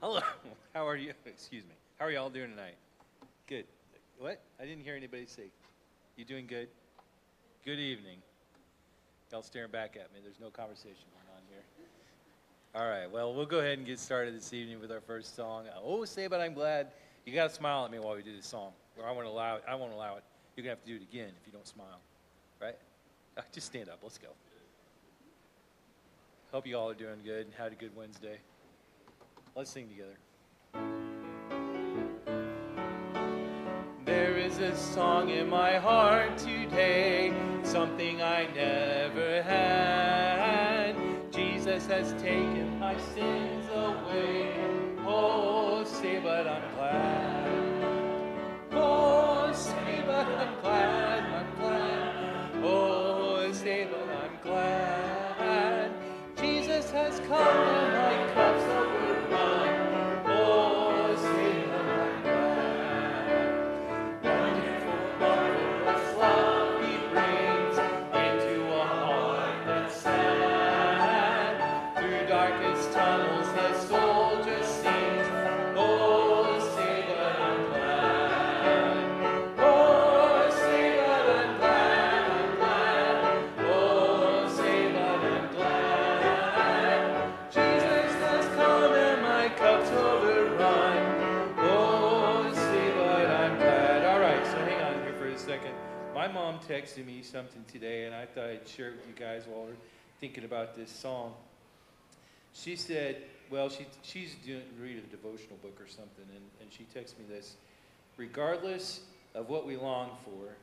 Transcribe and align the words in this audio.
Hello. 0.00 0.20
How 0.74 0.88
are 0.88 0.96
you? 0.96 1.12
Excuse 1.26 1.64
me. 1.64 1.74
How 1.98 2.06
are 2.06 2.10
you 2.10 2.18
all 2.18 2.30
doing 2.30 2.48
tonight? 2.48 2.76
Good. 3.46 3.66
What? 4.18 4.40
I 4.58 4.64
didn't 4.64 4.82
hear 4.82 4.96
anybody 4.96 5.26
say. 5.26 5.50
You 6.16 6.24
doing 6.24 6.46
good? 6.46 6.68
Good 7.66 7.78
evening. 7.78 8.16
Y'all 9.30 9.42
staring 9.42 9.70
back 9.70 9.96
at 9.96 10.10
me. 10.14 10.20
There's 10.22 10.40
no 10.40 10.48
conversation 10.48 11.04
going 11.12 11.36
on 11.36 11.42
here. 11.50 11.62
All 12.74 12.88
right. 12.88 13.10
Well, 13.10 13.34
we'll 13.34 13.44
go 13.44 13.58
ahead 13.58 13.76
and 13.76 13.86
get 13.86 13.98
started 13.98 14.34
this 14.34 14.54
evening 14.54 14.80
with 14.80 14.90
our 14.90 15.02
first 15.02 15.36
song. 15.36 15.66
Oh, 15.84 16.06
say, 16.06 16.28
but 16.28 16.40
I'm 16.40 16.54
glad. 16.54 16.88
You 17.26 17.34
got 17.34 17.50
to 17.50 17.54
smile 17.54 17.84
at 17.84 17.90
me 17.90 17.98
while 17.98 18.16
we 18.16 18.22
do 18.22 18.34
this 18.34 18.46
song, 18.46 18.72
or 18.98 19.06
I 19.06 19.12
won't 19.12 19.26
allow 19.26 19.56
it. 19.56 19.64
I 19.68 19.74
won't 19.74 19.92
allow 19.92 20.16
it. 20.16 20.24
You're 20.56 20.64
gonna 20.64 20.76
have 20.76 20.84
to 20.84 20.86
do 20.86 20.96
it 20.96 21.02
again 21.02 21.28
if 21.40 21.46
you 21.46 21.52
don't 21.52 21.66
smile. 21.66 22.00
Right? 22.60 22.76
Just 23.52 23.66
stand 23.66 23.90
up. 23.90 23.98
Let's 24.02 24.16
go. 24.16 24.28
Hope 26.52 26.66
you 26.66 26.78
all 26.78 26.88
are 26.88 26.94
doing 26.94 27.20
good 27.22 27.46
and 27.46 27.54
had 27.54 27.72
a 27.72 27.76
good 27.76 27.94
Wednesday. 27.94 28.38
Let's 29.56 29.70
sing 29.72 29.88
together. 29.88 30.16
There 34.04 34.36
is 34.38 34.58
a 34.58 34.76
song 34.76 35.28
in 35.30 35.50
my 35.50 35.76
heart 35.76 36.38
today, 36.38 37.34
something 37.64 38.22
I 38.22 38.46
never 38.54 39.42
had. 39.42 40.94
Jesus 41.32 41.86
has 41.86 42.12
taken 42.22 42.78
my 42.78 42.96
sins 43.12 43.66
away. 43.74 44.54
Oh, 45.04 45.82
say, 45.84 46.20
but 46.20 46.46
I'm 46.46 46.74
glad. 46.76 47.84
Oh, 48.72 49.50
say, 49.52 50.02
but 50.06 50.26
I'm 50.26 50.60
glad, 50.60 51.24
I'm 51.24 51.56
glad. 51.56 52.64
Oh, 52.64 53.52
but 53.52 54.08
I'm 54.14 54.38
glad. 54.42 55.92
Jesus 56.36 56.90
has 56.92 57.18
come 57.28 57.89
texted 96.90 97.06
me 97.06 97.22
something 97.22 97.64
today, 97.70 98.04
and 98.04 98.14
I 98.14 98.26
thought 98.26 98.44
I'd 98.44 98.66
share 98.66 98.88
it 98.88 98.94
with 98.96 99.06
you 99.06 99.14
guys 99.24 99.44
while 99.46 99.64
we're 99.64 99.76
thinking 100.20 100.44
about 100.44 100.74
this 100.74 100.90
song. 100.90 101.32
She 102.52 102.76
said, 102.76 103.22
well, 103.50 103.68
she, 103.68 103.86
she's 104.02 104.34
doing, 104.44 104.62
reading 104.80 105.02
a 105.06 105.10
devotional 105.10 105.56
book 105.62 105.78
or 105.80 105.86
something, 105.86 106.24
and, 106.34 106.44
and 106.60 106.70
she 106.72 106.84
texted 106.84 107.18
me 107.18 107.24
this. 107.28 107.54
Regardless 108.16 109.00
of 109.34 109.48
what 109.48 109.66
we 109.66 109.76
long 109.76 110.10
for, 110.24 110.56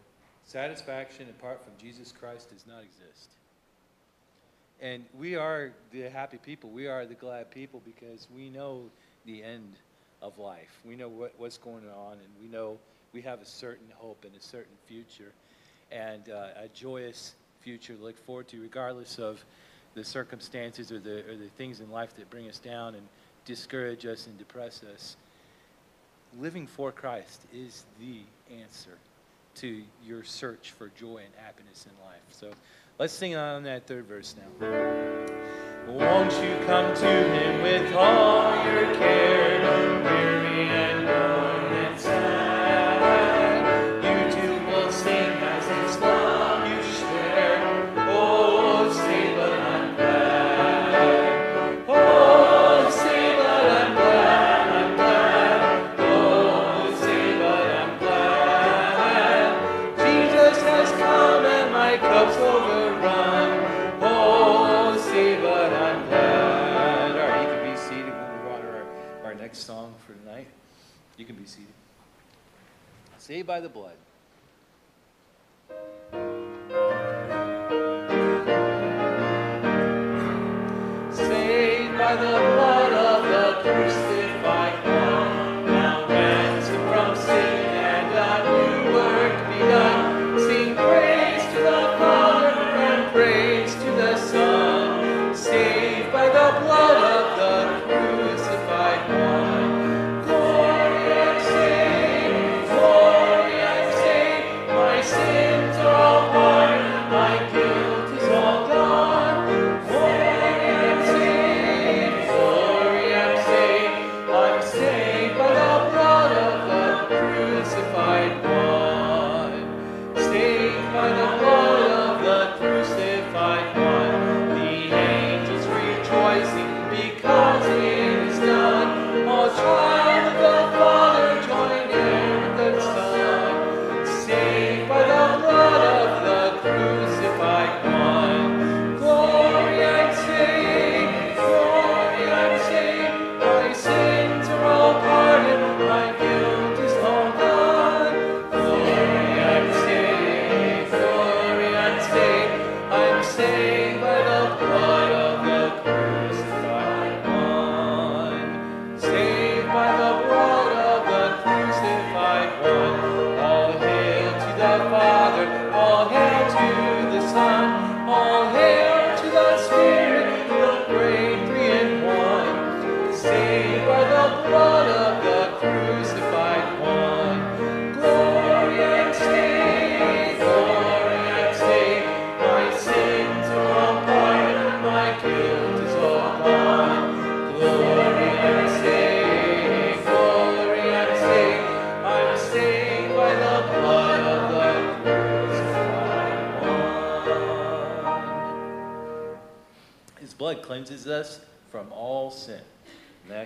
satisfaction 0.45 1.27
apart 1.29 1.63
from 1.63 1.73
Jesus 1.79 2.11
Christ 2.11 2.49
does 2.51 2.65
not 2.67 2.83
exist. 2.83 3.29
And 4.81 5.05
we 5.17 5.35
are 5.35 5.71
the 5.91 6.09
happy 6.09 6.37
people. 6.37 6.69
We 6.69 6.87
are 6.87 7.05
the 7.05 7.15
glad 7.15 7.51
people 7.51 7.81
because 7.85 8.27
we 8.35 8.49
know 8.49 8.83
the 9.25 9.43
end 9.43 9.73
of 10.21 10.37
life. 10.39 10.81
We 10.85 10.95
know 10.95 11.09
what, 11.09 11.33
what's 11.37 11.57
going 11.57 11.85
on, 11.89 12.13
and 12.13 12.29
we 12.41 12.47
know 12.47 12.77
we 13.13 13.21
have 13.21 13.41
a 13.41 13.45
certain 13.45 13.87
hope 13.95 14.25
and 14.25 14.35
a 14.35 14.41
certain 14.41 14.75
future, 14.87 15.31
and 15.91 16.29
uh, 16.29 16.47
a 16.63 16.67
joyous 16.73 17.35
future 17.61 17.95
to 17.95 18.03
look 18.03 18.17
forward 18.25 18.47
to, 18.49 18.61
regardless 18.61 19.19
of 19.19 19.43
the 19.93 20.03
circumstances 20.03 20.91
or 20.91 20.99
the, 20.99 21.19
or 21.29 21.35
the 21.35 21.49
things 21.57 21.79
in 21.79 21.91
life 21.91 22.15
that 22.15 22.29
bring 22.29 22.47
us 22.47 22.59
down 22.59 22.95
and 22.95 23.07
discourage 23.45 24.05
us 24.05 24.27
and 24.27 24.37
depress 24.37 24.83
us. 24.93 25.17
Living 26.39 26.67
for 26.67 26.91
Christ 26.91 27.41
is 27.53 27.85
the 27.99 28.21
answer 28.61 28.97
to 29.55 29.81
your 30.05 30.23
search 30.23 30.71
for 30.71 30.89
joy 30.89 31.17
and 31.17 31.33
happiness 31.37 31.87
in 31.87 32.05
life. 32.05 32.21
So 32.31 32.51
let's 32.99 33.13
sing 33.13 33.35
on 33.35 33.63
that 33.63 33.87
third 33.87 34.05
verse 34.05 34.35
now. 34.37 34.67
Won't 35.87 36.31
you 36.33 36.65
come 36.65 36.93
to 36.93 37.05
him 37.05 37.61
with 37.61 37.93
all 37.95 38.55
your 38.65 38.93
care, 38.95 39.61
weary 40.03 40.36
Saved 73.27 73.45
by 73.45 73.59
the 73.59 73.67
blood. 73.67 74.06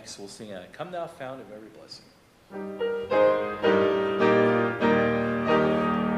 Next, 0.02 0.18
we'll 0.18 0.28
sing 0.28 0.52
a 0.52 0.66
Come 0.74 0.90
Thou 0.90 1.06
Fount 1.06 1.42
of 1.42 1.52
Every 1.52 1.70
Blessing. 1.70 2.06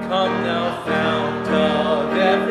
Come 0.08 0.44
Thou 0.46 0.86
Fount 0.86 1.48
of 1.50 2.18
every 2.18 2.43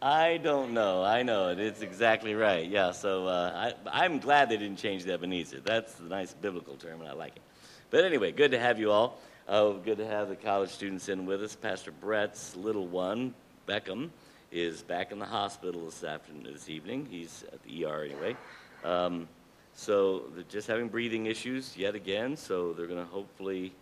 the 0.00 0.06
I 0.06 0.38
don't 0.38 0.72
know. 0.74 1.02
I 1.02 1.22
know 1.22 1.50
it. 1.50 1.58
It's 1.58 1.82
exactly 1.82 2.34
right. 2.34 2.68
Yeah. 2.68 2.92
So 2.92 3.26
uh, 3.26 3.72
I, 3.86 4.04
I'm 4.04 4.18
glad 4.18 4.48
they 4.48 4.56
didn't 4.56 4.78
change 4.78 5.04
the 5.04 5.14
Ebenezer. 5.14 5.60
That's 5.60 5.98
a 6.00 6.04
nice 6.04 6.34
biblical 6.34 6.76
term, 6.76 7.00
and 7.00 7.08
I 7.08 7.12
like 7.12 7.36
it. 7.36 7.42
But 7.90 8.04
anyway, 8.04 8.32
good 8.32 8.52
to 8.52 8.58
have 8.58 8.78
you 8.78 8.90
all. 8.90 9.18
Uh, 9.48 9.70
good 9.72 9.98
to 9.98 10.06
have 10.06 10.28
the 10.28 10.36
college 10.36 10.70
students 10.70 11.08
in 11.08 11.26
with 11.26 11.42
us. 11.42 11.56
Pastor 11.56 11.90
Brett's 11.90 12.56
little 12.56 12.86
one, 12.86 13.34
Beckham, 13.68 14.10
is 14.52 14.82
back 14.82 15.12
in 15.12 15.18
the 15.18 15.26
hospital 15.26 15.84
this 15.86 16.04
afternoon, 16.04 16.52
this 16.52 16.68
evening. 16.68 17.06
He's 17.10 17.44
at 17.52 17.62
the 17.64 17.84
ER 17.84 18.04
anyway. 18.04 18.36
Um, 18.84 19.28
so 19.74 20.24
they're 20.34 20.44
just 20.44 20.68
having 20.68 20.88
breathing 20.88 21.26
issues 21.26 21.76
yet 21.76 21.94
again. 21.94 22.36
So 22.36 22.72
they're 22.72 22.86
going 22.86 23.04
to 23.04 23.10
hopefully 23.10 23.72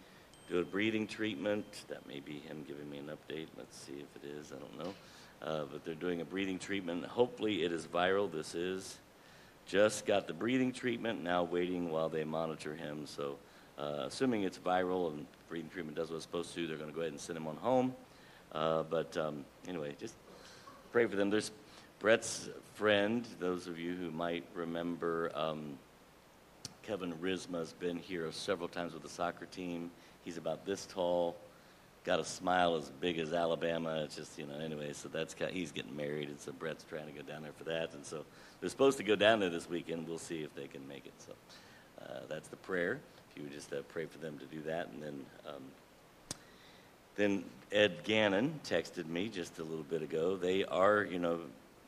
do 0.49 0.59
a 0.59 0.65
breathing 0.65 1.07
treatment. 1.07 1.65
That 1.89 2.07
may 2.07 2.21
be 2.21 2.39
him 2.39 2.65
giving 2.67 2.89
me 2.91 2.99
an 2.99 3.07
update. 3.07 3.47
Let's 3.57 3.77
see 3.77 3.95
if 3.95 4.23
it 4.23 4.27
is. 4.29 4.53
I 4.53 4.59
don't 4.59 4.79
know. 4.79 4.95
Uh, 5.43 5.65
but 5.71 5.85
they're 5.85 5.95
doing 5.95 6.21
a 6.21 6.25
breathing 6.25 6.59
treatment. 6.59 7.05
Hopefully 7.05 7.63
it 7.63 7.73
is 7.73 7.87
viral. 7.87 8.31
This 8.31 8.55
is. 8.55 8.99
Just 9.67 10.07
got 10.07 10.27
the 10.27 10.35
breathing 10.35 10.73
treatment. 10.73 11.23
Now 11.23 11.45
waiting 11.45 11.91
while 11.91 12.09
they 12.09 12.25
monitor 12.25 12.75
him. 12.75 13.07
So 13.07 13.37
uh, 13.79 14.05
assuming 14.07 14.43
it's 14.43 14.59
viral 14.59 15.13
and 15.13 15.27
breathing 15.49 15.71
treatment 15.71 15.97
does 15.97 16.11
what 16.11 16.17
it's 16.17 16.25
supposed 16.25 16.55
to, 16.55 16.67
they're 16.67 16.77
going 16.77 16.91
to 16.91 16.95
go 16.95 17.03
ahead 17.03 17.13
and 17.13 17.21
send 17.21 17.37
him 17.37 17.47
on 17.47 17.57
home. 17.57 17.95
Uh, 18.53 18.83
but 18.83 19.17
um, 19.17 19.45
anyway, 19.69 19.95
just 19.99 20.15
pray 20.93 21.07
for 21.07 21.17
them. 21.17 21.31
There's 21.31 21.53
Brett's 22.01 22.49
friend. 22.81 23.27
Those 23.39 23.67
of 23.67 23.79
you 23.79 23.95
who 23.95 24.11
might 24.11 24.43
remember, 24.55 25.31
um, 25.35 25.79
Kevin 26.83 27.13
Risma's 27.21 27.75
been 27.75 27.99
here 27.99 28.27
several 28.33 28.69
times 28.69 28.95
with 28.95 29.03
the 29.03 29.09
soccer 29.11 29.45
team. 29.45 29.91
He's 30.25 30.39
about 30.39 30.65
this 30.65 30.87
tall, 30.87 31.37
got 32.05 32.21
a 32.21 32.25
smile 32.25 32.77
as 32.77 32.89
big 32.99 33.19
as 33.19 33.35
Alabama. 33.35 34.01
It's 34.05 34.17
just 34.17 34.39
you 34.39 34.47
know 34.47 34.59
anyway. 34.59 34.95
So 34.95 35.11
that's 35.11 35.35
kind 35.35 35.53
he's 35.53 35.73
getting 35.73 35.95
married, 35.95 36.31
and 36.31 36.41
so 36.41 36.53
Brett's 36.53 36.87
trying 36.89 37.05
to 37.05 37.13
go 37.13 37.21
down 37.21 37.43
there 37.43 37.53
for 37.53 37.65
that. 37.65 37.93
And 37.93 38.03
so 38.03 38.25
they're 38.61 38.71
supposed 38.71 38.97
to 38.97 39.05
go 39.05 39.15
down 39.15 39.41
there 39.41 39.51
this 39.51 39.69
weekend. 39.69 40.09
We'll 40.09 40.17
see 40.17 40.43
if 40.43 40.55
they 40.55 40.67
can 40.67 40.89
make 40.89 41.05
it. 41.05 41.13
So 41.19 41.33
uh, 42.01 42.21
that's 42.31 42.49
the 42.49 42.57
prayer. 42.57 42.99
If 43.31 43.37
you 43.37 43.43
would 43.43 43.53
just 43.53 43.75
uh, 43.75 43.83
pray 43.89 44.07
for 44.07 44.17
them 44.17 44.39
to 44.39 44.47
do 44.47 44.63
that, 44.63 44.89
and 44.89 45.03
then. 45.03 45.27
Um, 45.47 45.63
then 47.17 47.45
Ed 47.71 48.03
Gannon 48.05 48.59
texted 48.65 49.07
me 49.07 49.29
just 49.29 49.59
a 49.59 49.63
little 49.63 49.85
bit 49.85 50.01
ago. 50.01 50.37
They 50.37 50.65
are, 50.65 51.03
you 51.03 51.19
know, 51.19 51.41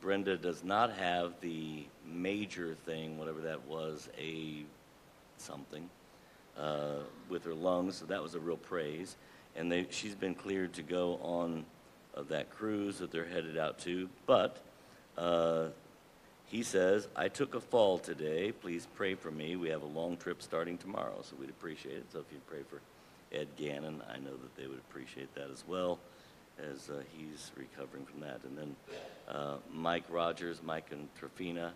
Brenda 0.03 0.37
does 0.37 0.65
not 0.65 0.91
have 0.91 1.39
the 1.39 1.85
major 2.05 2.75
thing, 2.85 3.17
whatever 3.17 3.39
that 3.39 3.65
was, 3.65 4.09
a 4.19 4.65
something 5.37 5.89
uh, 6.59 6.97
with 7.29 7.45
her 7.45 7.53
lungs. 7.53 7.95
So 7.95 8.05
that 8.07 8.21
was 8.21 8.35
a 8.35 8.39
real 8.39 8.57
praise. 8.57 9.15
And 9.55 9.71
they, 9.71 9.87
she's 9.89 10.13
been 10.13 10.35
cleared 10.35 10.73
to 10.73 10.83
go 10.83 11.19
on 11.23 11.63
uh, 12.17 12.23
that 12.23 12.49
cruise 12.49 12.97
that 12.97 13.11
they're 13.11 13.23
headed 13.23 13.57
out 13.57 13.79
to. 13.79 14.09
But 14.25 14.61
uh, 15.17 15.67
he 16.47 16.63
says, 16.63 17.07
I 17.15 17.29
took 17.29 17.55
a 17.55 17.61
fall 17.61 17.97
today. 17.97 18.51
Please 18.51 18.85
pray 18.95 19.15
for 19.15 19.31
me. 19.31 19.55
We 19.55 19.69
have 19.69 19.83
a 19.83 19.87
long 19.87 20.17
trip 20.17 20.41
starting 20.41 20.77
tomorrow, 20.77 21.21
so 21.21 21.37
we'd 21.39 21.49
appreciate 21.49 21.95
it. 21.95 22.05
So 22.11 22.19
if 22.19 22.25
you'd 22.29 22.45
pray 22.45 22.63
for 22.69 22.81
Ed 23.33 23.47
Gannon, 23.55 24.01
I 24.13 24.17
know 24.17 24.31
that 24.31 24.55
they 24.57 24.67
would 24.67 24.79
appreciate 24.79 25.33
that 25.35 25.49
as 25.49 25.63
well 25.65 25.97
as 26.59 26.89
uh, 26.89 27.01
he's 27.17 27.51
recovering 27.55 28.05
from 28.05 28.19
that. 28.19 28.41
And 28.43 28.57
then 28.57 28.75
uh, 29.29 29.55
Mike 29.71 30.03
Rogers, 30.09 30.61
Mike 30.63 30.87
and 30.91 31.07
Trafina. 31.19 31.71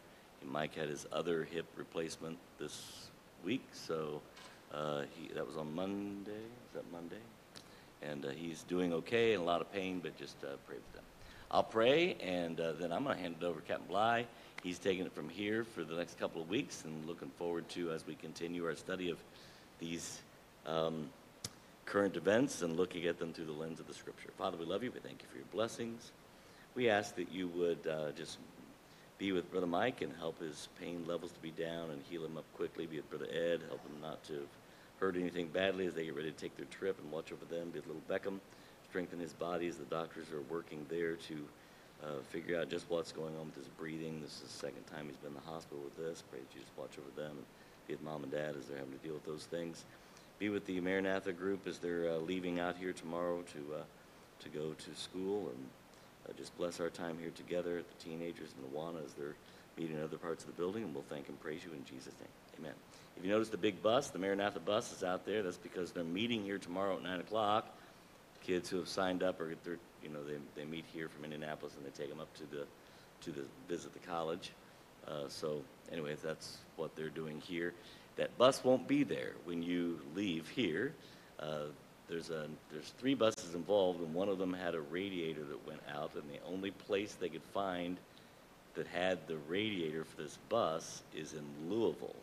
Mike 0.45 0.75
had 0.75 0.89
his 0.89 1.05
other 1.11 1.43
hip 1.43 1.65
replacement 1.75 2.37
this 2.59 3.09
week, 3.43 3.63
so 3.73 4.21
uh, 4.73 5.01
he, 5.15 5.33
that 5.33 5.45
was 5.45 5.57
on 5.57 5.73
Monday. 5.73 6.31
Is 6.31 6.73
that 6.75 6.91
Monday? 6.91 7.21
And 8.01 8.25
uh, 8.25 8.29
he's 8.29 8.63
doing 8.63 8.93
okay 8.93 9.33
in 9.33 9.39
a 9.39 9.43
lot 9.43 9.61
of 9.61 9.71
pain, 9.73 9.99
but 10.01 10.17
just 10.17 10.35
uh, 10.43 10.57
pray 10.67 10.77
for 10.77 10.97
them. 10.97 11.05
I'll 11.49 11.63
pray, 11.63 12.15
and 12.21 12.59
uh, 12.59 12.73
then 12.73 12.91
I'm 12.91 13.03
going 13.03 13.15
to 13.15 13.21
hand 13.21 13.35
it 13.41 13.45
over 13.45 13.59
to 13.59 13.65
Captain 13.65 13.87
Bly. 13.87 14.25
He's 14.63 14.79
taking 14.79 15.05
it 15.05 15.13
from 15.13 15.29
here 15.29 15.63
for 15.63 15.83
the 15.83 15.95
next 15.95 16.19
couple 16.19 16.41
of 16.41 16.49
weeks, 16.49 16.83
and 16.85 17.07
looking 17.07 17.31
forward 17.37 17.67
to 17.69 17.91
as 17.91 18.05
we 18.05 18.15
continue 18.15 18.65
our 18.65 18.75
study 18.75 19.09
of 19.09 19.17
these. 19.79 20.19
Um, 20.65 21.09
current 21.87 22.17
events 22.17 22.61
and 22.61 22.75
looking 22.75 23.05
at 23.05 23.17
them 23.17 23.33
through 23.33 23.45
the 23.45 23.51
lens 23.53 23.79
of 23.79 23.87
the 23.87 23.93
scripture. 23.93 24.29
Father, 24.37 24.57
we 24.57 24.65
love 24.65 24.83
you. 24.83 24.91
We 24.91 24.99
thank 24.99 25.21
you 25.21 25.27
for 25.29 25.37
your 25.37 25.47
blessings. 25.53 26.11
We 26.77 26.91
ask 26.91 27.15
that 27.15 27.31
you 27.31 27.47
would 27.47 27.87
uh, 27.87 28.11
just 28.11 28.37
be 29.17 29.31
with 29.31 29.49
Brother 29.49 29.65
Mike 29.65 30.03
and 30.03 30.13
help 30.19 30.39
his 30.39 30.69
pain 30.79 31.03
levels 31.07 31.31
to 31.31 31.39
be 31.39 31.49
down 31.49 31.89
and 31.89 32.03
heal 32.07 32.23
him 32.23 32.37
up 32.37 32.45
quickly. 32.55 32.85
Be 32.85 32.97
with 32.97 33.09
Brother 33.09 33.25
Ed, 33.33 33.61
help 33.67 33.81
him 33.81 33.99
not 33.99 34.23
to 34.25 34.47
hurt 34.99 35.15
anything 35.15 35.47
badly 35.47 35.87
as 35.87 35.95
they 35.95 36.05
get 36.05 36.15
ready 36.15 36.29
to 36.29 36.37
take 36.37 36.55
their 36.55 36.67
trip 36.67 36.99
and 37.01 37.11
watch 37.11 37.31
over 37.31 37.45
them. 37.45 37.71
Be 37.71 37.79
with 37.79 37.87
little 37.87 38.03
Beckham, 38.07 38.39
strengthen 38.87 39.19
his 39.19 39.33
body 39.33 39.67
as 39.67 39.77
the 39.77 39.85
doctors 39.85 40.31
are 40.31 40.43
working 40.53 40.85
there 40.87 41.15
to 41.15 41.35
uh, 42.03 42.21
figure 42.29 42.59
out 42.59 42.69
just 42.69 42.85
what's 42.89 43.11
going 43.11 43.35
on 43.37 43.47
with 43.47 43.55
his 43.55 43.69
breathing. 43.69 44.21
This 44.21 44.35
is 44.35 44.41
the 44.41 44.59
second 44.67 44.83
time 44.85 45.07
he's 45.07 45.17
been 45.17 45.29
in 45.29 45.41
the 45.43 45.51
hospital 45.51 45.83
with 45.83 45.97
this. 45.97 46.21
Pray 46.29 46.41
that 46.41 46.53
you 46.53 46.61
just 46.61 46.77
watch 46.77 46.91
over 46.99 47.09
them 47.19 47.37
and 47.37 47.45
be 47.87 47.95
with 47.95 48.03
mom 48.03 48.21
and 48.21 48.31
dad 48.31 48.53
as 48.55 48.67
they're 48.67 48.77
having 48.77 48.93
to 48.93 49.03
deal 49.03 49.15
with 49.15 49.25
those 49.25 49.45
things 49.45 49.83
be 50.37 50.49
with 50.49 50.67
the 50.67 50.79
Maranatha 50.79 51.33
group 51.33 51.65
as 51.65 51.79
they're 51.79 52.11
uh, 52.11 52.17
leaving 52.17 52.59
out 52.59 52.77
here 52.77 52.93
tomorrow 52.93 53.41
to 53.53 53.79
uh, 53.79 53.83
to 54.39 54.49
go 54.49 54.73
to 54.73 54.93
school, 54.93 55.49
and 55.49 55.65
uh, 56.27 56.33
just 56.37 56.57
bless 56.57 56.79
our 56.79 56.89
time 56.89 57.17
here 57.19 57.31
together. 57.31 57.81
The 57.81 58.03
teenagers 58.03 58.53
and 58.57 58.73
Awana 58.73 59.05
as 59.05 59.13
they're 59.13 59.35
meeting 59.77 59.97
in 59.97 60.03
other 60.03 60.17
parts 60.17 60.43
of 60.43 60.49
the 60.49 60.61
building, 60.61 60.83
and 60.83 60.93
we'll 60.93 61.03
thank 61.09 61.29
and 61.29 61.39
praise 61.39 61.61
you 61.63 61.71
in 61.71 61.85
Jesus' 61.85 62.13
name. 62.19 62.29
Amen. 62.59 62.73
If 63.15 63.23
you 63.23 63.31
notice 63.31 63.49
the 63.49 63.57
big 63.57 63.81
bus, 63.81 64.09
the 64.09 64.19
Maranatha 64.19 64.59
bus 64.59 64.91
is 64.91 65.03
out 65.03 65.25
there. 65.25 65.43
That's 65.43 65.57
because 65.57 65.91
they're 65.91 66.03
meeting 66.03 66.43
here 66.43 66.57
tomorrow 66.57 66.97
at 66.97 67.03
9 67.03 67.19
o'clock. 67.19 67.67
Kids 68.43 68.69
who 68.69 68.77
have 68.77 68.87
signed 68.87 69.23
up, 69.23 69.39
or 69.41 69.55
they're, 69.63 69.79
you 70.03 70.09
know, 70.09 70.23
they, 70.23 70.37
they 70.55 70.65
meet 70.65 70.85
here 70.93 71.09
from 71.09 71.23
Indianapolis 71.23 71.73
and 71.75 71.85
they 71.85 71.89
take 71.89 72.09
them 72.09 72.19
up 72.19 72.33
to 72.35 72.43
the, 72.45 72.65
to 73.21 73.31
the 73.31 73.45
visit 73.67 73.93
the 73.93 74.07
college. 74.07 74.51
Uh, 75.07 75.27
so, 75.27 75.61
anyways, 75.91 76.21
that's 76.21 76.57
what 76.75 76.95
they're 76.95 77.09
doing 77.09 77.41
here. 77.41 77.73
That 78.17 78.37
bus 78.37 78.63
won't 78.63 78.87
be 78.87 79.03
there 79.03 79.33
when 79.45 79.63
you 79.63 79.99
leave 80.15 80.47
here. 80.49 80.93
Uh, 81.39 81.67
there's, 82.09 82.29
a, 82.29 82.47
there's 82.71 82.93
three 82.97 83.15
buses 83.15 83.53
involved, 83.53 84.01
and 84.01 84.13
one 84.13 84.29
of 84.29 84.37
them 84.37 84.53
had 84.53 84.75
a 84.75 84.81
radiator 84.81 85.43
that 85.43 85.67
went 85.67 85.81
out, 85.93 86.11
and 86.15 86.23
the 86.29 86.39
only 86.51 86.71
place 86.71 87.15
they 87.19 87.29
could 87.29 87.43
find 87.53 87.97
that 88.75 88.87
had 88.87 89.27
the 89.27 89.37
radiator 89.49 90.03
for 90.03 90.21
this 90.21 90.37
bus 90.49 91.03
is 91.15 91.33
in 91.33 91.43
Louisville. 91.69 92.15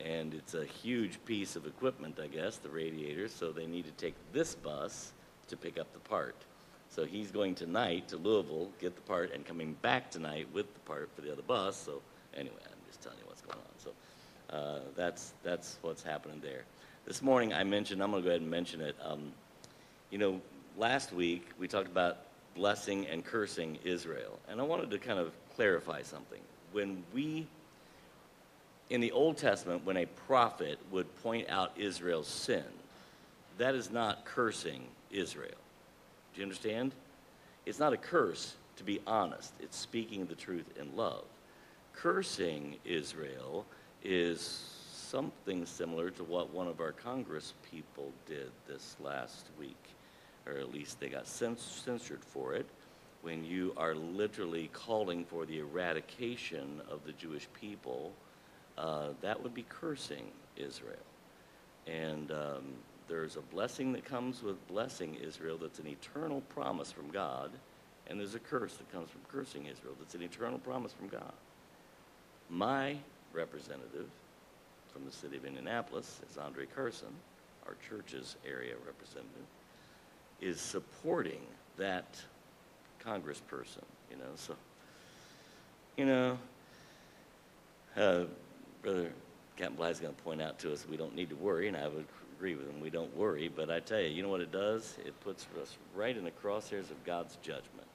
And 0.00 0.32
it's 0.34 0.54
a 0.54 0.64
huge 0.64 1.22
piece 1.24 1.56
of 1.56 1.66
equipment, 1.66 2.18
I 2.22 2.26
guess, 2.26 2.56
the 2.56 2.68
radiator, 2.68 3.28
so 3.28 3.52
they 3.52 3.66
need 3.66 3.84
to 3.84 3.90
take 3.92 4.14
this 4.32 4.54
bus 4.54 5.12
to 5.48 5.56
pick 5.56 5.78
up 5.78 5.92
the 5.92 6.00
part. 6.00 6.36
So 6.88 7.04
he's 7.04 7.30
going 7.30 7.54
tonight 7.54 8.08
to 8.08 8.16
Louisville, 8.16 8.68
get 8.80 8.96
the 8.96 9.02
part, 9.02 9.32
and 9.32 9.44
coming 9.44 9.74
back 9.82 10.10
tonight 10.10 10.46
with 10.52 10.72
the 10.72 10.80
part 10.80 11.10
for 11.14 11.22
the 11.22 11.32
other 11.32 11.42
bus. 11.42 11.76
So 11.76 12.00
anyway, 12.34 12.56
I'm 12.64 12.78
just 12.86 13.02
telling 13.02 13.18
you 13.18 13.24
what's 13.26 13.42
going 13.42 13.58
on. 13.58 13.78
So 13.78 13.90
uh, 14.56 14.80
that's, 14.96 15.32
that's 15.42 15.78
what's 15.82 16.02
happening 16.02 16.40
there. 16.42 16.64
This 17.04 17.20
morning 17.20 17.52
I 17.52 17.64
mentioned, 17.64 18.00
I'm 18.00 18.12
going 18.12 18.22
to 18.22 18.28
go 18.28 18.30
ahead 18.30 18.42
and 18.42 18.50
mention 18.50 18.80
it. 18.80 18.94
Um, 19.02 19.32
you 20.10 20.18
know, 20.18 20.40
last 20.78 21.12
week 21.12 21.48
we 21.58 21.66
talked 21.66 21.88
about 21.88 22.18
blessing 22.54 23.08
and 23.08 23.24
cursing 23.24 23.76
Israel. 23.82 24.38
And 24.48 24.60
I 24.60 24.62
wanted 24.64 24.88
to 24.92 24.98
kind 24.98 25.18
of 25.18 25.32
clarify 25.56 26.02
something. 26.02 26.38
When 26.70 27.02
we, 27.12 27.48
in 28.88 29.00
the 29.00 29.10
Old 29.10 29.36
Testament, 29.36 29.84
when 29.84 29.96
a 29.96 30.06
prophet 30.06 30.78
would 30.92 31.12
point 31.24 31.50
out 31.50 31.72
Israel's 31.76 32.28
sin, 32.28 32.64
that 33.58 33.74
is 33.74 33.90
not 33.90 34.24
cursing 34.24 34.84
Israel. 35.10 35.50
Do 36.34 36.40
you 36.40 36.44
understand? 36.44 36.92
It's 37.66 37.80
not 37.80 37.92
a 37.92 37.96
curse, 37.96 38.54
to 38.76 38.84
be 38.84 39.00
honest. 39.08 39.52
It's 39.58 39.76
speaking 39.76 40.26
the 40.26 40.36
truth 40.36 40.66
in 40.80 40.96
love. 40.96 41.24
Cursing 41.94 42.76
Israel 42.84 43.66
is 44.04 44.81
something 45.12 45.66
similar 45.66 46.08
to 46.08 46.24
what 46.24 46.50
one 46.54 46.66
of 46.66 46.80
our 46.80 46.92
Congress 46.92 47.52
people 47.70 48.10
did 48.26 48.50
this 48.66 48.96
last 48.98 49.44
week, 49.58 49.90
or 50.46 50.54
at 50.54 50.72
least 50.72 50.98
they 51.00 51.08
got 51.10 51.26
censored 51.26 52.24
for 52.24 52.54
it. 52.54 52.64
When 53.20 53.44
you 53.44 53.74
are 53.76 53.94
literally 53.94 54.70
calling 54.72 55.26
for 55.26 55.44
the 55.44 55.58
eradication 55.58 56.80
of 56.90 57.04
the 57.04 57.12
Jewish 57.12 57.46
people, 57.60 58.10
uh, 58.78 59.08
that 59.20 59.42
would 59.42 59.52
be 59.52 59.66
cursing 59.68 60.24
Israel. 60.56 60.96
And 61.86 62.32
um, 62.32 62.62
there's 63.06 63.36
a 63.36 63.42
blessing 63.42 63.92
that 63.92 64.06
comes 64.06 64.42
with 64.42 64.66
blessing 64.66 65.18
Israel 65.22 65.58
that's 65.60 65.78
an 65.78 65.88
eternal 65.88 66.40
promise 66.48 66.90
from 66.90 67.10
God, 67.10 67.50
and 68.08 68.18
there's 68.18 68.34
a 68.34 68.40
curse 68.40 68.76
that 68.76 68.90
comes 68.90 69.10
from 69.10 69.20
cursing 69.30 69.66
Israel 69.66 69.92
that's 69.98 70.14
an 70.14 70.22
eternal 70.22 70.58
promise 70.58 70.94
from 70.94 71.08
God. 71.08 71.34
My 72.48 72.96
representative 73.34 74.08
from 74.92 75.04
the 75.04 75.12
city 75.12 75.36
of 75.36 75.44
Indianapolis 75.44 76.20
is 76.30 76.38
Andre 76.38 76.66
Carson, 76.66 77.08
our 77.66 77.74
church's 77.88 78.36
area 78.46 78.74
representative, 78.84 79.46
is 80.40 80.60
supporting 80.60 81.40
that 81.76 82.20
congressperson, 83.04 83.84
you 84.10 84.16
know. 84.16 84.30
So, 84.36 84.56
you 85.96 86.06
know, 86.06 86.38
uh, 87.96 88.24
Brother 88.82 89.10
Captain 89.56 89.76
Bly 89.76 89.90
is 89.90 90.00
going 90.00 90.14
to 90.14 90.22
point 90.22 90.42
out 90.42 90.58
to 90.60 90.72
us 90.72 90.86
we 90.88 90.96
don't 90.96 91.14
need 91.14 91.30
to 91.30 91.36
worry, 91.36 91.68
and 91.68 91.76
I 91.76 91.88
would 91.88 92.06
agree 92.36 92.54
with 92.54 92.68
him. 92.68 92.80
We 92.80 92.90
don't 92.90 93.14
worry, 93.16 93.48
but 93.54 93.70
I 93.70 93.80
tell 93.80 94.00
you, 94.00 94.08
you 94.08 94.22
know 94.22 94.28
what 94.28 94.40
it 94.40 94.52
does? 94.52 94.96
It 95.06 95.18
puts 95.20 95.46
us 95.60 95.76
right 95.94 96.16
in 96.16 96.24
the 96.24 96.30
crosshairs 96.30 96.90
of 96.90 97.04
God's 97.04 97.36
judgment. 97.36 97.86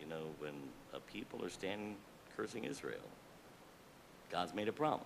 You 0.00 0.06
know, 0.08 0.22
when 0.38 0.54
a 0.94 1.00
people 1.00 1.44
are 1.44 1.50
standing 1.50 1.96
cursing 2.36 2.64
Israel, 2.64 3.00
God's 4.30 4.54
made 4.54 4.68
a 4.68 4.72
promise. 4.72 5.04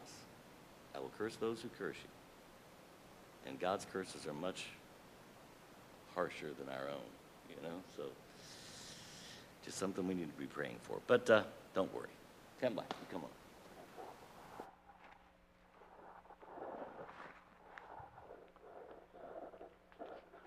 I 0.95 1.01
will 1.01 1.11
curse 1.19 1.37
those 1.37 1.61
who 1.61 1.69
curse 1.79 1.97
you. 1.97 3.51
And 3.51 3.61
God's 3.61 3.87
curses 3.93 4.27
are 4.27 4.33
much 4.33 4.67
harsher 6.15 6.51
than 6.59 6.69
our 6.69 6.89
own, 6.89 7.11
you 7.51 7.57
know? 7.63 7.77
So, 7.97 8.05
just 9.65 9.79
something 9.79 10.07
we 10.07 10.15
need 10.15 10.33
to 10.33 10.39
be 10.39 10.47
praying 10.47 10.77
for. 10.83 10.99
But 11.07 11.29
uh, 11.29 11.43
don't 11.75 11.93
worry. 11.95 12.09
Come 12.61 12.75
by. 12.75 12.85
Come 13.11 13.23
on. 13.25 13.31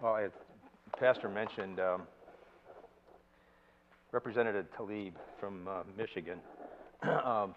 Well, 0.01 0.15
as 0.17 0.31
Pastor 0.99 1.27
mentioned, 1.27 1.79
um, 1.79 2.03
Representative 4.11 4.67
Tlaib 4.77 5.13
from 5.39 5.67
uh, 5.67 5.83
Michigan 5.97 6.39
um, 7.03 7.55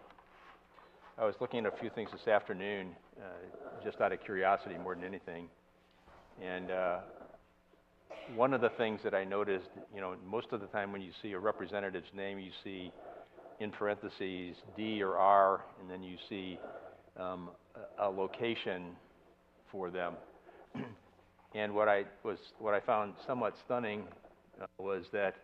I 1.20 1.24
was 1.26 1.35
looking 1.38 1.66
at 1.66 1.74
a 1.74 1.76
few 1.76 1.90
things 1.90 2.09
this 2.11 2.26
afternoon, 2.28 2.96
uh, 3.18 3.85
just 3.85 4.00
out 4.00 4.11
of 4.11 4.24
curiosity 4.24 4.76
more 4.78 4.94
than 4.94 5.04
anything. 5.04 5.48
And 6.42 6.70
uh, 6.70 6.98
one 8.35 8.54
of 8.54 8.62
the 8.62 8.70
things 8.70 9.00
that 9.04 9.12
I 9.12 9.24
noticed, 9.24 9.68
you 9.94 10.00
know, 10.00 10.14
most 10.26 10.46
of 10.52 10.62
the 10.62 10.66
time 10.68 10.92
when 10.92 11.02
you 11.02 11.11
see 11.20 11.33
a 11.33 11.38
representative's 11.38 12.09
name, 12.16 12.38
you 12.38 12.52
see 12.64 12.90
in 13.59 13.70
parentheses 13.70 14.56
D 14.78 15.02
or 15.02 15.18
R, 15.18 15.62
and 15.78 15.90
then 15.90 16.02
you 16.02 16.16
see 16.30 16.59
um, 17.18 17.50
a, 17.98 18.09
location 18.09 18.96
for 19.70 19.90
them. 19.90 20.14
and 21.54 21.74
what 21.74 21.87
I 21.87 22.04
was, 22.24 22.38
what 22.59 22.72
I 22.72 22.80
found 22.80 23.12
somewhat 23.26 23.56
stunning 23.66 24.04
uh, 24.59 24.64
was 24.78 25.04
that 25.12 25.35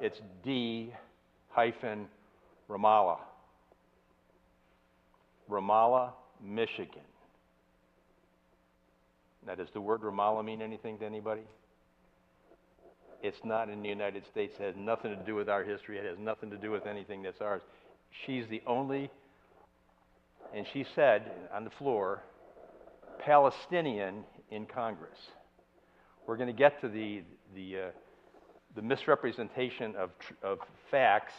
it's 0.00 0.20
D 0.42 0.92
hyphen 1.50 2.06
Ramallah. 2.68 3.18
Ramallah, 5.50 6.12
Michigan. 6.42 7.02
Now, 9.46 9.54
does 9.54 9.68
the 9.72 9.80
word 9.80 10.02
Ramallah 10.02 10.44
mean 10.44 10.62
anything 10.62 10.98
to 10.98 11.04
anybody? 11.04 11.42
It's 13.22 13.44
not 13.44 13.68
in 13.68 13.82
the 13.82 13.88
United 13.88 14.26
States. 14.26 14.54
It 14.58 14.62
has 14.62 14.76
nothing 14.76 15.10
to 15.10 15.22
do 15.24 15.34
with 15.34 15.48
our 15.48 15.64
history. 15.64 15.98
It 15.98 16.04
has 16.04 16.18
nothing 16.18 16.50
to 16.50 16.56
do 16.56 16.70
with 16.70 16.86
anything 16.86 17.22
that's 17.22 17.40
ours. 17.40 17.62
She's 18.26 18.46
the 18.48 18.62
only, 18.66 19.10
and 20.54 20.66
she 20.72 20.84
said 20.94 21.30
on 21.52 21.64
the 21.64 21.70
floor, 21.70 22.22
Palestinian 23.18 24.24
in 24.50 24.66
Congress. 24.66 25.18
We're 26.26 26.36
going 26.36 26.48
to 26.48 26.58
get 26.58 26.80
to 26.80 26.88
the, 26.88 27.22
the, 27.54 27.78
uh, 27.78 27.90
the 28.74 28.82
misrepresentation 28.82 29.94
of, 29.96 30.10
of 30.42 30.58
facts 30.90 31.34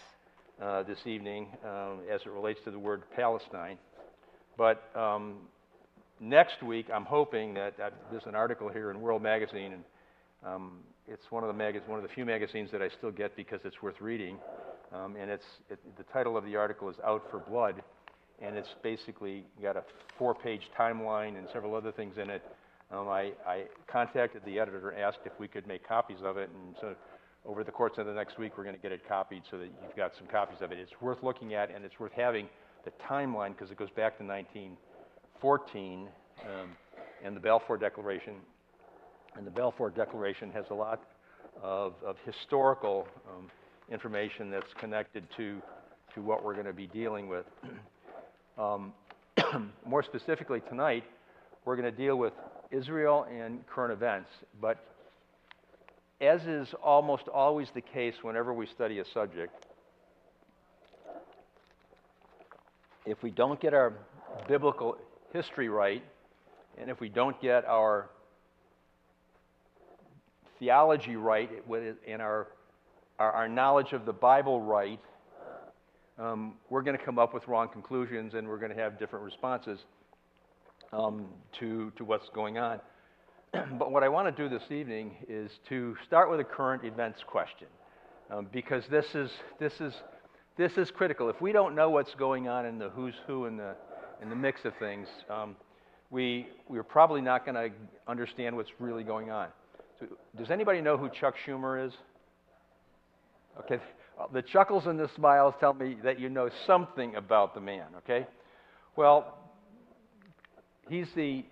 uh, 0.61 0.83
this 0.83 1.05
evening 1.05 1.47
um, 1.63 1.99
as 2.11 2.21
it 2.21 2.29
relates 2.29 2.61
to 2.63 2.71
the 2.71 2.79
word 2.79 3.03
Palestine. 3.15 3.77
But 4.57 4.83
um, 4.95 5.35
next 6.19 6.63
week, 6.63 6.87
I'm 6.93 7.05
hoping 7.05 7.53
that, 7.55 7.73
there's 8.11 8.25
an 8.25 8.35
article 8.35 8.69
here 8.69 8.91
in 8.91 9.01
World 9.01 9.21
Magazine, 9.21 9.73
and 9.73 9.83
um, 10.45 10.79
it's 11.07 11.31
one 11.31 11.43
of 11.43 11.47
the 11.47 11.53
mag- 11.53 11.81
one 11.87 11.99
of 11.99 12.03
the 12.03 12.13
few 12.13 12.25
magazines 12.25 12.71
that 12.71 12.81
I 12.81 12.89
still 12.89 13.11
get 13.11 13.35
because 13.35 13.59
it's 13.63 13.81
worth 13.81 13.99
reading. 13.99 14.37
Um, 14.93 15.15
and 15.19 15.29
it's 15.29 15.45
it, 15.69 15.79
the 15.97 16.03
title 16.03 16.37
of 16.37 16.45
the 16.45 16.55
article 16.55 16.89
is 16.89 16.95
"Out 17.05 17.23
for 17.29 17.39
Blood," 17.39 17.81
and 18.41 18.55
it's 18.55 18.75
basically 18.83 19.43
got 19.61 19.75
a 19.75 19.83
four-page 20.17 20.61
timeline 20.77 21.37
and 21.37 21.47
several 21.51 21.75
other 21.75 21.91
things 21.91 22.17
in 22.17 22.29
it. 22.29 22.43
Um, 22.91 23.09
I, 23.09 23.31
I 23.47 23.63
contacted 23.87 24.43
the 24.45 24.59
editor, 24.59 24.93
asked 24.95 25.19
if 25.25 25.33
we 25.39 25.47
could 25.47 25.67
make 25.67 25.87
copies 25.87 26.19
of 26.23 26.37
it, 26.37 26.49
and 26.53 26.75
so 26.79 26.95
over 27.45 27.63
the 27.63 27.71
course 27.71 27.93
of 27.97 28.05
the 28.05 28.13
next 28.13 28.37
week, 28.37 28.57
we're 28.57 28.63
going 28.63 28.75
to 28.75 28.81
get 28.81 28.91
it 28.91 29.07
copied 29.07 29.43
so 29.49 29.57
that 29.57 29.65
you've 29.65 29.95
got 29.95 30.11
some 30.17 30.27
copies 30.27 30.61
of 30.61 30.71
it. 30.71 30.77
It's 30.79 31.01
worth 31.01 31.21
looking 31.23 31.55
at, 31.55 31.73
and 31.73 31.83
it's 31.83 31.99
worth 31.99 32.11
having 32.11 32.47
the 32.85 32.91
timeline 33.03 33.49
because 33.49 33.71
it 33.71 33.77
goes 33.77 33.89
back 33.89 34.17
to 34.17 34.23
1914 34.23 36.07
um, 36.43 36.69
and 37.23 37.35
the 37.35 37.39
Balfour 37.39 37.77
Declaration. 37.77 38.35
And 39.35 39.45
the 39.45 39.51
Balfour 39.51 39.89
Declaration 39.89 40.51
has 40.51 40.65
a 40.69 40.73
lot 40.73 41.01
of, 41.61 41.93
of 42.05 42.15
historical 42.25 43.07
um, 43.27 43.49
information 43.91 44.49
that's 44.49 44.73
connected 44.79 45.27
to, 45.35 45.61
to 46.13 46.21
what 46.21 46.43
we're 46.43 46.53
going 46.53 46.65
to 46.67 46.73
be 46.73 46.87
dealing 46.87 47.27
with. 47.27 47.45
um, 48.57 48.93
more 49.85 50.03
specifically, 50.03 50.61
tonight, 50.69 51.03
we're 51.65 51.75
going 51.75 51.91
to 51.91 51.97
deal 51.97 52.15
with 52.15 52.33
Israel 52.71 53.25
and 53.29 53.65
current 53.67 53.91
events. 53.91 54.29
But 54.61 54.77
as 56.21 56.41
is 56.43 56.73
almost 56.81 57.27
always 57.27 57.67
the 57.73 57.81
case 57.81 58.15
whenever 58.21 58.53
we 58.53 58.67
study 58.67 58.99
a 58.99 59.05
subject, 59.13 59.65
if 63.05 63.21
we 63.23 63.31
don't 63.31 63.59
get 63.59 63.73
our 63.73 63.93
biblical 64.47 64.97
history 65.33 65.69
right, 65.69 66.03
and 66.77 66.89
if 66.89 66.99
we 66.99 67.09
don't 67.09 67.39
get 67.41 67.65
our 67.65 68.09
theology 70.59 71.15
right 71.15 71.49
and 72.07 72.21
our, 72.21 72.47
our, 73.19 73.31
our 73.31 73.47
knowledge 73.47 73.93
of 73.93 74.05
the 74.05 74.13
Bible 74.13 74.61
right, 74.61 74.99
um, 76.17 76.53
we're 76.69 76.81
going 76.81 76.97
to 76.97 77.03
come 77.03 77.19
up 77.19 77.33
with 77.33 77.47
wrong 77.47 77.67
conclusions 77.67 78.33
and 78.35 78.47
we're 78.47 78.57
going 78.57 78.71
to 78.73 78.81
have 78.81 78.97
different 78.97 79.25
responses. 79.25 79.79
um, 80.93 81.25
to, 81.59 81.91
to 81.97 82.05
what's 82.05 82.29
going 82.29 82.57
on. 82.57 82.79
but 83.77 83.91
what 83.91 84.03
I 84.03 84.09
want 84.09 84.35
to 84.35 84.43
do 84.43 84.49
this 84.49 84.71
evening 84.71 85.15
is 85.27 85.51
to 85.69 85.95
start 86.05 86.29
with 86.29 86.39
a 86.39 86.43
current 86.43 86.83
events 86.83 87.21
question, 87.25 87.67
um, 88.29 88.47
because 88.51 88.83
this 88.89 89.05
is, 89.13 89.31
this, 89.59 89.73
is, 89.81 89.93
this 90.57 90.77
is 90.77 90.89
critical. 90.91 91.29
If 91.29 91.41
we 91.41 91.51
don't 91.51 91.75
know 91.75 91.89
what's 91.89 92.13
going 92.15 92.47
on 92.47 92.65
in 92.65 92.79
the 92.79 92.89
who's 92.89 93.15
who 93.27 93.45
in 93.45 93.57
the, 93.57 93.75
in 94.21 94.29
the 94.29 94.35
mix 94.35 94.63
of 94.65 94.73
things, 94.77 95.07
um, 95.29 95.55
we, 96.09 96.47
we're 96.69 96.83
probably 96.83 97.21
not 97.21 97.45
going 97.45 97.55
to 97.55 97.75
understand 98.07 98.55
what's 98.55 98.71
really 98.79 99.03
going 99.03 99.31
on. 99.31 99.49
So, 99.99 100.07
does 100.37 100.51
anybody 100.51 100.81
know 100.81 100.97
who 100.97 101.09
Chuck 101.09 101.35
Schumer 101.45 101.85
is? 101.85 101.93
Okay, 103.59 103.81
the 104.33 104.41
chuckles 104.41 104.85
and 104.87 104.99
the 104.99 105.09
smiles 105.15 105.53
tell 105.59 105.73
me 105.73 105.97
that 106.03 106.19
you 106.19 106.29
know 106.29 106.49
something 106.65 107.15
about 107.15 107.53
the 107.53 107.61
man, 107.61 107.87
okay? 107.97 108.27
Well, 108.95 109.37
he's 110.89 111.07
the, 111.15 111.43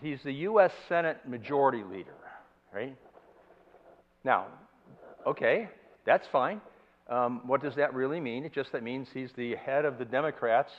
he's 0.00 0.18
the 0.24 0.32
U.S. 0.32 0.70
Senate 0.88 1.18
Majority 1.26 1.82
Leader, 1.82 2.14
right? 2.72 2.96
Now, 4.24 4.46
okay, 5.26 5.68
that's 6.06 6.26
fine. 6.30 6.60
Um, 7.12 7.42
what 7.44 7.62
does 7.62 7.74
that 7.74 7.92
really 7.92 8.20
mean? 8.20 8.42
It 8.42 8.54
just 8.54 8.72
that 8.72 8.82
means 8.82 9.06
he's 9.12 9.32
the 9.36 9.54
head 9.56 9.84
of 9.84 9.98
the 9.98 10.04
Democrats, 10.06 10.72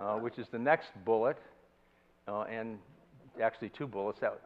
uh, 0.00 0.14
which 0.14 0.38
is 0.38 0.46
the 0.50 0.58
next 0.58 0.88
bullet, 1.04 1.36
uh, 2.26 2.44
and 2.44 2.78
actually 3.42 3.68
two 3.68 3.86
bullets. 3.86 4.18
That, 4.20 4.40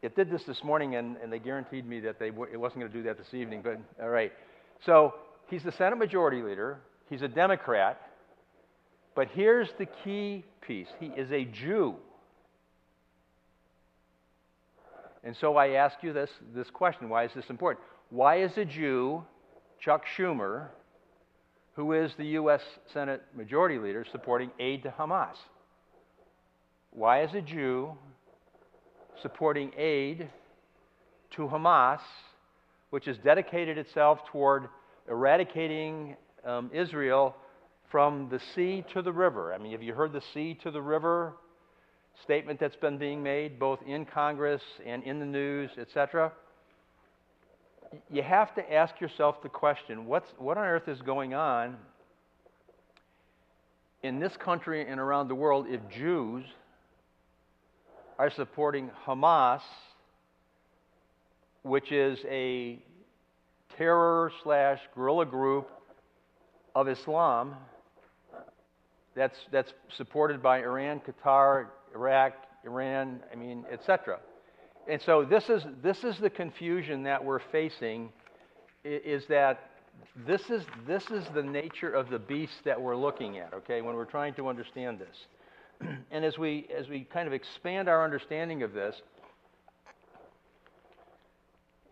it 0.00 0.16
did 0.16 0.30
this 0.30 0.44
this 0.44 0.64
morning, 0.64 0.96
and, 0.96 1.18
and 1.18 1.30
they 1.30 1.40
guaranteed 1.40 1.86
me 1.86 2.00
that 2.00 2.18
they 2.18 2.30
w- 2.30 2.50
it 2.50 2.56
wasn't 2.56 2.80
going 2.80 2.90
to 2.90 2.96
do 2.96 3.04
that 3.04 3.18
this 3.18 3.34
evening. 3.34 3.60
But 3.62 3.78
all 4.02 4.08
right, 4.08 4.32
so 4.86 5.16
he's 5.48 5.62
the 5.62 5.72
Senate 5.72 5.98
Majority 5.98 6.40
Leader. 6.40 6.78
He's 7.10 7.20
a 7.20 7.28
Democrat. 7.28 8.00
But 9.14 9.28
here's 9.34 9.68
the 9.78 9.86
key 10.04 10.42
piece 10.62 10.88
he 10.98 11.08
is 11.08 11.30
a 11.32 11.44
Jew. 11.44 11.96
And 15.22 15.36
so 15.38 15.56
I 15.56 15.72
ask 15.72 15.96
you 16.00 16.14
this, 16.14 16.30
this 16.54 16.70
question 16.70 17.10
why 17.10 17.24
is 17.24 17.32
this 17.34 17.50
important? 17.50 17.84
Why 18.08 18.40
is 18.40 18.56
a 18.56 18.64
Jew, 18.64 19.22
Chuck 19.80 20.04
Schumer, 20.16 20.68
who 21.74 21.92
is 21.92 22.12
the 22.16 22.26
U.S. 22.26 22.62
Senate 22.92 23.22
Majority 23.34 23.78
Leader, 23.78 24.04
supporting 24.10 24.50
aid 24.58 24.82
to 24.84 24.90
Hamas? 24.90 25.36
Why 26.90 27.22
is 27.22 27.34
a 27.34 27.42
Jew 27.42 27.92
supporting 29.22 29.72
aid 29.76 30.28
to 31.36 31.42
Hamas, 31.42 32.00
which 32.90 33.06
has 33.06 33.16
dedicated 33.18 33.78
itself 33.78 34.20
toward 34.30 34.68
eradicating 35.08 36.16
um, 36.44 36.70
Israel 36.72 37.34
from 37.90 38.28
the 38.30 38.40
sea 38.54 38.84
to 38.92 39.02
the 39.02 39.12
river. 39.12 39.52
I 39.52 39.58
mean, 39.58 39.72
have 39.72 39.82
you 39.82 39.94
heard 39.94 40.12
the 40.12 40.22
sea 40.34 40.58
to 40.62 40.70
the 40.70 40.82
river 40.82 41.34
statement 42.24 42.58
that's 42.58 42.76
been 42.76 42.98
being 42.98 43.22
made 43.22 43.58
both 43.58 43.80
in 43.86 44.04
Congress 44.04 44.62
and 44.84 45.02
in 45.04 45.18
the 45.18 45.26
news, 45.26 45.70
etc.? 45.78 46.32
You 48.10 48.22
have 48.22 48.54
to 48.54 48.72
ask 48.72 49.00
yourself 49.00 49.42
the 49.42 49.48
question 49.48 50.06
what's, 50.06 50.28
what 50.38 50.56
on 50.56 50.64
earth 50.64 50.88
is 50.88 51.00
going 51.02 51.34
on 51.34 51.76
in 54.02 54.20
this 54.20 54.36
country 54.36 54.86
and 54.88 55.00
around 55.00 55.28
the 55.28 55.34
world 55.34 55.66
if 55.68 55.80
Jews 55.88 56.44
are 58.18 58.30
supporting 58.30 58.90
Hamas, 59.06 59.60
which 61.62 61.92
is 61.92 62.18
a 62.28 62.78
terror 63.76 64.32
slash 64.42 64.80
guerrilla 64.94 65.26
group 65.26 65.68
of 66.74 66.88
Islam 66.88 67.56
that's, 69.14 69.36
that's 69.50 69.72
supported 69.96 70.42
by 70.42 70.60
Iran, 70.60 71.00
Qatar, 71.00 71.66
Iraq, 71.94 72.34
Iran, 72.64 73.20
I 73.32 73.36
mean, 73.36 73.64
etc. 73.70 74.18
And 74.88 75.02
so 75.02 75.24
this 75.24 75.48
is, 75.48 75.62
this 75.82 76.04
is 76.04 76.18
the 76.18 76.30
confusion 76.30 77.02
that 77.04 77.24
we're 77.24 77.40
facing 77.50 78.10
is 78.84 79.24
that 79.28 79.70
this 80.26 80.42
is, 80.48 80.62
this 80.86 81.10
is 81.10 81.24
the 81.34 81.42
nature 81.42 81.92
of 81.92 82.08
the 82.08 82.18
beast 82.18 82.54
that 82.64 82.80
we're 82.80 82.96
looking 82.96 83.38
at, 83.38 83.52
okay, 83.52 83.82
when 83.82 83.96
we're 83.96 84.04
trying 84.04 84.34
to 84.34 84.48
understand 84.48 85.00
this. 85.00 85.88
and 86.10 86.24
as 86.24 86.38
we, 86.38 86.68
as 86.76 86.88
we 86.88 87.06
kind 87.12 87.26
of 87.26 87.32
expand 87.32 87.88
our 87.88 88.04
understanding 88.04 88.62
of 88.62 88.72
this, 88.72 88.94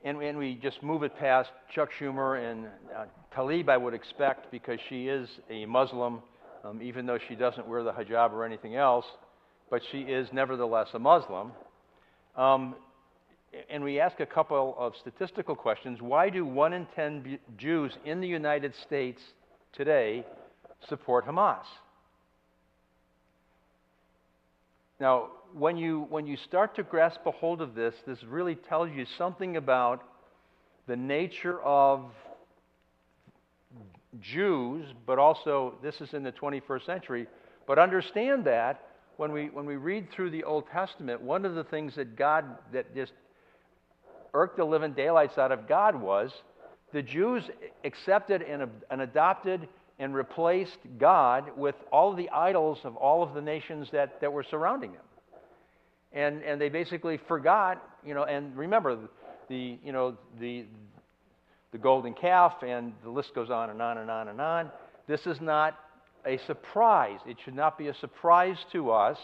and, 0.04 0.22
and 0.22 0.38
we 0.38 0.54
just 0.54 0.82
move 0.82 1.02
it 1.02 1.16
past 1.18 1.50
Chuck 1.74 1.88
Schumer 1.98 2.50
and 2.50 2.66
uh, 2.96 3.06
Tlaib, 3.34 3.68
I 3.68 3.76
would 3.76 3.94
expect, 3.94 4.50
because 4.52 4.78
she 4.88 5.08
is 5.08 5.28
a 5.50 5.66
Muslim, 5.66 6.20
um, 6.62 6.80
even 6.82 7.06
though 7.06 7.18
she 7.28 7.34
doesn't 7.34 7.66
wear 7.66 7.82
the 7.82 7.92
hijab 7.92 8.30
or 8.32 8.44
anything 8.44 8.76
else, 8.76 9.06
but 9.70 9.82
she 9.90 10.00
is 10.00 10.28
nevertheless 10.32 10.88
a 10.94 10.98
Muslim. 10.98 11.52
Um, 12.36 12.74
and 13.70 13.84
we 13.84 14.00
ask 14.00 14.20
a 14.20 14.26
couple 14.26 14.74
of 14.78 14.94
statistical 14.96 15.54
questions. 15.54 16.02
Why 16.02 16.28
do 16.28 16.44
one 16.44 16.72
in 16.72 16.86
ten 16.94 17.20
B- 17.20 17.38
Jews 17.56 17.96
in 18.04 18.20
the 18.20 18.26
United 18.26 18.74
States 18.82 19.22
today 19.72 20.24
support 20.88 21.26
Hamas? 21.26 21.64
Now, 25.00 25.28
when 25.52 25.76
you, 25.76 26.06
when 26.08 26.26
you 26.26 26.36
start 26.36 26.74
to 26.76 26.82
grasp 26.82 27.20
a 27.26 27.30
hold 27.30 27.60
of 27.60 27.74
this, 27.74 27.94
this 28.06 28.22
really 28.24 28.54
tells 28.54 28.90
you 28.90 29.06
something 29.18 29.56
about 29.56 30.02
the 30.86 30.96
nature 30.96 31.60
of 31.62 32.10
Jews, 34.20 34.86
but 35.06 35.18
also 35.18 35.74
this 35.82 36.00
is 36.00 36.14
in 36.14 36.22
the 36.22 36.32
21st 36.32 36.86
century. 36.86 37.26
But 37.66 37.78
understand 37.78 38.44
that 38.44 38.80
when 39.16 39.32
we, 39.32 39.46
when 39.46 39.66
we 39.66 39.76
read 39.76 40.10
through 40.10 40.30
the 40.30 40.44
Old 40.44 40.64
Testament, 40.72 41.20
one 41.20 41.44
of 41.44 41.54
the 41.54 41.64
things 41.64 41.94
that 41.96 42.16
God, 42.16 42.44
that 42.72 42.94
just 42.94 43.12
irked 44.32 44.56
the 44.56 44.64
living 44.64 44.92
daylights 44.92 45.38
out 45.38 45.52
of 45.52 45.68
God 45.68 45.94
was 45.94 46.32
the 46.92 47.02
Jews 47.02 47.44
accepted 47.84 48.42
and, 48.42 48.68
and 48.90 49.00
adopted 49.00 49.68
and 49.98 50.14
replaced 50.14 50.78
God 50.98 51.50
with 51.56 51.74
all 51.92 52.10
of 52.10 52.16
the 52.16 52.30
idols 52.30 52.78
of 52.84 52.96
all 52.96 53.22
of 53.22 53.34
the 53.34 53.40
nations 53.40 53.88
that, 53.92 54.20
that 54.20 54.32
were 54.32 54.42
surrounding 54.42 54.92
them. 54.92 55.02
And, 56.12 56.42
and 56.42 56.60
they 56.60 56.68
basically 56.68 57.18
forgot, 57.28 57.82
you 58.04 58.14
know, 58.14 58.24
and 58.24 58.56
remember, 58.56 58.96
the, 59.48 59.78
you 59.84 59.92
know, 59.92 60.16
the, 60.40 60.64
the 61.72 61.78
golden 61.78 62.14
calf, 62.14 62.54
and 62.66 62.92
the 63.02 63.10
list 63.10 63.34
goes 63.34 63.50
on 63.50 63.70
and 63.70 63.82
on 63.82 63.98
and 63.98 64.10
on 64.10 64.28
and 64.28 64.40
on. 64.40 64.70
This 65.06 65.26
is 65.26 65.40
not 65.40 65.78
a 66.26 66.38
surprise. 66.46 67.20
It 67.26 67.36
should 67.44 67.54
not 67.54 67.78
be 67.78 67.88
a 67.88 67.94
surprise 67.94 68.56
to 68.72 68.90
us 68.90 69.18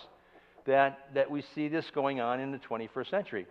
that, 0.66 1.08
that 1.14 1.30
we 1.30 1.42
see 1.54 1.68
this 1.68 1.86
going 1.94 2.20
on 2.20 2.40
in 2.40 2.52
the 2.52 2.58
21st 2.58 3.10
century. 3.10 3.46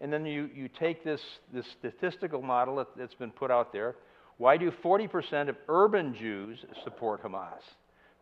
And 0.00 0.12
then 0.12 0.24
you, 0.26 0.48
you 0.54 0.68
take 0.68 1.04
this, 1.04 1.20
this 1.52 1.66
statistical 1.78 2.42
model 2.42 2.76
that, 2.76 2.88
that's 2.96 3.14
been 3.14 3.30
put 3.30 3.50
out 3.50 3.72
there. 3.72 3.96
Why 4.36 4.56
do 4.56 4.70
40% 4.70 5.48
of 5.48 5.56
urban 5.68 6.14
Jews 6.14 6.64
support 6.84 7.22
Hamas? 7.22 7.60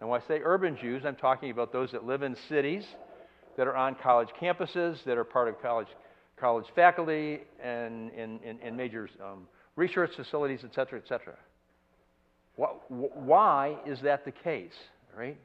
And 0.01 0.09
when 0.09 0.21
I 0.21 0.27
say 0.27 0.41
urban 0.43 0.77
Jews, 0.81 1.03
I'm 1.05 1.17
talking 1.17 1.51
about 1.51 1.73
those 1.73 1.93
that 1.93 2.05
live 2.05 2.23
in 2.23 2.37
cities, 2.49 2.85
that 3.57 3.67
are 3.67 3.77
on 3.77 3.95
college 3.95 4.29
campuses, 4.41 5.03
that 5.05 5.17
are 5.17 5.25
part 5.25 5.49
of 5.49 5.61
college, 5.61 5.89
college 6.37 6.67
faculty, 6.75 7.41
and, 7.63 8.11
and, 8.13 8.41
and, 8.43 8.59
and 8.63 8.77
major 8.77 9.09
um, 9.23 9.47
research 9.77 10.11
facilities, 10.17 10.61
et 10.65 10.75
cetera, 10.75 10.99
et 10.99 11.09
cetera. 11.09 11.37
Why 12.57 13.77
is 13.87 14.01
that 14.01 14.25
the 14.25 14.33
case, 14.33 14.75
right? 15.17 15.37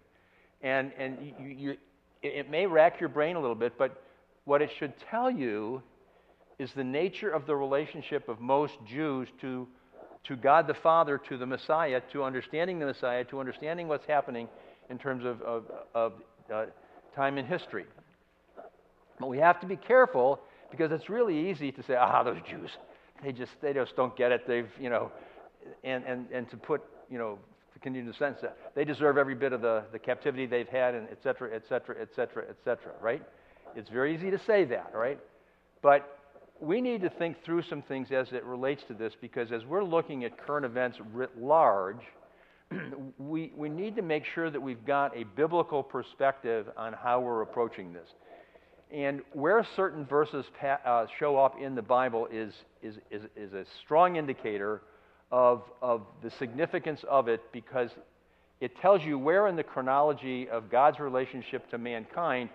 And, 0.62 0.92
and 0.98 1.18
you, 1.40 1.48
you, 1.48 1.78
it 2.22 2.50
may 2.50 2.66
rack 2.66 3.00
your 3.00 3.10
brain 3.10 3.36
a 3.36 3.40
little 3.40 3.56
bit, 3.56 3.78
but 3.78 4.02
what 4.46 4.62
it 4.62 4.70
should 4.78 4.94
tell 5.10 5.30
you 5.30 5.82
is 6.60 6.72
the 6.74 6.84
nature 6.84 7.30
of 7.30 7.46
the 7.48 7.56
relationship 7.56 8.30
of 8.30 8.40
most 8.40 8.76
Jews 8.88 9.28
to, 9.42 9.68
to 10.26 10.36
God 10.36 10.68
the 10.68 10.74
Father, 10.74 11.18
to 11.30 11.38
the 11.38 11.46
Messiah, 11.46 12.02
to 12.12 12.24
understanding 12.24 12.80
the 12.80 12.86
Messiah, 12.86 13.24
to 13.26 13.40
understanding 13.40 13.88
what's 13.88 14.06
happening 14.06 14.48
in 14.90 14.98
terms 14.98 15.26
of, 15.26 15.42
of, 15.42 15.64
of 15.96 16.14
uh, 16.54 16.66
time 17.16 17.38
in 17.38 17.46
history. 17.46 17.86
But 19.20 19.28
we 19.28 19.40
have 19.40 19.60
to 19.62 19.68
be 19.68 19.76
careful 19.76 20.40
because 20.70 20.92
it's 20.92 21.10
really 21.10 21.50
easy 21.50 21.72
to 21.72 21.84
say, 21.84 21.96
ah, 21.96 22.24
those 22.24 22.40
Jews, 22.48 22.70
they 23.24 23.32
just, 23.32 23.52
they 23.62 23.74
just 23.74 23.96
don't 23.96 24.16
get 24.16 24.32
it. 24.32 24.48
They've, 24.48 24.70
you 24.80 24.90
know, 24.90 25.12
and, 25.84 26.04
and, 26.06 26.28
and 26.32 26.50
to 26.50 26.58
put 26.58 26.82
you 27.12 27.18
know, 27.18 27.38
to 27.74 27.80
continue 27.80 28.10
the 28.10 28.18
sentence, 28.18 28.42
that 28.42 28.58
they 28.74 28.86
deserve 28.86 29.18
every 29.18 29.36
bit 29.36 29.54
of 29.54 29.62
the, 29.62 29.84
the 29.92 30.00
captivity 30.00 30.46
they've 30.46 30.68
had, 30.68 30.96
and 30.96 31.08
et 31.10 31.20
cetera, 31.22 31.54
et 31.54 31.64
cetera, 31.68 31.96
et 32.02 32.10
cetera, 32.16 32.46
et 32.50 32.58
cetera, 32.64 32.94
right? 33.02 33.22
It's 33.76 33.90
very 33.90 34.16
easy 34.16 34.32
to 34.32 34.40
say 34.40 34.64
that, 34.66 34.92
right? 34.96 35.20
But 35.82 36.18
we 36.62 36.80
need 36.80 37.02
to 37.02 37.10
think 37.10 37.44
through 37.44 37.64
some 37.64 37.82
things 37.82 38.12
as 38.12 38.32
it 38.32 38.46
relates 38.46 38.84
to 38.84 38.94
this 38.94 39.14
because 39.20 39.52
as 39.52 39.66
we're 39.66 39.84
looking 39.84 40.24
at 40.24 40.38
current 40.38 40.66
events 40.66 41.00
writ 41.12 41.32
large, 41.40 42.02
we, 43.18 43.52
we 43.56 43.68
need 43.68 43.96
to 43.96 44.02
make 44.02 44.24
sure 44.26 44.50
that 44.50 44.62
we've 44.62 44.86
got 44.86 45.16
a 45.18 45.24
biblical 45.36 45.82
perspective 45.84 46.68
on 46.78 46.94
how 46.94 47.20
we're 47.20 47.42
approaching 47.42 47.92
this. 47.92 48.10
And 48.94 49.22
where 49.34 49.66
certain 49.76 50.06
verses 50.06 50.46
pa- 50.60 50.80
uh, 50.86 51.08
show 51.18 51.38
up 51.38 51.56
in 51.60 51.76
the 51.76 51.82
Bible 51.82 52.28
is, 52.32 52.54
is, 52.84 52.96
is, 53.10 53.24
is 53.36 53.54
a 53.54 53.66
strong 53.84 54.18
indicator 54.18 54.82
of, 55.32 55.64
of 55.82 56.02
the 56.24 56.32
significance 56.32 57.02
of 57.10 57.28
it 57.28 57.42
because 57.52 57.90
it 58.60 58.78
tells 58.80 59.04
you 59.04 59.18
where 59.18 59.48
in 59.48 59.56
the 59.56 59.64
chronology 59.64 60.48
of 60.50 60.70
God's 60.70 61.00
relationship 61.00 61.70
to 61.72 61.78
mankind 61.78 62.50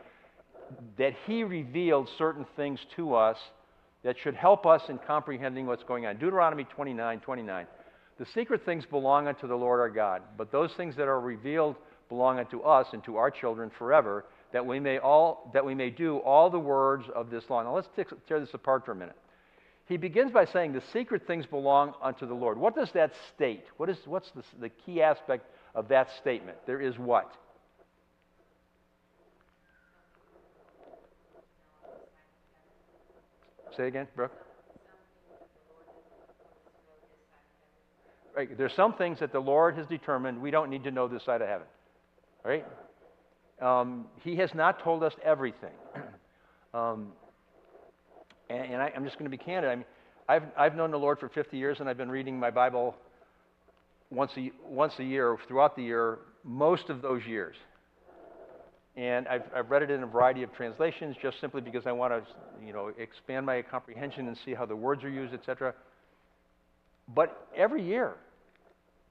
that 0.98 1.14
he 1.26 1.44
revealed 1.44 2.08
certain 2.18 2.46
things 2.56 2.80
to 2.96 3.14
us 3.14 3.38
that 4.02 4.16
should 4.18 4.34
help 4.34 4.66
us 4.66 4.82
in 4.88 4.98
comprehending 4.98 5.66
what's 5.66 5.82
going 5.84 6.06
on. 6.06 6.16
Deuteronomy 6.16 6.64
29 6.64 7.20
29. 7.20 7.66
The 8.18 8.26
secret 8.34 8.64
things 8.64 8.84
belong 8.86 9.28
unto 9.28 9.46
the 9.46 9.54
Lord 9.54 9.80
our 9.80 9.90
God, 9.90 10.22
but 10.38 10.50
those 10.50 10.72
things 10.76 10.96
that 10.96 11.06
are 11.08 11.20
revealed 11.20 11.76
belong 12.08 12.38
unto 12.38 12.60
us 12.60 12.86
and 12.92 13.04
to 13.04 13.16
our 13.16 13.30
children 13.30 13.70
forever, 13.78 14.24
that 14.52 14.64
we 14.64 14.80
may 14.80 14.98
all 14.98 15.50
that 15.52 15.64
we 15.64 15.74
may 15.74 15.90
do 15.90 16.18
all 16.18 16.48
the 16.48 16.58
words 16.58 17.04
of 17.14 17.30
this 17.30 17.44
law. 17.50 17.62
Now 17.62 17.74
let's 17.74 17.88
tear 18.28 18.40
this 18.40 18.54
apart 18.54 18.84
for 18.84 18.92
a 18.92 18.96
minute. 18.96 19.16
He 19.86 19.96
begins 19.96 20.32
by 20.32 20.46
saying 20.46 20.72
the 20.72 20.82
secret 20.92 21.26
things 21.26 21.46
belong 21.46 21.94
unto 22.02 22.26
the 22.26 22.34
Lord. 22.34 22.58
What 22.58 22.74
does 22.74 22.90
that 22.92 23.12
state? 23.34 23.64
What 23.76 23.88
is, 23.88 23.96
what's 24.04 24.30
the, 24.32 24.42
the 24.60 24.68
key 24.68 25.00
aspect 25.00 25.46
of 25.74 25.88
that 25.88 26.08
statement? 26.20 26.58
There 26.66 26.80
is 26.80 26.98
what? 26.98 27.32
Say 33.76 33.86
again, 33.86 34.08
Brooke. 34.16 34.32
Right, 38.34 38.58
there's 38.58 38.74
some 38.74 38.94
things 38.94 39.20
that 39.20 39.32
the 39.32 39.40
Lord 39.40 39.76
has 39.76 39.86
determined 39.86 40.42
we 40.42 40.50
don't 40.50 40.68
need 40.68 40.84
to 40.84 40.90
know 40.90 41.08
this 41.08 41.24
side 41.24 41.42
of 41.42 41.48
heaven. 41.48 41.66
Right? 42.44 42.66
Um, 43.60 44.06
he 44.22 44.36
has 44.36 44.52
not 44.54 44.82
told 44.82 45.02
us 45.02 45.14
everything. 45.24 45.72
um, 46.74 47.12
and, 48.48 48.74
and 48.74 48.82
I, 48.82 48.92
am 48.94 49.04
just 49.04 49.18
going 49.18 49.30
to 49.30 49.36
be 49.36 49.42
candid. 49.42 49.70
I 49.70 49.74
mean, 49.76 49.84
I've, 50.28 50.42
I've 50.56 50.74
known 50.74 50.90
the 50.90 50.98
Lord 50.98 51.18
for 51.18 51.28
50 51.28 51.56
years, 51.56 51.78
and 51.80 51.88
I've 51.88 51.96
been 51.96 52.10
reading 52.10 52.38
my 52.38 52.50
Bible 52.50 52.96
once 54.10 54.32
a, 54.36 54.50
once 54.68 54.94
a 54.98 55.04
year, 55.04 55.36
throughout 55.46 55.76
the 55.76 55.82
year, 55.82 56.18
most 56.44 56.90
of 56.90 57.02
those 57.02 57.24
years. 57.26 57.56
And 58.96 59.28
I've, 59.28 59.42
I've 59.54 59.70
read 59.70 59.82
it 59.82 59.90
in 59.90 60.02
a 60.02 60.06
variety 60.06 60.42
of 60.42 60.52
translations 60.54 61.16
just 61.20 61.38
simply 61.40 61.60
because 61.60 61.86
I 61.86 61.92
want 61.92 62.12
to, 62.12 62.22
you 62.64 62.72
know, 62.72 62.92
expand 62.98 63.44
my 63.44 63.60
comprehension 63.62 64.26
and 64.26 64.36
see 64.44 64.54
how 64.54 64.64
the 64.64 64.76
words 64.76 65.04
are 65.04 65.10
used, 65.10 65.34
etc. 65.34 65.74
But 67.14 67.46
every 67.54 67.84
year, 67.84 68.14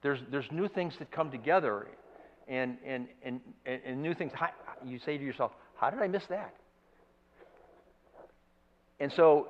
there's, 0.02 0.18
there's 0.30 0.46
new 0.50 0.68
things 0.68 0.94
that 0.98 1.10
come 1.12 1.30
together 1.30 1.86
and, 2.48 2.76
and, 2.84 3.06
and, 3.24 3.40
and, 3.64 4.02
new 4.02 4.14
things. 4.14 4.32
You 4.84 4.98
say 5.04 5.18
to 5.18 5.24
yourself, 5.24 5.52
how 5.76 5.90
did 5.90 6.00
I 6.00 6.08
miss 6.08 6.24
that? 6.28 6.54
And 9.00 9.12
so, 9.12 9.48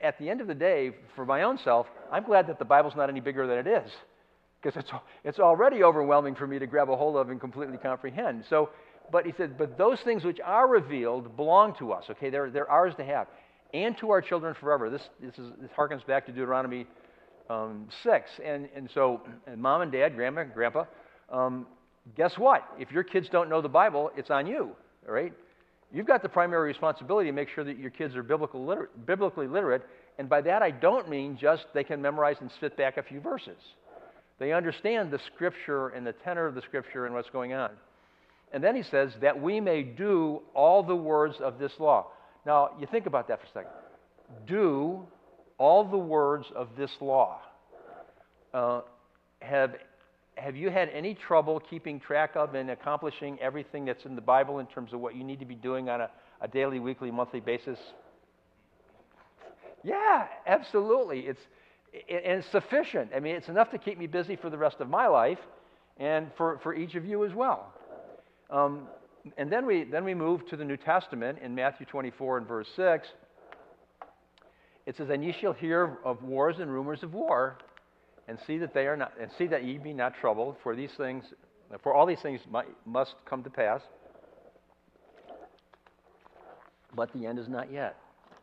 at 0.00 0.18
the 0.18 0.30
end 0.30 0.40
of 0.40 0.46
the 0.46 0.54
day, 0.54 0.92
for 1.16 1.26
my 1.26 1.42
own 1.42 1.58
self, 1.58 1.86
I'm 2.10 2.24
glad 2.24 2.46
that 2.46 2.58
the 2.58 2.64
Bible's 2.64 2.94
not 2.96 3.08
any 3.10 3.20
bigger 3.20 3.46
than 3.46 3.58
it 3.58 3.66
is, 3.66 3.90
because 4.62 4.80
it's, 4.80 4.90
it's 5.24 5.38
already 5.38 5.82
overwhelming 5.82 6.34
for 6.34 6.46
me 6.46 6.58
to 6.58 6.66
grab 6.66 6.88
a 6.88 6.96
hold 6.96 7.16
of 7.16 7.30
and 7.30 7.40
completely 7.40 7.78
comprehend. 7.78 8.44
So, 8.48 8.70
but 9.10 9.26
he 9.26 9.32
said, 9.36 9.58
but 9.58 9.76
those 9.76 10.00
things 10.00 10.24
which 10.24 10.38
are 10.44 10.68
revealed 10.68 11.36
belong 11.36 11.74
to 11.78 11.92
us. 11.92 12.04
Okay, 12.10 12.30
they're, 12.30 12.50
they're 12.50 12.70
ours 12.70 12.94
to 12.96 13.04
have, 13.04 13.26
and 13.74 13.96
to 13.98 14.10
our 14.10 14.22
children 14.22 14.54
forever. 14.58 14.88
This, 14.88 15.02
this, 15.20 15.38
is, 15.38 15.52
this 15.60 15.70
harkens 15.76 16.06
back 16.06 16.26
to 16.26 16.32
Deuteronomy 16.32 16.86
um, 17.50 17.88
6. 18.02 18.30
And, 18.44 18.68
and 18.74 18.88
so, 18.94 19.20
and 19.46 19.60
mom 19.60 19.82
and 19.82 19.92
dad, 19.92 20.14
grandma, 20.14 20.44
grandpa, 20.44 20.84
um, 21.30 21.66
guess 22.16 22.38
what? 22.38 22.62
If 22.78 22.90
your 22.92 23.02
kids 23.02 23.28
don't 23.30 23.48
know 23.48 23.60
the 23.60 23.68
Bible, 23.68 24.10
it's 24.16 24.30
on 24.30 24.46
you, 24.46 24.70
all 25.06 25.14
right? 25.14 25.32
You've 25.92 26.06
got 26.06 26.22
the 26.22 26.28
primary 26.28 26.68
responsibility 26.68 27.28
to 27.28 27.34
make 27.34 27.48
sure 27.50 27.64
that 27.64 27.78
your 27.78 27.90
kids 27.90 28.16
are 28.16 28.22
biblical 28.22 28.86
biblically 29.06 29.46
literate. 29.46 29.82
And 30.18 30.28
by 30.28 30.40
that, 30.42 30.62
I 30.62 30.70
don't 30.70 31.08
mean 31.08 31.36
just 31.38 31.66
they 31.74 31.84
can 31.84 32.00
memorize 32.00 32.36
and 32.40 32.50
spit 32.52 32.76
back 32.76 32.96
a 32.96 33.02
few 33.02 33.20
verses. 33.20 33.58
They 34.38 34.52
understand 34.52 35.10
the 35.10 35.20
scripture 35.34 35.88
and 35.88 36.06
the 36.06 36.12
tenor 36.12 36.46
of 36.46 36.54
the 36.54 36.62
scripture 36.62 37.06
and 37.06 37.14
what's 37.14 37.30
going 37.30 37.52
on. 37.52 37.70
And 38.52 38.64
then 38.64 38.74
he 38.74 38.82
says, 38.82 39.12
that 39.20 39.40
we 39.40 39.60
may 39.60 39.82
do 39.82 40.42
all 40.54 40.82
the 40.82 40.96
words 40.96 41.36
of 41.40 41.58
this 41.58 41.72
law. 41.78 42.08
Now, 42.44 42.70
you 42.80 42.86
think 42.90 43.06
about 43.06 43.28
that 43.28 43.40
for 43.40 43.46
a 43.46 43.50
second. 43.50 43.70
Do 44.46 45.06
all 45.58 45.84
the 45.84 45.98
words 45.98 46.46
of 46.54 46.68
this 46.76 46.90
law. 47.00 47.40
Uh, 48.52 48.80
have, 49.40 49.74
have 50.36 50.56
you 50.56 50.70
had 50.70 50.88
any 50.88 51.14
trouble 51.14 51.60
keeping 51.60 52.00
track 52.00 52.36
of 52.36 52.54
and 52.54 52.70
accomplishing 52.70 53.38
everything 53.40 53.84
that's 53.84 54.04
in 54.04 54.14
the 54.14 54.20
Bible 54.20 54.58
in 54.58 54.66
terms 54.66 54.92
of 54.92 55.00
what 55.00 55.14
you 55.14 55.24
need 55.24 55.40
to 55.40 55.44
be 55.44 55.54
doing 55.54 55.88
on 55.88 56.00
a, 56.00 56.10
a 56.40 56.48
daily, 56.48 56.80
weekly, 56.80 57.10
monthly 57.10 57.40
basis? 57.40 57.78
Yeah, 59.84 60.26
absolutely. 60.46 61.20
It's, 61.20 61.40
it, 61.92 62.22
and 62.24 62.44
sufficient. 62.50 63.10
I 63.14 63.20
mean, 63.20 63.36
it's 63.36 63.48
enough 63.48 63.70
to 63.70 63.78
keep 63.78 63.98
me 63.98 64.06
busy 64.06 64.36
for 64.36 64.48
the 64.48 64.58
rest 64.58 64.76
of 64.80 64.88
my 64.88 65.06
life 65.06 65.38
and 65.98 66.30
for, 66.36 66.58
for 66.62 66.74
each 66.74 66.94
of 66.94 67.04
you 67.04 67.24
as 67.24 67.34
well. 67.34 67.72
Um, 68.50 68.88
and 69.36 69.52
then 69.52 69.66
we, 69.66 69.84
then 69.84 70.04
we 70.04 70.14
move 70.14 70.46
to 70.48 70.56
the 70.56 70.64
New 70.64 70.76
Testament 70.76 71.38
in 71.42 71.54
Matthew 71.54 71.86
24 71.86 72.38
and 72.38 72.48
verse 72.48 72.68
6. 72.74 73.06
It 74.86 74.96
says, 74.96 75.10
And 75.10 75.24
ye 75.24 75.34
shall 75.40 75.52
hear 75.52 75.98
of 76.04 76.22
wars 76.22 76.56
and 76.58 76.70
rumors 76.72 77.02
of 77.02 77.14
war, 77.14 77.58
and 78.28 78.38
see 78.46 78.58
that 78.58 78.74
they 78.74 78.86
are 78.86 78.96
not, 78.96 79.12
and 79.20 79.30
see 79.36 79.46
that 79.48 79.64
ye 79.64 79.78
be 79.78 79.92
not 79.92 80.14
troubled, 80.20 80.56
for 80.62 80.76
these 80.76 80.92
things, 80.96 81.24
for 81.82 81.94
all 81.94 82.06
these 82.06 82.20
things 82.20 82.40
might, 82.50 82.66
must 82.86 83.14
come 83.28 83.42
to 83.42 83.50
pass. 83.50 83.80
But 86.94 87.12
the 87.12 87.26
end 87.26 87.38
is 87.38 87.48
not 87.48 87.72
yet. 87.72 87.96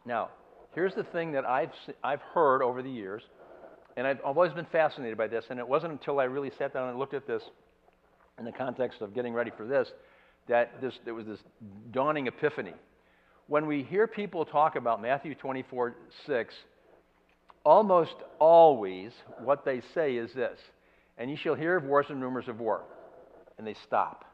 Now, 0.06 0.30
here's 0.74 0.96
the 0.96 1.04
thing 1.04 1.32
that 1.34 1.46
I've, 1.46 1.72
I've 2.04 2.22
heard 2.22 2.62
over 2.62 2.82
the 2.82 2.89
years, 2.89 3.24
and 3.96 4.08
I've 4.08 4.20
always 4.22 4.54
been 4.54 4.68
fascinated 4.72 5.18
by 5.18 5.28
this, 5.28 5.46
and 5.50 5.60
it 5.60 5.68
wasn't 5.68 5.94
until 5.94 6.20
I 6.20 6.24
really 6.26 6.52
sat 6.58 6.74
down 6.74 6.89
and 6.89 6.98
looked 6.98 7.13
at 7.13 7.28
this 7.28 7.44
in 8.38 8.46
the 8.46 8.52
context 8.52 9.02
of 9.02 9.13
getting 9.13 9.34
ready 9.34 9.52
for 9.56 9.65
this 9.65 9.92
that 10.48 10.82
this, 10.82 10.98
there 11.06 11.13
was 11.13 11.28
this 11.28 11.39
dawning 11.92 12.26
epiphany 12.26 12.74
when 13.50 13.65
we 13.65 13.84
hear 13.84 14.06
people 14.06 14.46
talk 14.46 14.76
about 14.76 15.02
Matthew 15.02 15.34
24 15.34 15.96
6, 16.28 16.54
almost 17.65 18.15
always 18.39 19.12
what 19.43 19.65
they 19.65 19.82
say 19.93 20.15
is 20.15 20.34
this 20.34 20.60
And 21.17 21.30
you 21.30 21.38
shall 21.38 21.56
hear 21.56 21.76
of 21.76 21.84
wars 21.84 22.08
and 22.10 22.22
rumors 22.22 22.48
of 22.48 22.60
war. 22.60 22.82
And 23.58 23.67
they 23.67 23.76
stop. 23.86 24.26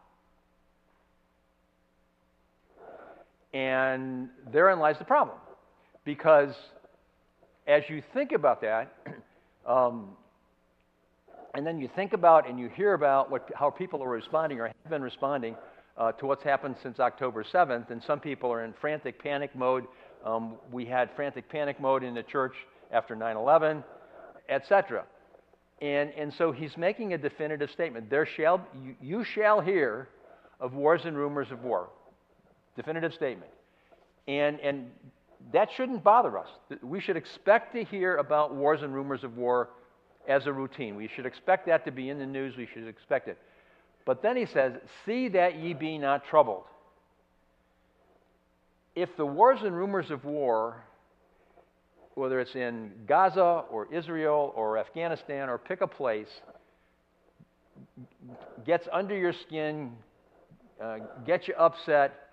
And 3.54 4.30
therein 4.52 4.80
lies 4.80 4.98
the 5.00 5.06
problem. 5.06 5.38
Because 6.04 6.54
as 7.68 7.84
you 7.90 8.04
think 8.14 8.32
about 8.32 8.62
that, 8.62 8.94
um, 9.66 10.10
and 11.56 11.66
then 11.66 11.80
you 11.80 11.90
think 11.96 12.14
about 12.14 12.48
and 12.50 12.60
you 12.60 12.70
hear 12.70 12.94
about 12.94 13.32
what, 13.32 13.50
how 13.56 13.70
people 13.70 14.04
are 14.04 14.10
responding 14.10 14.60
or 14.60 14.68
have 14.68 14.90
been 14.90 15.02
responding 15.02 15.56
uh, 15.98 16.12
to 16.14 16.26
what's 16.26 16.44
happened 16.44 16.76
since 16.84 17.00
October 17.00 17.44
7th, 17.44 17.90
and 17.90 18.04
some 18.04 18.20
people 18.20 18.52
are 18.52 18.66
in 18.66 18.74
frantic 18.74 19.22
panic 19.24 19.56
mode. 19.56 19.86
Um, 20.26 20.56
we 20.72 20.86
had 20.86 21.10
frantic 21.16 21.48
panic 21.50 21.80
mode 21.80 22.04
in 22.04 22.14
the 22.14 22.24
church 22.24 22.54
after 22.96 23.16
9 23.16 23.36
11, 23.36 23.84
etc. 24.50 25.04
And, 25.82 26.12
and 26.18 26.34
so 26.34 26.52
he's 26.52 26.78
making 26.78 27.14
a 27.14 27.18
definitive 27.18 27.70
statement. 27.72 28.10
There 28.10 28.26
shall, 28.26 28.66
you, 28.82 28.96
you 29.02 29.24
shall 29.24 29.60
hear 29.60 30.08
of 30.60 30.74
wars 30.74 31.02
and 31.04 31.18
rumors 31.18 31.52
of 31.52 31.64
war. 31.64 31.90
Definitive 32.78 33.14
statement. 33.14 33.52
And, 34.28 34.60
and 34.62 34.90
that 35.52 35.70
shouldn't 35.76 36.04
bother 36.04 36.38
us. 36.38 36.48
We 36.82 37.02
should 37.02 37.18
expect 37.18 37.76
to 37.76 37.84
hear 37.84 38.16
about 38.18 38.56
wars 38.56 38.82
and 38.82 38.94
rumors 38.94 39.24
of 39.24 39.36
war 39.36 39.70
as 40.28 40.48
a 40.48 40.54
routine. 40.54 40.96
We 40.96 41.10
should 41.14 41.26
expect 41.26 41.68
that 41.68 41.86
to 41.86 41.92
be 41.92 42.10
in 42.10 42.18
the 42.18 42.26
news. 42.26 42.56
We 42.58 42.68
should 42.74 42.88
expect 42.88 43.28
it. 43.28 43.38
But 44.06 44.22
then 44.22 44.38
he 44.38 44.46
says, 44.46 44.74
See 45.06 45.28
that 45.30 45.60
ye 45.60 45.74
be 45.74 45.98
not 45.98 46.26
troubled. 46.26 46.64
If 48.96 49.16
the 49.18 49.26
wars 49.26 49.60
and 49.62 49.76
rumors 49.76 50.10
of 50.10 50.24
war, 50.24 50.78
whether 52.16 52.40
it's 52.40 52.56
in 52.56 52.92
Gaza 53.08 53.64
or 53.70 53.88
Israel 53.94 54.54
or 54.56 54.78
Afghanistan 54.78 55.50
or 55.50 55.58
pick 55.58 55.82
a 55.82 55.88
place, 55.88 56.30
gets 58.66 58.88
under 58.92 59.16
your 59.16 59.34
skin, 59.34 59.92
uh, 60.82 60.98
gets 61.26 61.48
you 61.48 61.54
upset, 61.56 62.26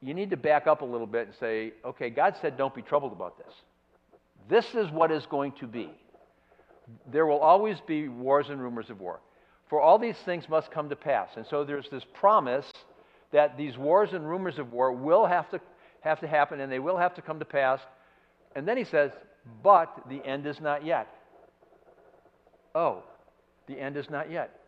you 0.00 0.14
need 0.14 0.30
to 0.30 0.36
back 0.36 0.66
up 0.66 0.82
a 0.82 0.84
little 0.84 1.06
bit 1.06 1.26
and 1.26 1.36
say, 1.40 1.72
okay, 1.84 2.10
God 2.10 2.36
said 2.40 2.56
don't 2.56 2.74
be 2.74 2.82
troubled 2.82 3.12
about 3.12 3.38
this. 3.38 3.52
This 4.48 4.74
is 4.74 4.90
what 4.90 5.10
is 5.10 5.26
going 5.26 5.52
to 5.52 5.66
be. 5.66 5.90
There 7.10 7.26
will 7.26 7.38
always 7.40 7.78
be 7.86 8.08
wars 8.08 8.48
and 8.48 8.60
rumors 8.60 8.90
of 8.90 9.00
war. 9.00 9.20
For 9.68 9.80
all 9.80 9.98
these 9.98 10.16
things 10.24 10.48
must 10.48 10.70
come 10.70 10.88
to 10.88 10.96
pass. 10.96 11.30
And 11.36 11.46
so 11.46 11.64
there's 11.64 11.88
this 11.90 12.04
promise 12.14 12.70
that 13.32 13.58
these 13.58 13.76
wars 13.76 14.10
and 14.12 14.26
rumors 14.26 14.58
of 14.58 14.72
war 14.72 14.92
will 14.92 15.26
have 15.26 15.50
to, 15.50 15.60
have 16.00 16.20
to 16.20 16.26
happen 16.26 16.60
and 16.60 16.72
they 16.72 16.78
will 16.78 16.96
have 16.96 17.14
to 17.14 17.22
come 17.22 17.38
to 17.40 17.44
pass. 17.44 17.80
And 18.54 18.66
then 18.66 18.76
he 18.76 18.84
says, 18.84 19.12
but 19.62 20.02
the 20.08 20.24
end 20.24 20.46
is 20.46 20.60
not 20.60 20.84
yet. 20.84 21.08
Oh, 22.74 23.02
the 23.66 23.78
end 23.78 23.96
is 23.96 24.10
not 24.10 24.30
yet. 24.30 24.60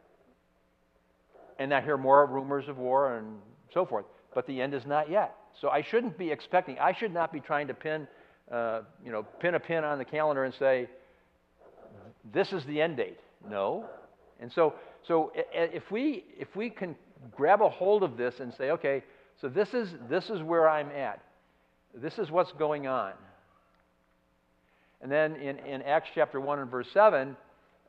And 1.58 1.74
I 1.74 1.80
hear 1.80 1.96
more 1.96 2.24
rumors 2.26 2.68
of 2.68 2.78
war 2.78 3.16
and 3.16 3.36
so 3.72 3.84
forth, 3.84 4.06
but 4.34 4.46
the 4.46 4.60
end 4.60 4.74
is 4.74 4.86
not 4.86 5.10
yet. 5.10 5.34
So 5.60 5.68
I 5.68 5.82
shouldn't 5.82 6.16
be 6.16 6.30
expecting, 6.30 6.78
I 6.78 6.92
should 6.92 7.12
not 7.12 7.32
be 7.32 7.40
trying 7.40 7.66
to 7.68 7.74
pin, 7.74 8.06
uh, 8.50 8.82
you 9.04 9.12
know, 9.12 9.22
pin 9.40 9.54
a 9.54 9.60
pin 9.60 9.84
on 9.84 9.98
the 9.98 10.04
calendar 10.04 10.44
and 10.44 10.54
say, 10.54 10.88
this 12.32 12.52
is 12.52 12.64
the 12.64 12.80
end 12.80 12.96
date. 12.96 13.18
No. 13.48 13.86
And 14.40 14.50
so 14.52 14.74
so 15.06 15.32
if 15.34 15.90
we, 15.90 16.24
if 16.38 16.54
we 16.54 16.70
can 16.70 16.94
grab 17.34 17.62
a 17.62 17.68
hold 17.68 18.02
of 18.02 18.16
this 18.16 18.40
and 18.40 18.52
say, 18.54 18.70
okay, 18.70 19.02
So 19.40 19.48
this 19.48 19.72
is, 19.72 19.88
this 20.08 20.28
is 20.28 20.42
where 20.42 20.68
I'm 20.68 20.90
at. 20.90 21.20
This 21.94 22.18
is 22.18 22.30
what's 22.30 22.52
going 22.52 22.86
on. 22.86 23.12
And 25.02 25.10
then 25.10 25.36
in, 25.36 25.58
in 25.60 25.82
Acts 25.82 26.10
chapter 26.14 26.40
1 26.40 26.58
and 26.58 26.70
verse 26.70 26.88
7, 26.92 27.36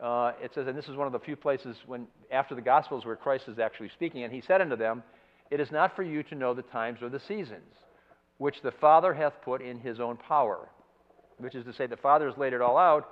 uh, 0.01 0.31
it 0.41 0.53
says, 0.53 0.67
and 0.67 0.77
this 0.77 0.87
is 0.87 0.95
one 0.95 1.07
of 1.07 1.13
the 1.13 1.19
few 1.19 1.35
places 1.35 1.75
when, 1.85 2.07
after 2.31 2.55
the 2.55 2.61
Gospels 2.61 3.05
where 3.05 3.15
Christ 3.15 3.47
is 3.47 3.59
actually 3.59 3.89
speaking, 3.89 4.23
and 4.23 4.33
he 4.33 4.41
said 4.41 4.61
unto 4.61 4.75
them, 4.75 5.03
It 5.51 5.59
is 5.59 5.71
not 5.71 5.95
for 5.95 6.03
you 6.03 6.23
to 6.23 6.35
know 6.35 6.53
the 6.53 6.63
times 6.63 7.01
or 7.01 7.09
the 7.09 7.19
seasons, 7.19 7.75
which 8.37 8.61
the 8.63 8.71
Father 8.71 9.13
hath 9.13 9.33
put 9.43 9.61
in 9.61 9.79
his 9.79 9.99
own 9.99 10.17
power. 10.17 10.69
Which 11.37 11.55
is 11.55 11.65
to 11.65 11.73
say, 11.73 11.85
the 11.85 11.97
Father 11.97 12.27
has 12.27 12.37
laid 12.37 12.53
it 12.53 12.61
all 12.61 12.77
out, 12.77 13.09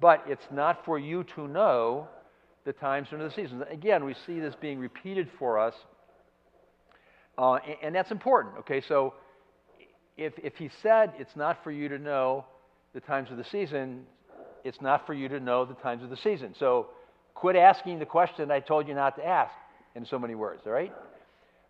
but 0.00 0.24
it's 0.26 0.46
not 0.50 0.84
for 0.84 0.98
you 0.98 1.24
to 1.36 1.46
know 1.46 2.08
the 2.64 2.72
times 2.72 3.08
or 3.12 3.18
the 3.18 3.30
seasons. 3.30 3.62
Again, 3.70 4.04
we 4.04 4.14
see 4.26 4.40
this 4.40 4.54
being 4.60 4.78
repeated 4.78 5.28
for 5.38 5.58
us, 5.58 5.74
uh, 7.38 7.54
and, 7.54 7.76
and 7.82 7.94
that's 7.94 8.10
important. 8.10 8.56
Okay, 8.60 8.80
so 8.80 9.14
if, 10.16 10.32
if 10.38 10.56
he 10.56 10.70
said 10.82 11.12
it's 11.18 11.36
not 11.36 11.62
for 11.62 11.70
you 11.70 11.88
to 11.88 11.98
know 11.98 12.44
the 12.94 13.00
times 13.00 13.30
of 13.30 13.36
the 13.36 13.44
season, 13.44 14.04
it's 14.64 14.80
not 14.80 15.06
for 15.06 15.14
you 15.14 15.28
to 15.28 15.40
know 15.40 15.64
the 15.64 15.74
times 15.74 16.02
of 16.02 16.10
the 16.10 16.16
season. 16.16 16.54
So 16.58 16.88
quit 17.34 17.56
asking 17.56 17.98
the 17.98 18.06
question 18.06 18.50
I 18.50 18.60
told 18.60 18.86
you 18.86 18.94
not 18.94 19.16
to 19.16 19.26
ask 19.26 19.52
in 19.94 20.04
so 20.04 20.18
many 20.18 20.34
words, 20.34 20.62
all 20.66 20.72
right? 20.72 20.92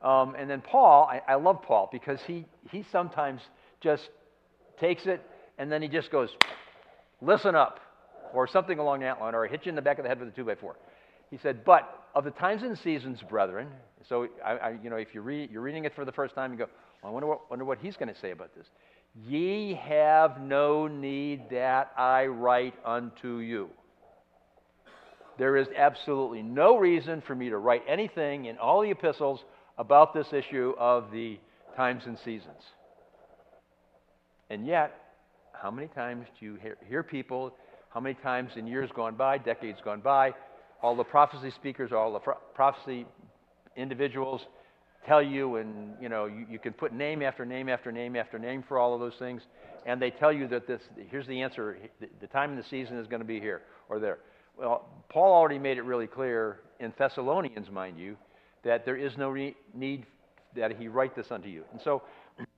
Um, 0.02 0.34
and 0.36 0.50
then 0.50 0.60
Paul, 0.60 1.08
I, 1.10 1.32
I 1.32 1.34
love 1.36 1.62
Paul 1.62 1.88
because 1.92 2.20
he, 2.22 2.44
he 2.70 2.84
sometimes 2.90 3.40
just 3.80 4.08
takes 4.80 5.06
it 5.06 5.24
and 5.58 5.70
then 5.70 5.80
he 5.80 5.88
just 5.88 6.10
goes, 6.10 6.30
listen 7.20 7.54
up, 7.54 7.78
or 8.32 8.48
something 8.48 8.78
along 8.78 9.00
that 9.00 9.20
line, 9.20 9.34
or 9.34 9.46
hit 9.46 9.66
you 9.66 9.70
in 9.70 9.76
the 9.76 9.82
back 9.82 9.98
of 9.98 10.04
the 10.04 10.08
head 10.08 10.18
with 10.18 10.28
a 10.28 10.32
two 10.32 10.44
by 10.44 10.54
four. 10.54 10.76
He 11.30 11.38
said, 11.38 11.64
but 11.64 12.06
of 12.14 12.24
the 12.24 12.30
times 12.30 12.62
and 12.62 12.78
seasons, 12.78 13.20
brethren, 13.28 13.68
so 14.08 14.26
I, 14.44 14.52
I, 14.52 14.78
you 14.82 14.90
know, 14.90 14.96
if 14.96 15.14
you 15.14 15.20
read, 15.20 15.50
you're 15.50 15.62
reading 15.62 15.84
it 15.84 15.94
for 15.94 16.04
the 16.04 16.12
first 16.12 16.34
time, 16.34 16.52
you 16.52 16.58
go, 16.58 16.66
well, 17.02 17.10
I 17.10 17.12
wonder 17.12 17.26
what, 17.26 17.50
wonder 17.50 17.64
what 17.64 17.78
he's 17.78 17.96
going 17.96 18.12
to 18.12 18.18
say 18.20 18.30
about 18.30 18.54
this. 18.56 18.66
Ye 19.14 19.74
have 19.74 20.40
no 20.40 20.86
need 20.86 21.50
that 21.50 21.92
I 21.96 22.26
write 22.26 22.74
unto 22.84 23.38
you. 23.38 23.68
There 25.38 25.56
is 25.56 25.68
absolutely 25.76 26.42
no 26.42 26.78
reason 26.78 27.22
for 27.26 27.34
me 27.34 27.50
to 27.50 27.58
write 27.58 27.82
anything 27.88 28.46
in 28.46 28.58
all 28.58 28.82
the 28.82 28.90
epistles 28.90 29.40
about 29.78 30.14
this 30.14 30.32
issue 30.32 30.74
of 30.78 31.10
the 31.10 31.38
times 31.76 32.02
and 32.06 32.18
seasons. 32.24 32.62
And 34.50 34.66
yet, 34.66 34.94
how 35.52 35.70
many 35.70 35.88
times 35.88 36.26
do 36.38 36.46
you 36.46 36.54
hear, 36.56 36.76
hear 36.86 37.02
people, 37.02 37.54
how 37.90 38.00
many 38.00 38.14
times 38.22 38.52
in 38.56 38.66
years 38.66 38.90
gone 38.94 39.14
by, 39.14 39.38
decades 39.38 39.78
gone 39.84 40.00
by, 40.00 40.34
all 40.82 40.96
the 40.96 41.04
prophecy 41.04 41.50
speakers, 41.50 41.92
all 41.92 42.12
the 42.12 42.34
prophecy 42.54 43.06
individuals 43.76 44.42
tell 45.06 45.22
you, 45.22 45.56
and 45.56 45.94
you 46.00 46.08
know, 46.08 46.26
you, 46.26 46.46
you, 46.50 46.58
can 46.58 46.72
put 46.72 46.92
name 46.92 47.22
after 47.22 47.44
name 47.44 47.68
after 47.68 47.90
name 47.92 48.16
after 48.16 48.38
name 48.38 48.62
for 48.66 48.78
all 48.78 48.94
of 48.94 49.00
those 49.00 49.16
things, 49.18 49.42
and 49.86 50.00
they 50.00 50.10
tell 50.10 50.32
you 50.32 50.46
that 50.48 50.66
this, 50.66 50.80
here's 51.10 51.26
the 51.26 51.40
answer, 51.42 51.78
the, 52.20 52.26
time 52.28 52.50
in 52.50 52.56
the 52.56 52.64
season 52.64 52.98
is 52.98 53.06
going 53.06 53.20
to 53.20 53.26
be 53.26 53.40
here 53.40 53.62
or 53.88 53.98
there. 53.98 54.18
Well, 54.58 54.86
Paul 55.08 55.32
already 55.32 55.58
made 55.58 55.78
it 55.78 55.82
really 55.82 56.06
clear 56.06 56.60
in 56.78 56.92
Thessalonians, 56.98 57.70
mind 57.70 57.98
you, 57.98 58.16
that 58.64 58.84
there 58.84 58.96
is 58.96 59.16
no 59.16 59.30
re- 59.30 59.56
need 59.74 60.06
that 60.54 60.76
he 60.78 60.88
write 60.88 61.16
this 61.16 61.30
unto 61.30 61.48
you. 61.48 61.64
And 61.72 61.80
so, 61.80 62.02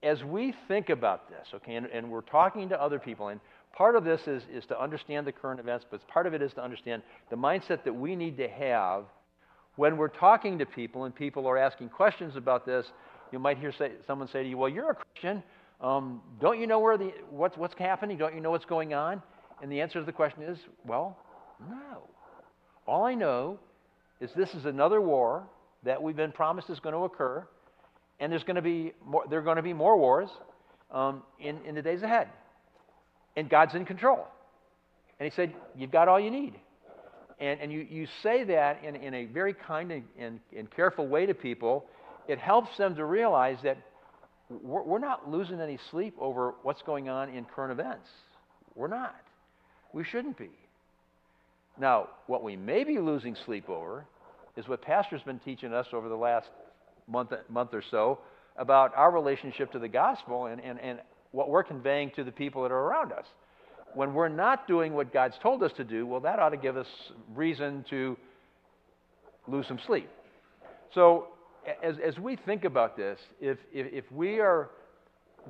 as 0.02 0.22
we 0.24 0.54
think 0.68 0.90
about 0.90 1.28
this, 1.28 1.48
okay, 1.54 1.76
and, 1.76 1.87
and 1.87 2.11
we're 2.11 2.20
talking 2.22 2.68
to 2.68 2.80
other 2.80 2.98
people, 2.98 3.28
and 3.28 3.40
part 3.72 3.96
of 3.96 4.04
this 4.04 4.26
is, 4.26 4.42
is 4.52 4.64
to 4.66 4.80
understand 4.80 5.26
the 5.26 5.33
current 5.33 5.61
events, 5.61 5.85
but 5.90 6.07
part 6.09 6.26
of 6.26 6.35
it 6.35 6.42
is 6.42 6.52
to 6.54 6.62
understand 6.62 7.02
the 7.30 7.37
mindset 7.37 7.85
that 7.85 7.92
we 7.92 8.16
need 8.16 8.37
to 8.37 8.48
have 8.48 9.04
when 9.76 9.96
we're 9.96 10.08
talking 10.08 10.58
to 10.58 10.66
people 10.66 11.04
and 11.04 11.14
people 11.14 11.46
are 11.46 11.58
asking 11.58 11.88
questions 11.88 12.37
about 12.37 12.64
this, 12.64 12.87
you 13.32 13.38
might 13.38 13.58
hear 13.58 13.72
say, 13.72 13.92
someone 14.06 14.28
say 14.28 14.42
to 14.42 14.48
you, 14.48 14.56
Well, 14.56 14.68
you're 14.68 14.90
a 14.90 14.94
Christian. 14.94 15.42
Um, 15.80 16.22
don't 16.40 16.60
you 16.60 16.66
know 16.66 16.78
where 16.78 16.96
the, 16.96 17.12
what's, 17.30 17.56
what's 17.56 17.74
happening? 17.76 18.16
Don't 18.16 18.34
you 18.34 18.40
know 18.40 18.50
what's 18.50 18.64
going 18.64 18.94
on? 18.94 19.20
And 19.62 19.70
the 19.70 19.80
answer 19.80 19.98
to 19.98 20.04
the 20.04 20.12
question 20.12 20.42
is, 20.42 20.58
Well, 20.87 21.18
no. 21.68 22.08
All 22.87 23.04
I 23.04 23.14
know 23.14 23.58
is 24.20 24.30
this 24.37 24.54
is 24.54 24.66
another 24.66 25.00
war 25.00 25.44
that 25.84 26.02
we've 26.02 26.16
been 26.16 26.32
promised 26.32 26.70
is 26.70 26.80
going 26.80 26.94
to 26.94 27.00
occur, 27.00 27.46
and 28.20 28.30
there's 28.30 28.44
going 28.44 28.56
to 28.56 28.62
be 28.62 28.92
more, 29.04 29.24
there 29.28 29.38
are 29.38 29.42
going 29.42 29.56
to 29.56 29.62
be 29.62 29.72
more 29.72 29.98
wars 29.98 30.30
um, 30.90 31.22
in, 31.40 31.58
in 31.66 31.74
the 31.74 31.82
days 31.82 32.02
ahead. 32.02 32.28
And 33.37 33.50
God's 33.50 33.74
in 33.74 33.84
control. 33.84 34.26
And 35.18 35.30
He 35.30 35.34
said, 35.34 35.52
You've 35.76 35.90
got 35.90 36.08
all 36.08 36.20
you 36.20 36.30
need. 36.30 36.54
And, 37.40 37.60
and 37.60 37.72
you, 37.72 37.86
you 37.90 38.06
say 38.22 38.44
that 38.44 38.84
in, 38.84 38.96
in 38.96 39.14
a 39.14 39.24
very 39.26 39.54
kind 39.54 39.90
and, 39.90 40.04
and, 40.18 40.40
and 40.56 40.70
careful 40.70 41.06
way 41.06 41.26
to 41.26 41.34
people. 41.34 41.86
It 42.28 42.38
helps 42.38 42.76
them 42.76 42.94
to 42.96 43.04
realize 43.04 43.58
that 43.64 43.76
we're, 44.48 44.82
we're 44.82 44.98
not 44.98 45.30
losing 45.30 45.60
any 45.60 45.78
sleep 45.90 46.14
over 46.20 46.54
what's 46.62 46.82
going 46.82 47.08
on 47.08 47.28
in 47.28 47.44
current 47.44 47.72
events. 47.72 48.08
We're 48.74 48.88
not. 48.88 49.16
We 49.92 50.04
shouldn't 50.04 50.38
be. 50.38 50.50
Now, 51.78 52.08
what 52.26 52.42
we 52.42 52.56
may 52.56 52.84
be 52.84 52.98
losing 52.98 53.36
sleep 53.44 53.68
over 53.68 54.04
is 54.56 54.68
what 54.68 54.82
Pastor's 54.82 55.22
been 55.22 55.40
teaching 55.40 55.72
us 55.72 55.88
over 55.92 56.08
the 56.08 56.16
last 56.16 56.48
month, 57.08 57.32
month 57.48 57.74
or 57.74 57.82
so 57.90 58.20
about 58.56 58.94
our 58.96 59.10
relationship 59.10 59.72
to 59.72 59.78
the 59.80 59.88
gospel 59.88 60.46
and, 60.46 60.60
and, 60.60 60.78
and 60.80 61.00
what 61.32 61.48
we're 61.48 61.64
conveying 61.64 62.10
to 62.12 62.22
the 62.22 62.30
people 62.30 62.62
that 62.62 62.70
are 62.70 62.80
around 62.80 63.12
us 63.12 63.26
when 63.94 64.14
we're 64.14 64.28
not 64.28 64.66
doing 64.66 64.94
what 64.94 65.12
God's 65.12 65.36
told 65.42 65.62
us 65.62 65.72
to 65.76 65.84
do, 65.84 66.06
well, 66.06 66.20
that 66.20 66.38
ought 66.38 66.50
to 66.50 66.56
give 66.56 66.76
us 66.76 66.86
reason 67.34 67.84
to 67.90 68.16
lose 69.46 69.66
some 69.66 69.78
sleep. 69.86 70.08
So, 70.94 71.28
as, 71.82 71.96
as 72.04 72.18
we 72.18 72.36
think 72.36 72.64
about 72.64 72.96
this, 72.96 73.18
if, 73.40 73.58
if, 73.72 73.92
if 73.92 74.12
we 74.12 74.40
are 74.40 74.70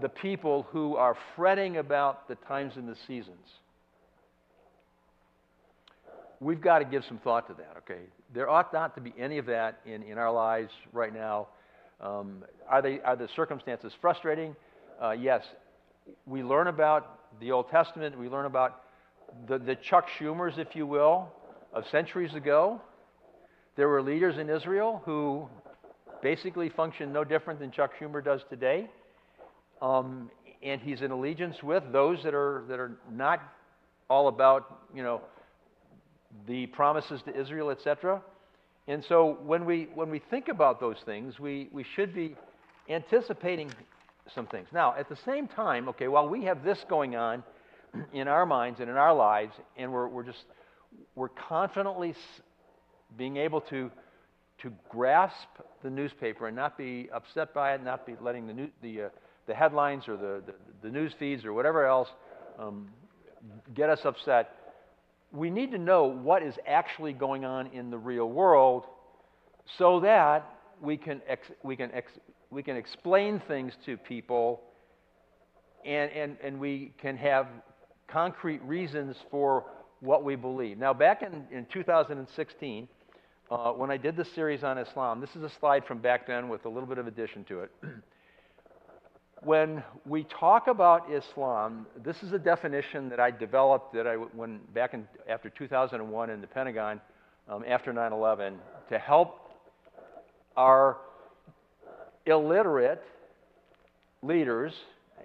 the 0.01 0.09
people 0.09 0.67
who 0.71 0.97
are 0.97 1.17
fretting 1.37 1.79
about 1.79 2.29
the 2.29 2.35
times 2.37 2.75
and 2.77 2.89
the 2.89 2.97
seasons, 3.07 3.47
we've 6.41 6.61
got 6.61 6.81
to 6.81 6.85
give 6.85 7.03
some 7.09 7.19
thought 7.19 7.47
to 7.49 7.55
that, 7.55 7.75
okay? 7.79 8.03
There 8.33 8.49
ought 8.49 8.73
not 8.73 8.95
to 8.97 9.01
be 9.01 9.15
any 9.19 9.39
of 9.39 9.47
that 9.47 9.81
in, 9.87 10.03
in 10.03 10.19
our 10.19 10.33
lives 10.33 10.71
right 10.93 11.13
now. 11.13 11.49
Um, 12.01 12.45
are, 12.69 12.83
they, 12.83 13.01
are 13.01 13.17
the 13.17 13.29
circumstances 13.35 13.93
frustrating? 14.01 14.55
Uh, 15.03 15.13
yes. 15.13 15.43
We 16.27 16.43
learn 16.43 16.67
about 16.67 17.24
the 17.41 17.53
Old 17.53 17.69
Testament, 17.71 18.19
we 18.19 18.29
learn 18.29 18.47
about 18.47 18.83
the, 19.49 19.59
the 19.59 19.77
Chuck 19.77 20.09
Schumers, 20.19 20.59
if 20.59 20.77
you 20.77 20.87
will, 20.87 21.33
of 21.73 21.85
centuries 21.89 22.35
ago. 22.35 22.81
There 23.77 23.89
were 23.89 24.03
leaders 24.03 24.39
in 24.39 24.49
Israel 24.49 25.03
who 25.05 25.49
basically 26.23 26.69
functioned 26.69 27.13
no 27.13 27.25
different 27.25 27.61
than 27.61 27.71
Chuck 27.71 27.93
Schumer 28.01 28.25
does 28.25 28.43
today. 28.49 28.89
Um, 29.83 30.31
and 30.63 30.81
he's 30.81 31.03
in 31.03 31.11
allegiance 31.11 31.63
with 31.63 31.83
those 31.93 32.23
that 32.23 32.35
are, 32.35 32.65
that 32.69 32.79
are 32.79 32.93
not 33.13 33.43
all 34.09 34.29
about, 34.29 34.87
you 34.95 35.03
know, 35.03 35.21
the 36.47 36.67
promises 36.67 37.21
to 37.23 37.39
Israel, 37.39 37.71
etc. 37.71 38.23
And 38.89 39.05
so 39.05 39.39
when 39.45 39.65
we, 39.65 39.89
when 39.95 40.11
we 40.11 40.19
think 40.19 40.49
about 40.49 40.81
those 40.81 40.97
things, 41.05 41.39
we, 41.39 41.69
we 41.73 41.85
should 41.95 42.15
be 42.15 42.37
anticipating 42.89 43.71
some 44.35 44.47
things. 44.47 44.69
Now, 44.73 44.95
at 44.97 45.09
the 45.09 45.19
same 45.25 45.49
time, 45.49 45.89
okay, 45.91 46.09
while 46.09 46.29
we 46.29 46.45
have 46.45 46.65
this 46.65 46.79
going 46.89 47.17
on 47.17 47.43
in 48.13 48.29
our 48.29 48.47
minds 48.47 48.81
and 48.81 48.89
in 48.89 48.97
our 48.97 49.15
lives, 49.15 49.53
and 49.77 49.93
we're, 49.93 50.09
we're 50.09 50.25
just, 50.25 50.45
we're 51.15 51.29
confidently 51.29 52.15
being 53.17 53.37
able 53.37 53.61
to, 53.61 53.91
to 54.63 54.73
grasp 54.89 55.49
the 55.83 55.91
newspaper 55.91 56.47
and 56.47 56.57
not 56.57 56.79
be 56.79 57.09
upset 57.13 57.53
by 57.55 57.75
it, 57.75 57.85
not 57.85 58.07
be 58.07 58.15
letting 58.21 58.47
the, 58.47 58.53
new, 58.53 58.69
the, 58.83 59.03
uh, 59.03 59.09
the 59.47 59.55
headlines 59.55 60.09
or 60.09 60.17
the, 60.17 60.43
the, 60.47 60.55
the, 60.83 60.91
news 60.91 61.13
feeds 61.19 61.45
or 61.45 61.53
whatever 61.53 61.87
else 61.87 62.09
um, 62.59 62.89
get 63.75 63.91
us 63.91 64.01
upset. 64.05 64.53
We 65.33 65.51
need 65.51 65.71
to 65.73 65.79
know 65.79 66.05
what 66.05 66.43
is 66.43 66.55
actually 66.67 67.13
going 67.13 67.45
on 67.45 67.67
in 67.69 67.91
the 67.91 67.99
real 67.99 68.29
world 68.29 68.85
so 69.79 70.01
that 70.01 70.49
we 70.81 70.97
can, 70.97 71.21
ex, 71.29 71.47
we 71.63 71.77
can 71.77 71.91
ex, 71.93 72.11
we 72.55 72.63
can 72.63 72.77
explain 72.77 73.41
things 73.49 73.73
to 73.85 73.97
people, 73.97 74.63
and, 75.85 76.11
and, 76.13 76.37
and 76.43 76.61
we 76.61 76.93
can 76.99 77.17
have 77.17 77.49
concrete 78.07 78.63
reasons 78.63 79.17
for 79.31 79.65
what 80.01 80.23
we 80.23 80.37
believe. 80.37 80.79
Now, 80.79 80.95
back 80.95 81.23
in, 81.23 81.45
in 81.51 81.67
2016, 81.67 82.89
uh, 83.51 83.73
when 83.73 83.91
I 83.91 83.97
did 83.97 84.17
the 84.17 84.25
series 84.25 84.63
on 84.63 84.79
Islam, 84.79 85.21
this 85.21 85.35
is 85.35 85.43
a 85.43 85.51
slide 85.59 85.85
from 85.85 85.99
back 85.99 86.29
then 86.29 86.49
with 86.49 86.65
a 86.65 86.69
little 86.69 86.89
bit 86.89 86.99
of 86.99 87.09
addition 87.09 87.43
to 87.45 87.61
it. 87.61 87.71
when 89.43 89.83
we 90.07 90.23
talk 90.25 90.69
about 90.69 91.13
Islam, 91.13 91.87
this 92.05 92.23
is 92.23 92.33
a 92.33 92.39
definition 92.39 93.09
that 93.09 93.19
I 93.19 93.33
developed 93.33 93.93
that 93.95 94.07
I 94.07 94.15
when 94.15 94.61
back 94.73 94.95
in 94.95 95.07
after 95.29 95.51
2001 95.51 96.31
in 96.31 96.41
the 96.41 96.47
Pentagon 96.47 97.01
um, 97.49 97.65
after 97.67 97.93
9/11 97.93 98.55
to 98.89 98.99
help 98.99 99.41
our 100.57 100.97
illiterate 102.27 103.03
leaders, 104.23 104.73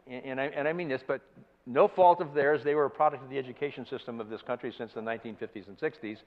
and 0.08 0.40
I, 0.40 0.46
and 0.46 0.68
I 0.68 0.74
mean 0.74 0.90
this, 0.90 1.02
but 1.08 1.22
no 1.66 1.88
fault 1.88 2.22
of 2.22 2.34
theirs. 2.34 2.62
They 2.64 2.76
were 2.76 2.86
a 2.86 2.90
product 2.90 3.24
of 3.24 3.30
the 3.30 3.38
education 3.38 3.86
system 3.90 4.20
of 4.20 4.30
this 4.30 4.42
country 4.42 4.74
since 4.78 4.92
the 4.94 5.02
1950s 5.02 5.68
and 5.68 5.78
60s, 5.80 6.18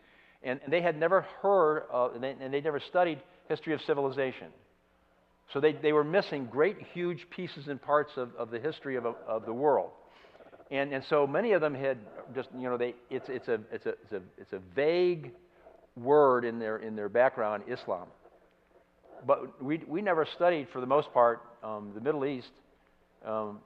and, 0.43 0.61
and 0.64 0.73
they 0.73 0.81
had 0.81 0.99
never 0.99 1.23
heard, 1.43 1.85
and, 2.14 2.23
they, 2.23 2.37
and 2.41 2.53
they 2.53 2.61
never 2.61 2.81
studied 2.81 3.20
history 3.49 3.75
of 3.75 3.81
civilization. 3.83 4.49
So 5.53 5.61
they, 5.61 5.73
they 5.73 5.93
were 5.93 6.05
missing 6.05 6.47
great, 6.47 6.79
huge 6.93 7.27
pieces 7.31 7.68
and 7.68 7.81
parts 7.81 8.12
of, 8.16 8.35
of 8.37 8.51
the 8.51 8.59
history 8.59 8.97
of, 8.97 9.05
of 9.05 9.45
the 9.45 9.53
world. 9.53 9.91
And, 10.70 10.93
and 10.93 11.05
so 11.11 11.27
many 11.27 11.53
of 11.53 11.61
them 11.61 11.75
had 11.75 11.99
just, 12.35 12.49
you 12.57 12.70
know, 12.70 12.79
they, 12.79 12.95
it's, 13.11 13.27
it's, 13.29 13.49
a, 13.49 13.61
it's, 13.70 13.85
a, 13.85 13.91
it's, 13.91 14.12
a, 14.12 14.23
it's 14.39 14.53
a 14.55 14.61
vague 14.75 15.33
word 15.97 16.47
in 16.47 16.59
their, 16.59 16.79
in 16.79 16.97
their 16.97 17.11
background, 17.11 17.64
Islam. 17.68 18.07
But 19.27 19.62
we, 19.62 19.81
we 19.87 20.03
never 20.03 20.27
studied, 20.35 20.68
for 20.73 20.81
the 20.81 20.87
most 20.87 21.12
part, 21.12 21.43
um, 21.62 21.93
the 21.95 22.01
Middle 22.01 22.25
East 22.25 22.51
um, 23.25 23.59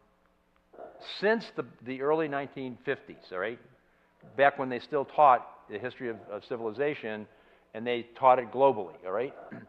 since 1.21 1.45
the, 1.57 1.65
the 1.85 2.03
early 2.03 2.29
1950s, 2.29 3.33
all 3.33 3.39
right? 3.39 3.59
Back 4.37 4.59
when 4.59 4.69
they 4.69 4.81
still 4.81 5.05
taught 5.05 5.47
the 5.71 5.79
history 5.79 6.11
of, 6.11 6.17
of 6.31 6.43
civilization 6.49 7.27
and 7.75 7.87
they 7.87 8.07
taught 8.19 8.39
it 8.39 8.53
globally, 8.53 8.95
all 9.05 9.13
right? 9.13 9.35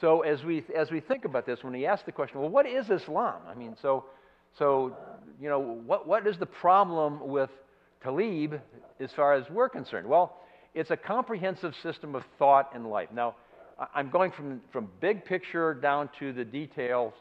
So 0.00 0.20
as 0.20 0.44
we, 0.44 0.64
as 0.76 0.92
we 0.92 1.00
think 1.00 1.24
about 1.24 1.44
this, 1.44 1.64
when 1.64 1.72
we 1.72 1.84
ask 1.84 2.04
the 2.06 2.12
question, 2.12 2.38
well, 2.38 2.48
what 2.48 2.66
is 2.66 2.88
Islam? 2.88 3.40
I 3.48 3.54
mean, 3.54 3.74
so, 3.82 4.04
so 4.56 4.96
you 5.40 5.48
know, 5.48 5.58
what, 5.58 6.06
what 6.06 6.24
is 6.24 6.38
the 6.38 6.46
problem 6.46 7.28
with 7.28 7.50
Tlaib 8.04 8.60
as 9.00 9.10
far 9.16 9.34
as 9.34 9.44
we're 9.50 9.68
concerned? 9.68 10.06
Well, 10.06 10.36
it's 10.72 10.92
a 10.92 10.96
comprehensive 10.96 11.74
system 11.82 12.14
of 12.14 12.22
thought 12.38 12.70
and 12.76 12.86
life. 12.86 13.08
Now, 13.12 13.34
I'm 13.94 14.10
going 14.10 14.32
from, 14.32 14.60
from 14.72 14.88
big 15.00 15.24
picture 15.24 15.74
down 15.74 16.10
to 16.18 16.32
the 16.32 16.44
details, 16.44 17.14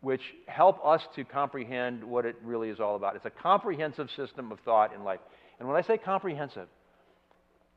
which 0.00 0.22
help 0.46 0.84
us 0.84 1.02
to 1.14 1.24
comprehend 1.24 2.02
what 2.02 2.26
it 2.26 2.36
really 2.42 2.68
is 2.70 2.80
all 2.80 2.96
about. 2.96 3.16
It's 3.16 3.26
a 3.26 3.30
comprehensive 3.30 4.08
system 4.16 4.50
of 4.50 4.58
thought 4.60 4.94
and 4.94 5.04
life. 5.04 5.20
And 5.58 5.68
when 5.68 5.76
I 5.76 5.82
say 5.82 5.98
comprehensive, 5.98 6.68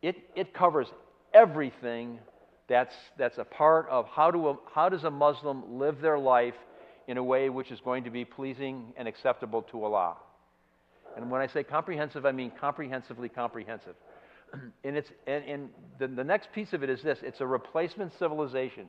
it, 0.02 0.16
it 0.36 0.54
covers 0.54 0.88
everything 1.34 2.20
that's, 2.68 2.96
that's 3.18 3.38
a 3.38 3.44
part 3.44 3.88
of 3.90 4.08
how, 4.08 4.32
do 4.32 4.48
a, 4.48 4.58
how 4.74 4.90
does 4.90 5.04
a 5.04 5.12
Muslim 5.12 5.78
live 5.78 6.02
their 6.02 6.18
life 6.18 6.56
in 7.08 7.18
a 7.18 7.24
way 7.24 7.50
which 7.50 7.72
is 7.72 7.80
going 7.82 8.04
to 8.06 8.10
be 8.10 8.24
pleasing 8.24 8.94
and 8.96 9.08
acceptable 9.08 9.62
to 9.64 9.84
Allah. 9.84 10.16
And 11.16 11.30
when 11.30 11.42
I 11.42 11.48
say 11.48 11.64
comprehensive, 11.64 12.26
I 12.26 12.32
mean 12.32 12.52
comprehensively 12.60 13.30
comprehensive. 13.30 13.96
and 14.84 14.98
it's, 14.98 15.10
and, 15.28 15.44
and 15.46 15.70
the, 16.00 16.08
the 16.08 16.24
next 16.24 16.52
piece 16.54 16.74
of 16.74 16.84
it 16.84 16.90
is 16.90 17.02
this 17.02 17.20
it's 17.22 17.42
a 17.42 17.48
replacement 17.48 18.14
civilization. 18.18 18.88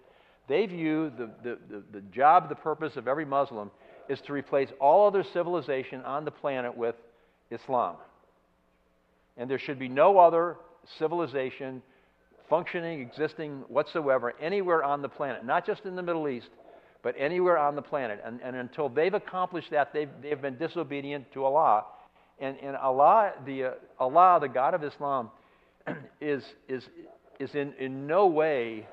They 0.49 0.67
view 0.67 1.11
the, 1.17 1.31
the, 1.43 1.59
the, 1.71 1.83
the 1.93 2.01
job, 2.13 2.49
the 2.49 2.55
purpose 2.55 2.97
of 2.97 3.09
every 3.09 3.25
Muslim 3.25 3.71
is 4.09 4.21
to 4.23 4.33
replace 4.33 4.69
all 4.81 5.07
other 5.07 5.25
civilization 5.33 6.03
on 6.03 6.25
the 6.25 6.31
planet 6.31 6.77
with 6.77 6.95
Islam. 7.51 7.97
And 9.37 9.51
there 9.51 9.59
should 9.59 9.79
be 9.79 9.89
no 9.89 10.19
other 10.19 10.57
civilization 10.99 11.83
functioning, 12.49 13.01
existing 13.01 13.65
whatsoever 13.69 14.35
anywhere 14.41 14.85
on 14.85 15.01
the 15.01 15.09
planet, 15.09 15.45
not 15.45 15.67
just 15.67 15.87
in 15.87 15.97
the 15.97 16.03
Middle 16.03 16.29
East, 16.29 16.51
but 17.03 17.15
anywhere 17.19 17.59
on 17.59 17.75
the 17.75 17.83
planet. 17.83 18.21
And, 18.25 18.41
and 18.43 18.57
until 18.57 18.89
they've 18.89 19.15
accomplished 19.15 19.71
that, 19.71 19.93
they've, 19.93 20.11
they've 20.23 20.41
been 20.41 20.57
disobedient 20.57 21.33
to 21.33 21.45
Allah. 21.45 21.85
And, 22.39 22.57
and 22.63 22.77
Allah, 22.77 23.33
the, 23.47 23.65
uh, 23.65 23.71
Allah, 23.99 24.39
the 24.41 24.49
God 24.49 24.75
of 24.75 24.85
Islam, 24.85 25.31
is, 26.21 26.43
is, 26.69 26.89
is 27.39 27.55
in, 27.55 27.73
in 27.79 28.07
no 28.07 28.27
way 28.27 28.87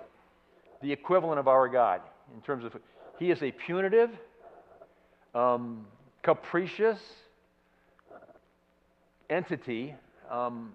the 0.82 0.92
equivalent 0.92 1.39
of 1.39 1.48
our 1.48 1.68
God 1.68 2.02
in 2.36 2.42
terms 2.42 2.66
of, 2.66 2.76
he 3.20 3.32
is 3.32 3.42
a 3.42 3.52
punitive, 3.52 4.10
um, 5.36 5.86
capricious 6.24 7.00
entity. 9.30 9.96
Um, 10.30 10.74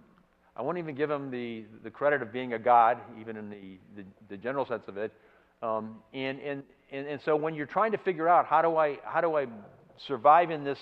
I 0.56 0.62
won't 0.62 0.78
even 0.78 0.94
give 0.94 1.10
him 1.10 1.30
the, 1.30 1.64
the 1.82 1.90
credit 1.90 2.22
of 2.22 2.32
being 2.32 2.54
a 2.54 2.58
god, 2.58 2.98
even 3.20 3.36
in 3.36 3.50
the, 3.50 3.78
the, 3.96 4.04
the 4.30 4.36
general 4.36 4.66
sense 4.66 4.84
of 4.88 4.96
it. 4.96 5.12
Um, 5.62 5.96
and, 6.14 6.38
and, 6.40 6.62
and, 6.92 7.06
and 7.06 7.20
so 7.22 7.36
when 7.36 7.54
you're 7.54 7.66
trying 7.66 7.92
to 7.92 7.98
figure 7.98 8.28
out 8.28 8.46
how 8.46 8.62
do 8.62 8.76
I, 8.76 8.98
how 9.04 9.20
do 9.20 9.36
I 9.36 9.46
survive 10.06 10.50
in 10.50 10.64
this, 10.64 10.78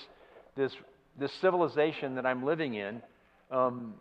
this, 0.56 0.72
this 1.18 1.32
civilization 1.40 2.14
that 2.16 2.26
I'm 2.26 2.44
living 2.44 2.74
in, 2.74 3.02
um, 3.50 3.94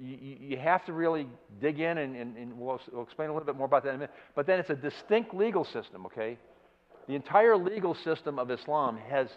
you, 0.00 0.36
you, 0.40 0.56
have 0.56 0.84
to 0.86 0.92
really 0.92 1.26
dig 1.60 1.78
in, 1.78 1.98
and, 1.98 2.16
and, 2.16 2.36
and 2.36 2.58
we'll, 2.58 2.80
we'll, 2.92 3.02
explain 3.02 3.28
a 3.28 3.32
little 3.32 3.46
bit 3.46 3.56
more 3.56 3.66
about 3.66 3.82
that 3.84 3.90
in 3.90 3.94
a 3.96 3.98
minute. 3.98 4.14
But 4.34 4.46
then 4.46 4.58
it's 4.58 4.70
a 4.70 4.74
distinct 4.74 5.34
legal 5.34 5.64
system, 5.64 6.06
okay? 6.06 6.38
The 7.06 7.14
entire 7.14 7.56
legal 7.56 7.94
system 7.94 8.38
of 8.38 8.50
Islam 8.50 8.98
has 9.08 9.28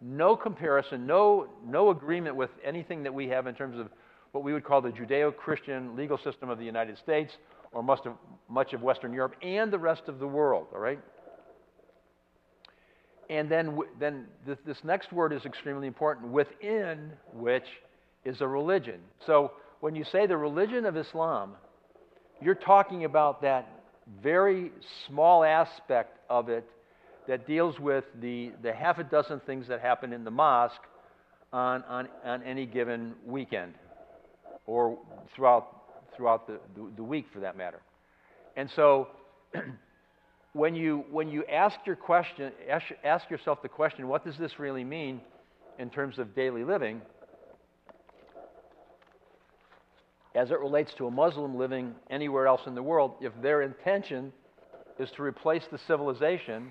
no 0.00 0.36
comparison, 0.36 1.06
no, 1.06 1.48
no 1.66 1.90
agreement 1.90 2.36
with 2.36 2.50
anything 2.64 3.02
that 3.02 3.12
we 3.14 3.28
have 3.28 3.46
in 3.46 3.54
terms 3.54 3.78
of 3.78 3.88
what 4.32 4.44
we 4.44 4.52
would 4.52 4.64
call 4.64 4.80
the 4.80 4.90
Judeo 4.90 5.34
Christian 5.36 5.96
legal 5.96 6.18
system 6.18 6.48
of 6.48 6.58
the 6.58 6.64
United 6.64 6.98
States 6.98 7.36
or 7.72 7.82
much 7.82 8.06
of, 8.06 8.14
much 8.48 8.72
of 8.72 8.82
Western 8.82 9.12
Europe 9.12 9.34
and 9.42 9.72
the 9.72 9.78
rest 9.78 10.02
of 10.08 10.18
the 10.18 10.26
world, 10.26 10.68
all 10.72 10.80
right? 10.80 11.00
And 13.30 13.48
then, 13.48 13.78
then 13.98 14.26
this, 14.46 14.58
this 14.66 14.84
next 14.84 15.12
word 15.12 15.32
is 15.32 15.44
extremely 15.46 15.86
important 15.86 16.32
within 16.32 17.12
which 17.32 17.66
is 18.24 18.40
a 18.40 18.46
religion. 18.46 19.00
So 19.26 19.52
when 19.80 19.94
you 19.94 20.04
say 20.04 20.26
the 20.26 20.36
religion 20.36 20.86
of 20.86 20.96
Islam, 20.96 21.52
you're 22.40 22.54
talking 22.54 23.04
about 23.04 23.42
that 23.42 23.68
very 24.22 24.72
small 25.06 25.44
aspect 25.44 26.18
of 26.28 26.48
it 26.48 26.68
that 27.28 27.46
deals 27.46 27.78
with 27.78 28.04
the, 28.20 28.52
the 28.62 28.72
half 28.72 28.98
a 28.98 29.04
dozen 29.04 29.40
things 29.40 29.68
that 29.68 29.80
happen 29.80 30.12
in 30.12 30.24
the 30.24 30.30
mosque 30.30 30.82
on, 31.52 31.82
on, 31.84 32.08
on 32.24 32.42
any 32.42 32.66
given 32.66 33.14
weekend 33.26 33.74
or 34.66 34.98
throughout, 35.34 35.82
throughout 36.16 36.46
the, 36.46 36.58
the, 36.74 36.90
the 36.96 37.02
week 37.02 37.26
for 37.32 37.40
that 37.40 37.56
matter. 37.56 37.80
And 38.56 38.70
so 38.74 39.08
when 40.52 40.74
you, 40.74 41.04
when 41.10 41.28
you 41.28 41.44
ask, 41.44 41.76
your 41.86 41.96
question, 41.96 42.52
ask, 42.68 42.86
ask 43.04 43.30
yourself 43.30 43.62
the 43.62 43.68
question, 43.68 44.08
what 44.08 44.24
does 44.24 44.36
this 44.36 44.58
really 44.58 44.84
mean 44.84 45.20
in 45.78 45.90
terms 45.90 46.18
of 46.18 46.34
daily 46.34 46.64
living? 46.64 47.00
As 50.34 50.50
it 50.50 50.58
relates 50.58 50.94
to 50.94 51.06
a 51.06 51.10
Muslim 51.10 51.56
living 51.56 51.94
anywhere 52.10 52.46
else 52.46 52.62
in 52.66 52.74
the 52.74 52.82
world, 52.82 53.14
if 53.20 53.32
their 53.42 53.62
intention 53.62 54.32
is 54.98 55.10
to 55.16 55.22
replace 55.22 55.64
the 55.70 55.78
civilization, 55.86 56.70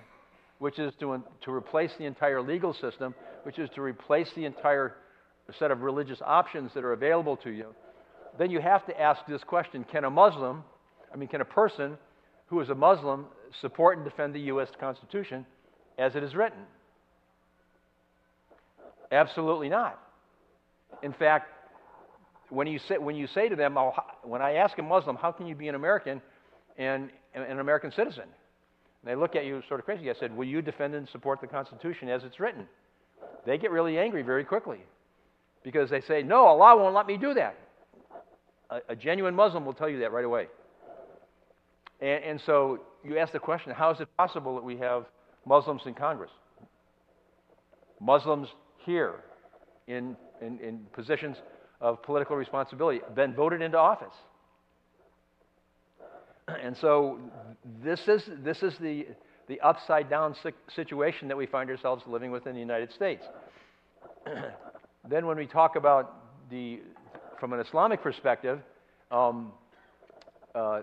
which 0.59 0.79
is 0.79 0.93
to, 0.99 1.23
to 1.41 1.51
replace 1.51 1.91
the 1.97 2.05
entire 2.05 2.41
legal 2.41 2.73
system, 2.73 3.13
which 3.43 3.59
is 3.59 3.69
to 3.75 3.81
replace 3.81 4.29
the 4.35 4.45
entire 4.45 4.95
set 5.59 5.71
of 5.71 5.81
religious 5.81 6.19
options 6.23 6.73
that 6.73 6.83
are 6.83 6.93
available 6.93 7.35
to 7.37 7.51
you, 7.51 7.67
then 8.39 8.49
you 8.49 8.61
have 8.61 8.85
to 8.85 8.99
ask 8.99 9.21
this 9.27 9.43
question 9.43 9.83
Can 9.91 10.05
a 10.05 10.09
Muslim, 10.09 10.63
I 11.13 11.17
mean, 11.17 11.29
can 11.29 11.41
a 11.41 11.45
person 11.45 11.97
who 12.47 12.59
is 12.61 12.69
a 12.69 12.75
Muslim 12.75 13.25
support 13.59 13.97
and 13.97 14.05
defend 14.05 14.33
the 14.33 14.41
U.S. 14.41 14.69
Constitution 14.79 15.45
as 15.97 16.15
it 16.15 16.23
is 16.23 16.35
written? 16.35 16.61
Absolutely 19.11 19.69
not. 19.69 19.99
In 21.03 21.13
fact, 21.13 21.49
when 22.51 22.67
you 22.67 22.79
say, 22.87 22.97
when 22.97 23.15
you 23.15 23.27
say 23.27 23.49
to 23.49 23.55
them, 23.55 23.77
oh, 23.77 23.93
when 24.23 24.41
I 24.41 24.53
ask 24.53 24.77
a 24.77 24.83
Muslim, 24.83 25.15
how 25.15 25.31
can 25.31 25.47
you 25.47 25.55
be 25.55 25.67
an 25.67 25.75
American 25.75 26.21
and, 26.77 27.09
and 27.33 27.43
an 27.43 27.59
American 27.59 27.91
citizen? 27.91 28.23
And 28.23 29.05
they 29.05 29.15
look 29.15 29.35
at 29.35 29.45
you 29.45 29.63
sort 29.67 29.79
of 29.79 29.85
crazy. 29.85 30.09
I 30.09 30.13
said, 30.19 30.35
Will 30.35 30.45
you 30.45 30.61
defend 30.61 30.93
and 30.93 31.09
support 31.09 31.41
the 31.41 31.47
Constitution 31.47 32.09
as 32.09 32.23
it's 32.23 32.39
written? 32.39 32.67
They 33.45 33.57
get 33.57 33.71
really 33.71 33.97
angry 33.97 34.21
very 34.21 34.43
quickly 34.43 34.79
because 35.63 35.89
they 35.89 36.01
say, 36.01 36.21
No, 36.21 36.45
Allah 36.45 36.77
won't 36.77 36.93
let 36.93 37.07
me 37.07 37.17
do 37.17 37.33
that 37.33 37.55
a, 38.71 38.79
a 38.89 38.95
genuine 38.95 39.35
Muslim 39.35 39.65
will 39.65 39.73
tell 39.73 39.89
you 39.89 39.99
that 39.99 40.11
right 40.11 40.25
away. 40.25 40.47
And, 41.99 42.23
and 42.23 42.41
so 42.45 42.79
you 43.03 43.17
ask 43.17 43.33
the 43.33 43.39
question 43.39 43.73
how 43.73 43.91
is 43.91 43.99
it 43.99 44.07
possible 44.17 44.55
that 44.55 44.63
we 44.63 44.77
have 44.77 45.05
Muslims 45.45 45.81
in 45.85 45.93
Congress? 45.93 46.31
Muslims 47.99 48.47
here 48.85 49.15
in, 49.87 50.15
in, 50.41 50.59
in 50.59 50.79
positions 50.93 51.37
of 51.81 52.01
political 52.03 52.35
responsibility, 52.35 53.01
been 53.15 53.33
voted 53.33 53.61
into 53.61 53.77
office. 53.77 54.13
And 56.61 56.75
so 56.77 57.19
this 57.83 57.99
is, 58.07 58.23
this 58.43 58.61
is 58.61 58.73
the, 58.79 59.07
the 59.47 59.59
upside 59.61 60.09
down 60.09 60.35
situation 60.75 61.27
that 61.27 61.37
we 61.37 61.45
find 61.45 61.69
ourselves 61.69 62.03
living 62.07 62.31
with 62.31 62.45
in 62.45 62.53
the 62.53 62.59
United 62.59 62.91
States. 62.93 63.23
then, 65.09 65.25
when 65.25 65.37
we 65.37 65.45
talk 65.45 65.75
about 65.75 66.49
the, 66.49 66.81
from 67.39 67.53
an 67.53 67.59
Islamic 67.59 68.01
perspective, 68.01 68.59
um, 69.11 69.53
uh, 70.53 70.81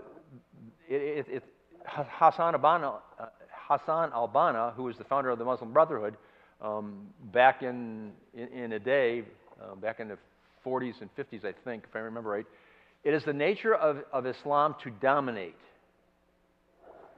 it, 0.88 1.26
it, 1.28 1.44
Hassan, 1.84 2.54
Abana, 2.54 2.94
uh, 3.18 3.26
Hassan 3.68 4.10
al-Banna, 4.12 4.74
who 4.74 4.84
was 4.84 4.96
the 4.96 5.04
founder 5.04 5.30
of 5.30 5.38
the 5.38 5.44
Muslim 5.44 5.72
Brotherhood, 5.72 6.16
um, 6.62 7.06
back 7.32 7.62
in, 7.62 8.12
in, 8.34 8.48
in, 8.48 8.72
a 8.72 8.78
day, 8.78 9.22
uh, 9.60 9.74
back 9.74 10.00
in 10.00 10.08
the 10.08 10.18
40s 10.64 11.00
and 11.00 11.10
50s, 11.16 11.44
I 11.44 11.52
think, 11.64 11.84
if 11.88 11.96
I 11.96 12.00
remember 12.00 12.30
right, 12.30 12.46
it 13.04 13.14
is 13.14 13.24
the 13.24 13.32
nature 13.32 13.74
of, 13.74 13.98
of 14.12 14.26
Islam 14.26 14.74
to 14.82 14.90
dominate. 14.90 15.56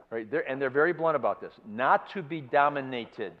Right? 0.09 0.29
They're, 0.29 0.47
and 0.49 0.61
they're 0.61 0.69
very 0.69 0.93
blunt 0.93 1.15
about 1.15 1.41
this. 1.41 1.53
Not 1.67 2.11
to 2.13 2.21
be 2.21 2.41
dominated. 2.41 3.33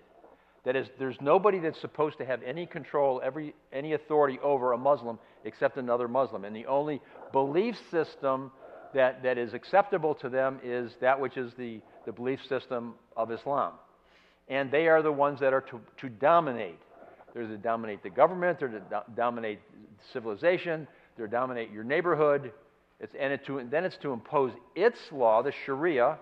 That 0.63 0.75
is, 0.75 0.87
there's 0.99 1.17
nobody 1.19 1.59
that's 1.59 1.79
supposed 1.81 2.17
to 2.19 2.25
have 2.25 2.41
any 2.43 2.65
control, 2.65 3.21
every, 3.23 3.55
any 3.73 3.93
authority 3.93 4.39
over 4.43 4.73
a 4.73 4.77
Muslim 4.77 5.17
except 5.43 5.77
another 5.77 6.07
Muslim. 6.07 6.45
And 6.45 6.55
the 6.55 6.67
only 6.67 7.01
belief 7.31 7.75
system 7.89 8.51
that, 8.93 9.23
that 9.23 9.37
is 9.37 9.53
acceptable 9.53 10.13
to 10.15 10.29
them 10.29 10.59
is 10.63 10.91
that 11.01 11.19
which 11.19 11.37
is 11.37 11.51
the, 11.57 11.81
the 12.05 12.11
belief 12.11 12.39
system 12.47 12.93
of 13.17 13.31
Islam. 13.31 13.73
And 14.47 14.69
they 14.71 14.87
are 14.87 15.01
the 15.01 15.11
ones 15.11 15.39
that 15.39 15.53
are 15.53 15.61
to, 15.61 15.81
to 15.97 16.09
dominate. 16.09 16.79
They're 17.33 17.47
to 17.47 17.57
dominate 17.57 18.03
the 18.03 18.09
government, 18.09 18.59
they're 18.59 18.67
to 18.67 18.79
do- 18.79 19.13
dominate 19.15 19.59
civilization, 20.11 20.87
they're 21.15 21.27
to 21.27 21.31
dominate 21.31 21.71
your 21.71 21.83
neighborhood. 21.83 22.51
It's, 22.99 23.15
and 23.19 23.33
it 23.33 23.45
to, 23.45 23.65
then 23.69 23.83
it's 23.83 23.97
to 23.97 24.13
impose 24.13 24.51
its 24.75 24.99
law, 25.11 25.41
the 25.41 25.51
Sharia, 25.65 26.17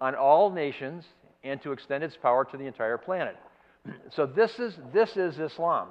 on 0.00 0.14
all 0.14 0.50
nations 0.50 1.04
and 1.42 1.60
to 1.62 1.72
extend 1.72 2.04
its 2.04 2.16
power 2.16 2.44
to 2.44 2.56
the 2.56 2.64
entire 2.64 2.98
planet. 2.98 3.36
So 4.14 4.26
this 4.26 4.58
is, 4.58 4.74
this 4.92 5.16
is 5.16 5.38
Islam. 5.38 5.88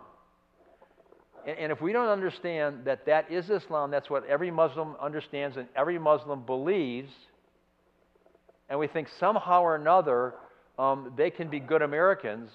And, 1.48 1.58
and 1.58 1.72
if 1.72 1.82
we 1.82 1.92
don't 1.92 2.10
understand 2.10 2.86
that 2.86 3.06
that 3.08 3.32
is 3.32 3.50
Islam, 3.50 3.90
that's 3.90 4.10
what 4.10 4.26
every 4.28 4.52
Muslim 4.52 4.96
understands 5.02 5.58
and 5.58 5.68
every 5.76 5.98
Muslim 5.98 6.46
believes, 6.46 7.12
and 8.70 8.80
we 8.80 8.88
think 8.88 9.08
somehow 9.20 9.64
or 9.64 9.76
another 9.76 10.36
um, 10.78 11.14
they 11.18 11.30
can 11.30 11.50
be 11.50 11.60
good 11.60 11.82
Americans, 11.82 12.52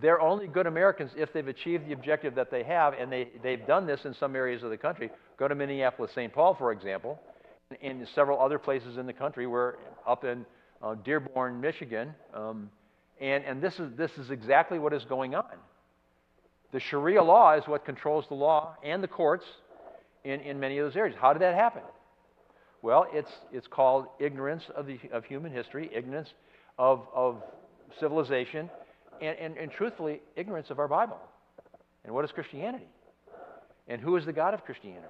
they're 0.00 0.20
only 0.20 0.46
good 0.46 0.66
Americans 0.66 1.12
if 1.16 1.32
they've 1.32 1.46
achieved 1.46 1.86
the 1.86 1.92
objective 1.92 2.34
that 2.34 2.50
they 2.50 2.62
have, 2.62 2.94
and 2.94 3.10
they, 3.10 3.28
they've 3.42 3.66
done 3.66 3.86
this 3.86 4.04
in 4.04 4.14
some 4.14 4.34
areas 4.34 4.62
of 4.62 4.70
the 4.70 4.76
country. 4.76 5.10
Go 5.38 5.48
to 5.48 5.54
Minneapolis, 5.54 6.10
St. 6.14 6.32
Paul, 6.32 6.54
for 6.54 6.72
example, 6.72 7.20
and 7.82 8.06
several 8.14 8.40
other 8.40 8.58
places 8.58 8.96
in 8.96 9.06
the 9.06 9.12
country. 9.12 9.46
We're 9.46 9.74
up 10.06 10.24
in 10.24 10.44
uh, 10.82 10.94
Dearborn, 10.96 11.60
Michigan, 11.60 12.14
um, 12.32 12.70
and, 13.20 13.44
and 13.44 13.62
this, 13.62 13.78
is, 13.78 13.90
this 13.96 14.10
is 14.18 14.30
exactly 14.30 14.78
what 14.78 14.92
is 14.92 15.04
going 15.04 15.34
on. 15.34 15.54
The 16.72 16.80
Sharia 16.80 17.22
law 17.22 17.54
is 17.54 17.66
what 17.68 17.84
controls 17.84 18.26
the 18.28 18.34
law 18.34 18.76
and 18.82 19.02
the 19.02 19.08
courts 19.08 19.44
in, 20.24 20.40
in 20.40 20.58
many 20.58 20.78
of 20.78 20.86
those 20.86 20.96
areas. 20.96 21.16
How 21.18 21.32
did 21.32 21.42
that 21.42 21.54
happen? 21.54 21.82
Well, 22.82 23.06
it's, 23.12 23.30
it's 23.52 23.66
called 23.66 24.08
ignorance 24.18 24.64
of, 24.74 24.86
the, 24.86 24.98
of 25.12 25.24
human 25.24 25.52
history, 25.52 25.88
ignorance 25.94 26.28
of, 26.78 27.06
of 27.14 27.42
civilization, 28.00 28.68
and, 29.20 29.38
and, 29.38 29.56
and 29.56 29.70
truthfully, 29.70 30.20
ignorance 30.36 30.70
of 30.70 30.78
our 30.78 30.88
Bible. 30.88 31.18
And 32.04 32.14
what 32.14 32.24
is 32.24 32.32
Christianity? 32.32 32.88
And 33.88 34.00
who 34.00 34.16
is 34.16 34.24
the 34.24 34.32
God 34.32 34.54
of 34.54 34.64
Christianity? 34.64 35.06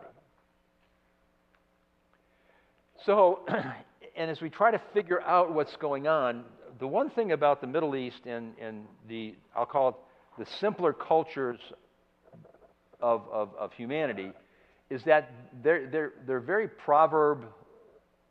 So, 3.04 3.40
and 4.16 4.30
as 4.30 4.40
we 4.40 4.48
try 4.48 4.70
to 4.70 4.80
figure 4.92 5.20
out 5.22 5.52
what's 5.52 5.76
going 5.76 6.06
on, 6.06 6.44
the 6.78 6.86
one 6.86 7.10
thing 7.10 7.32
about 7.32 7.60
the 7.60 7.66
Middle 7.66 7.94
East 7.94 8.26
and, 8.26 8.54
and 8.60 8.86
the, 9.08 9.34
I'll 9.54 9.66
call 9.66 9.88
it 9.90 9.94
the 10.38 10.46
simpler 10.58 10.92
cultures 10.92 11.60
of, 13.00 13.22
of, 13.30 13.50
of 13.58 13.72
humanity, 13.72 14.32
is 14.90 15.02
that 15.04 15.30
they're, 15.62 15.88
they're, 15.88 16.12
they're 16.26 16.40
very 16.40 16.68
proverb 16.68 17.46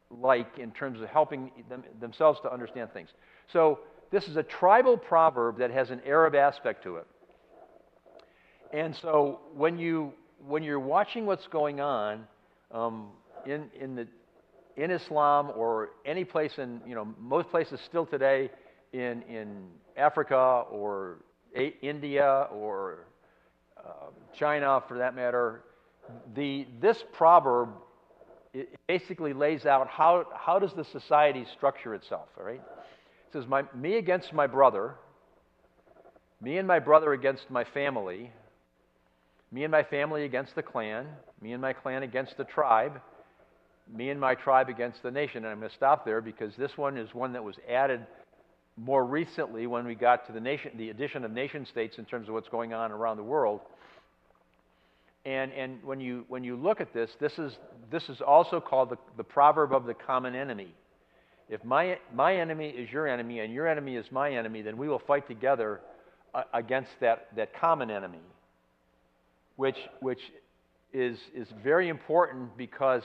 like 0.09 0.57
in 0.57 0.71
terms 0.71 1.01
of 1.01 1.07
helping 1.07 1.51
them, 1.69 1.84
themselves 1.99 2.39
to 2.41 2.51
understand 2.51 2.91
things. 2.93 3.09
So, 3.51 3.80
this 4.14 4.28
is 4.28 4.38
a 4.38 4.43
tribal 4.43 4.95
proverb 4.95 5.57
that 5.57 5.72
has 5.72 5.89
an 5.89 5.99
Arab 6.05 6.36
aspect 6.36 6.84
to 6.84 6.97
it. 6.97 7.07
And 8.72 8.95
so, 8.95 9.39
when, 9.55 9.80
you, 9.80 10.14
when 10.47 10.61
you're 10.61 10.80
watching 10.80 11.26
what's 11.26 11.47
going 11.47 11.82
on 11.82 12.28
um, 12.72 13.07
in, 13.47 13.72
in, 13.80 13.95
the, 13.95 14.07
in 14.78 14.91
Islam 14.91 15.51
or 15.55 15.89
any 16.05 16.24
place 16.26 16.59
in, 16.59 16.80
you 16.88 16.93
know, 16.93 17.07
most 17.20 17.49
places 17.49 17.80
still 17.88 18.05
today 18.05 18.51
in, 18.93 19.24
in 19.24 19.66
Africa 19.97 20.66
or 20.70 21.18
a- 21.55 21.76
India 21.82 22.47
or 22.53 23.07
uh, 23.78 24.11
China 24.38 24.84
for 24.88 24.99
that 24.99 25.16
matter, 25.16 25.64
the, 26.36 26.68
this 26.80 27.03
proverb 27.14 27.70
basically 28.88 29.34
lays 29.34 29.66
out 29.66 29.88
how, 29.88 30.26
how 30.36 30.59
does 30.59 30.74
the 30.74 30.86
society 30.86 31.47
structure 31.57 31.95
itself, 31.95 32.28
all 32.39 32.45
right? 32.45 32.61
Says, 33.34 33.48
my, 33.48 33.64
me 33.74 33.98
against 33.98 34.32
my 34.32 34.46
brother, 34.46 34.94
me 36.40 36.60
and 36.60 36.68
my 36.68 36.78
brother 36.78 37.14
against 37.14 37.50
my 37.50 37.64
family, 37.64 38.32
me 39.52 39.64
and 39.64 39.72
my 39.72 39.82
family 39.82 40.24
against 40.24 40.54
the 40.54 40.62
clan, 40.62 41.08
me 41.42 41.54
and 41.54 41.62
my 41.62 41.74
clan 41.74 42.04
against 42.04 42.38
the 42.38 42.44
tribe, 42.44 43.02
me 43.92 44.12
and 44.12 44.22
my 44.22 44.36
tribe 44.36 44.70
against 44.70 45.02
the 45.02 45.10
nation. 45.10 45.38
And 45.46 45.48
I'm 45.48 45.60
going 45.60 45.70
to 45.70 45.76
stop 45.76 46.06
there 46.06 46.22
because 46.22 46.56
this 46.56 46.78
one 46.78 46.96
is 46.96 47.14
one 47.16 47.34
that 47.34 47.44
was 47.44 47.56
added 47.68 48.06
more 48.78 49.04
recently 49.04 49.66
when 49.66 49.88
we 49.88 49.96
got 49.96 50.28
to 50.28 50.32
the 50.32 50.40
nation, 50.40 50.72
the 50.78 50.92
addition 50.92 51.24
of 51.24 51.32
nation 51.32 51.66
states 51.66 51.98
in 51.98 52.06
terms 52.06 52.28
of 52.28 52.36
what's 52.36 52.50
going 52.50 52.72
on 52.72 52.92
around 52.92 53.18
the 53.18 53.24
world. 53.24 53.62
And, 55.26 55.52
and 55.54 55.84
when, 55.84 56.00
you, 56.00 56.26
when 56.28 56.44
you 56.44 56.56
look 56.56 56.82
at 56.82 56.94
this, 56.94 57.10
this 57.20 57.40
is, 57.40 57.58
this 57.92 58.10
is 58.10 58.22
also 58.22 58.60
called 58.60 58.92
the, 58.92 58.98
the 59.18 59.24
proverb 59.24 59.74
of 59.74 59.86
the 59.86 59.94
common 59.96 60.36
enemy. 60.36 60.74
If 61.50 61.64
my, 61.64 61.98
my 62.14 62.36
enemy 62.36 62.70
is 62.70 62.91
your 62.91 63.08
enemy 63.08 63.39
and 63.39 63.54
your 63.54 63.68
enemy 63.68 63.96
is 63.96 64.06
my 64.12 64.32
enemy, 64.32 64.62
then 64.62 64.78
we 64.78 64.88
will 64.88 65.00
fight 65.00 65.28
together 65.28 65.82
uh, 66.34 66.44
against 66.54 66.91
that, 67.02 67.28
that 67.36 67.54
common 67.60 67.91
enemy, 67.91 68.22
which, 69.56 69.78
which 70.00 70.22
is, 70.94 71.18
is 71.36 71.48
very 71.64 71.89
important 71.89 72.58
because 72.58 73.04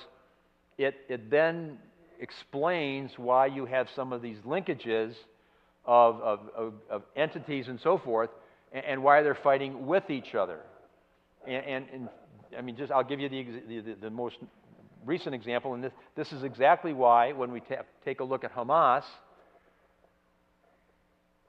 it, 0.79 0.95
it 1.09 1.31
then 1.31 1.79
explains 2.21 3.13
why 3.17 3.47
you 3.47 3.67
have 3.67 3.89
some 3.95 4.13
of 4.13 4.23
these 4.23 4.39
linkages 4.47 5.15
of, 5.85 6.21
of, 6.21 6.41
of, 6.57 6.75
of 6.91 7.03
entities 7.17 7.69
and 7.69 7.81
so 7.81 7.99
forth, 7.99 8.31
and, 8.73 8.85
and 8.85 9.03
why 9.03 9.23
they're 9.23 9.35
fighting 9.35 9.87
with 9.87 10.11
each 10.11 10.35
other. 10.35 10.61
And, 11.47 11.65
and, 11.65 11.87
and, 11.93 12.09
I 12.57 12.63
mean, 12.63 12.77
just 12.77 12.93
I'll 12.93 13.05
give 13.05 13.21
you 13.21 13.29
the, 13.29 13.81
the, 13.81 13.95
the, 14.01 14.11
most 14.11 14.37
recent 15.05 15.35
example, 15.35 15.75
and 15.75 15.85
this, 15.85 15.93
this 16.17 16.33
is 16.33 16.43
exactly 16.43 16.93
why 16.93 17.33
when 17.33 17.53
we 17.53 17.61
ta- 17.61 17.83
take 18.05 18.21
a 18.21 18.25
look 18.25 18.45
at 18.45 18.55
Hamas, 18.55 19.05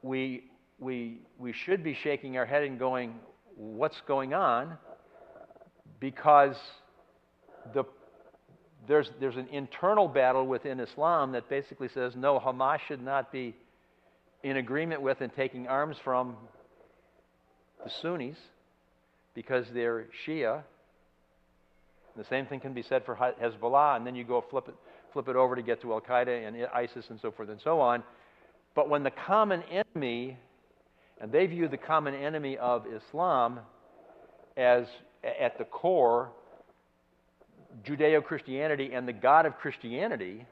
we, 0.01 0.45
we, 0.79 1.19
we 1.37 1.53
should 1.53 1.83
be 1.83 1.93
shaking 1.93 2.37
our 2.37 2.45
head 2.45 2.63
and 2.63 2.79
going, 2.79 3.15
what's 3.55 3.99
going 4.07 4.33
on? 4.33 4.77
Because 5.99 6.55
the, 7.73 7.83
there's, 8.87 9.09
there's 9.19 9.35
an 9.35 9.47
internal 9.51 10.07
battle 10.07 10.47
within 10.47 10.79
Islam 10.79 11.33
that 11.33 11.49
basically 11.49 11.89
says, 11.89 12.13
no, 12.15 12.39
Hamas 12.39 12.79
should 12.87 13.03
not 13.03 13.31
be 13.31 13.55
in 14.43 14.57
agreement 14.57 15.01
with 15.01 15.19
and 15.21 15.33
taking 15.35 15.67
arms 15.67 15.97
from 16.03 16.37
the 17.83 17.89
Sunnis 18.01 18.37
because 19.33 19.65
they're 19.73 20.07
Shia. 20.25 20.63
The 22.17 22.25
same 22.25 22.45
thing 22.45 22.59
can 22.59 22.73
be 22.73 22.81
said 22.81 23.05
for 23.05 23.15
Hezbollah, 23.15 23.97
and 23.97 24.05
then 24.05 24.15
you 24.15 24.23
go 24.23 24.43
flip 24.49 24.67
it, 24.67 24.75
flip 25.13 25.27
it 25.27 25.35
over 25.35 25.55
to 25.55 25.61
get 25.61 25.81
to 25.81 25.93
Al 25.93 26.01
Qaeda 26.01 26.47
and 26.47 26.57
ISIS 26.73 27.05
and 27.09 27.19
so 27.21 27.31
forth 27.31 27.49
and 27.49 27.59
so 27.61 27.79
on. 27.79 28.03
But 28.75 28.89
when 28.89 29.03
the 29.03 29.11
common 29.11 29.63
enemy, 29.63 30.37
and 31.19 31.31
they 31.31 31.45
view 31.47 31.67
the 31.67 31.77
common 31.77 32.13
enemy 32.15 32.57
of 32.57 32.85
Islam 32.87 33.59
as 34.57 34.85
at 35.23 35.57
the 35.57 35.65
core 35.65 36.31
Judeo 37.85 38.23
Christianity 38.23 38.91
and 38.93 39.07
the 39.07 39.13
God 39.13 39.45
of 39.45 39.57
Christianity, 39.57 40.45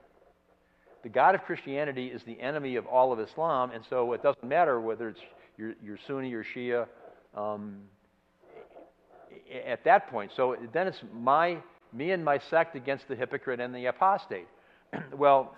the 1.03 1.10
God 1.10 1.36
of 1.36 1.43
Christianity 1.43 2.08
is 2.08 2.22
the 2.24 2.39
enemy 2.39 2.76
of 2.76 2.86
all 2.86 3.12
of 3.14 3.20
Islam, 3.20 3.72
and 3.72 3.84
so 3.89 4.14
it 4.14 4.24
doesn't 4.24 4.43
matter 4.43 4.82
whether 4.82 5.10
it's 5.10 5.20
you're, 5.58 5.74
you're 5.84 5.97
Sunni 6.08 6.34
or 6.34 6.43
Shia. 6.43 6.88
Um, 7.36 7.78
at 9.66 9.84
that 9.84 10.10
point. 10.10 10.32
So 10.36 10.56
then 10.74 10.88
it's 10.88 11.02
my, 11.14 11.58
me 11.94 12.12
and 12.12 12.24
my 12.24 12.40
sect 12.50 12.76
against 12.76 13.08
the 13.08 13.16
hypocrite 13.16 13.60
and 13.60 13.74
the 13.74 13.86
apostate. 13.86 14.48
well, 15.18 15.56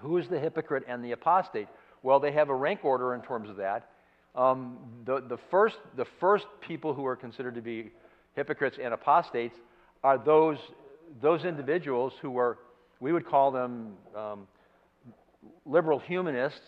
who 0.00 0.18
is 0.18 0.28
the 0.28 0.38
hypocrite 0.38 0.84
and 0.88 1.04
the 1.04 1.12
apostate? 1.12 1.68
Well, 2.02 2.20
they 2.20 2.32
have 2.32 2.48
a 2.48 2.54
rank 2.54 2.84
order 2.84 3.14
in 3.14 3.22
terms 3.22 3.48
of 3.48 3.56
that. 3.56 3.90
Um, 4.34 4.78
the, 5.06 5.22
the, 5.28 5.38
first, 5.50 5.76
the 5.96 6.06
first 6.20 6.44
people 6.60 6.92
who 6.92 7.06
are 7.06 7.16
considered 7.16 7.54
to 7.54 7.62
be 7.62 7.90
hypocrites 8.34 8.76
and 8.82 8.92
apostates 8.92 9.56
are 10.04 10.18
those, 10.18 10.58
those 11.22 11.44
individuals 11.44 12.12
who 12.20 12.36
are, 12.38 12.58
we 13.00 13.12
would 13.12 13.26
call 13.26 13.50
them 13.50 13.94
um, 14.14 14.46
liberal 15.64 15.98
humanists, 15.98 16.60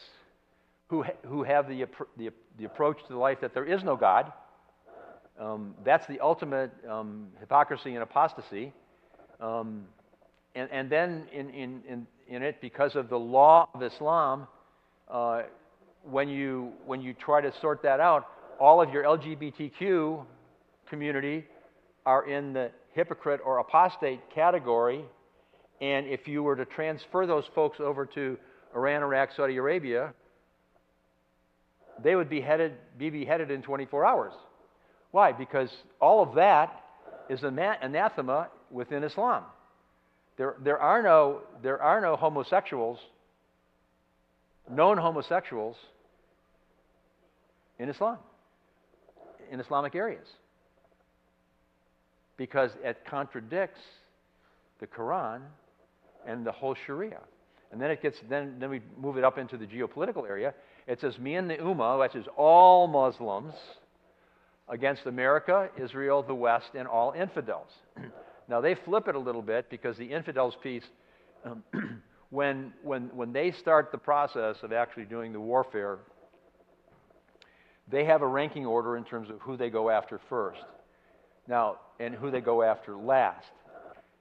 who, 0.89 1.05
who 1.27 1.43
have 1.43 1.69
the, 1.69 1.85
the, 2.17 2.31
the 2.59 2.65
approach 2.65 2.97
to 3.09 3.19
life 3.19 3.39
that 3.43 3.53
there 3.53 3.67
is 3.67 3.85
no 3.85 3.97
God 3.97 4.33
um, 5.39 5.74
that's 5.84 6.07
the 6.09 6.18
ultimate 6.20 6.72
um, 6.89 7.28
hypocrisy 7.39 7.95
and 7.95 8.03
apostasy. 8.03 8.72
Um, 9.41 9.84
and, 10.55 10.68
and, 10.72 10.91
then 10.91 11.24
in, 11.32 11.51
in, 11.51 11.82
in, 11.89 12.07
in, 12.26 12.43
it, 12.43 12.61
because 12.61 12.97
of 12.97 13.09
the 13.09 13.18
law 13.18 13.68
of 13.72 13.82
Islam, 13.82 14.49
uh, 15.09 15.43
when, 16.03 16.28
you, 16.28 16.72
when 16.86 17.01
you 17.01 17.14
try 17.14 17.41
to 17.41 17.53
sort 17.61 17.82
that 17.82 18.01
out, 18.01 18.26
all 18.59 18.82
of 18.82 18.91
your 18.93 19.05
LGBTQ 19.05 20.24
community 20.91 21.45
are 22.05 22.28
in 22.28 22.53
the 22.53 22.70
hypocrite 22.95 23.41
or 23.45 23.59
apostate 23.59 24.20
category. 24.34 25.05
And 25.80 26.07
if 26.07 26.26
you 26.26 26.43
were 26.43 26.57
to 26.57 26.64
transfer 26.64 27.26
those 27.26 27.45
folks 27.55 27.78
over 27.78 28.05
to 28.07 28.36
Iran, 28.74 29.03
Iraq, 29.03 29.30
Saudi 29.36 29.57
Arabia, 29.57 30.12
they 32.03 32.16
would 32.16 32.28
be, 32.28 32.41
headed, 32.41 32.72
be 32.99 33.11
beheaded 33.11 33.53
in 33.53 33.62
24 33.62 34.05
hours. 34.05 34.32
Why? 35.11 35.33
Because 35.33 35.71
all 36.01 36.23
of 36.23 36.35
that 36.35 36.85
is 37.29 37.43
an 37.43 37.59
anathema 37.59 38.49
within 38.71 39.05
Islam. 39.05 39.45
There, 40.37 40.55
there, 40.63 40.79
are 40.79 41.03
no, 41.03 41.41
there 41.63 41.83
are 41.83 42.01
no 42.01 42.17
homosexuals 42.17 42.99
known 44.71 44.99
homosexuals 44.99 45.77
in 47.79 47.89
Islam, 47.89 48.19
in 49.51 49.61
Islamic 49.61 49.95
areas, 49.95 50.27
because 52.37 52.71
it 52.83 52.99
contradicts 53.09 53.81
the 54.81 54.87
Quran 54.87 55.41
and 56.27 56.45
the 56.45 56.53
whole 56.53 56.77
Sharia. 56.87 57.21
And 57.71 57.81
then 57.81 57.91
it 57.91 58.01
gets 58.01 58.17
then 58.31 58.57
then 58.59 58.71
we 58.71 58.81
move 58.99 59.19
it 59.19 59.25
up 59.25 59.37
into 59.37 59.59
the 59.59 59.67
geopolitical 59.67 60.27
area. 60.27 60.55
It 60.87 61.01
says 61.01 61.19
me 61.19 61.35
and 61.35 61.51
the 61.51 61.57
Ummah, 61.57 62.01
which 62.01 62.15
is 62.15 62.27
all 62.35 62.87
Muslims, 62.87 63.53
against 64.69 65.07
America, 65.07 65.71
Israel, 65.77 66.23
the 66.23 66.35
West, 66.35 66.71
and 66.75 66.87
all 66.87 67.12
infidels. 67.12 67.71
now 68.49 68.61
they 68.61 68.75
flip 68.75 69.09
it 69.09 69.14
a 69.14 69.19
little 69.19 69.43
bit 69.43 69.71
because 69.71 69.97
the 69.97 70.05
infidels 70.05 70.57
piece, 70.62 70.85
um, 71.45 71.62
when 72.31 72.73
when 72.83 73.11
when 73.14 73.33
they 73.33 73.51
start 73.51 73.91
the 73.91 73.99
process 73.99 74.57
of 74.62 74.73
actually 74.73 75.05
doing 75.05 75.33
the 75.33 75.41
warfare, 75.41 75.99
they 77.91 78.05
have 78.05 78.23
a 78.23 78.27
ranking 78.27 78.66
order 78.66 78.97
in 78.97 79.05
terms 79.05 79.31
of 79.31 79.41
who 79.41 79.57
they 79.57 79.71
go 79.71 79.89
after 79.89 80.21
first. 80.29 80.61
Now 81.47 81.79
and 82.01 82.14
who 82.14 82.31
they 82.31 82.41
go 82.41 82.62
after 82.62 82.97
last. 82.97 83.51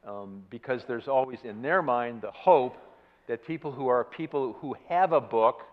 Um, 0.08 0.44
because 0.50 0.84
there's 0.88 1.08
always 1.08 1.40
in 1.44 1.62
their 1.62 1.82
mind 1.82 2.22
the 2.22 2.32
hope 2.32 2.78
that 3.28 3.46
people 3.46 3.72
who 3.72 3.88
are 3.88 4.06
people 4.06 4.54
who 4.62 4.76
have 4.88 5.12
a 5.12 5.20
book, 5.20 5.64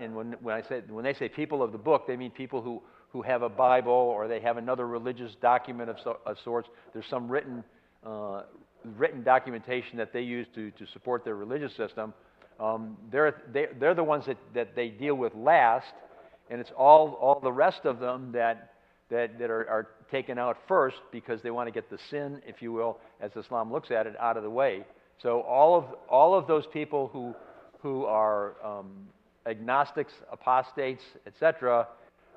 and 0.00 0.14
when, 0.14 0.32
when, 0.42 0.54
I 0.54 0.62
say, 0.62 0.82
when 0.88 1.04
they 1.04 1.14
say 1.14 1.28
people 1.28 1.62
of 1.62 1.72
the 1.72 1.78
book, 1.78 2.06
they 2.06 2.16
mean 2.16 2.30
people 2.30 2.60
who, 2.60 2.82
who 3.12 3.22
have 3.22 3.42
a 3.42 3.48
Bible 3.48 3.92
or 3.92 4.26
they 4.26 4.40
have 4.40 4.56
another 4.56 4.86
religious 4.86 5.34
document 5.40 5.90
of, 5.90 5.96
so, 6.02 6.18
of 6.24 6.36
sorts. 6.44 6.68
There's 6.92 7.06
some 7.10 7.28
written, 7.28 7.62
uh, 8.04 8.42
written 8.96 9.22
documentation 9.22 9.98
that 9.98 10.12
they 10.12 10.22
use 10.22 10.46
to, 10.54 10.70
to 10.72 10.86
support 10.92 11.24
their 11.24 11.36
religious 11.36 11.76
system. 11.76 12.14
Um, 12.58 12.96
they're, 13.10 13.42
they, 13.52 13.66
they're 13.78 13.94
the 13.94 14.04
ones 14.04 14.24
that, 14.26 14.38
that 14.54 14.74
they 14.74 14.88
deal 14.88 15.14
with 15.14 15.34
last, 15.34 15.92
and 16.50 16.60
it's 16.60 16.72
all, 16.76 17.18
all 17.20 17.38
the 17.40 17.52
rest 17.52 17.80
of 17.84 17.98
them 17.98 18.32
that, 18.32 18.72
that, 19.10 19.38
that 19.38 19.50
are, 19.50 19.68
are 19.68 19.88
taken 20.10 20.38
out 20.38 20.56
first 20.66 20.96
because 21.10 21.42
they 21.42 21.50
want 21.50 21.66
to 21.66 21.72
get 21.72 21.90
the 21.90 21.98
sin, 22.08 22.40
if 22.46 22.62
you 22.62 22.72
will, 22.72 22.98
as 23.20 23.30
Islam 23.36 23.70
looks 23.70 23.90
at 23.90 24.06
it, 24.06 24.14
out 24.18 24.36
of 24.36 24.42
the 24.42 24.50
way. 24.50 24.84
So 25.22 25.42
all 25.42 25.76
of, 25.76 25.84
all 26.08 26.34
of 26.34 26.46
those 26.46 26.64
people 26.72 27.10
who, 27.12 27.34
who 27.80 28.04
are 28.06 28.54
um, 28.64 29.08
agnostics, 29.46 30.12
apostates, 30.30 31.02
etc., 31.26 31.88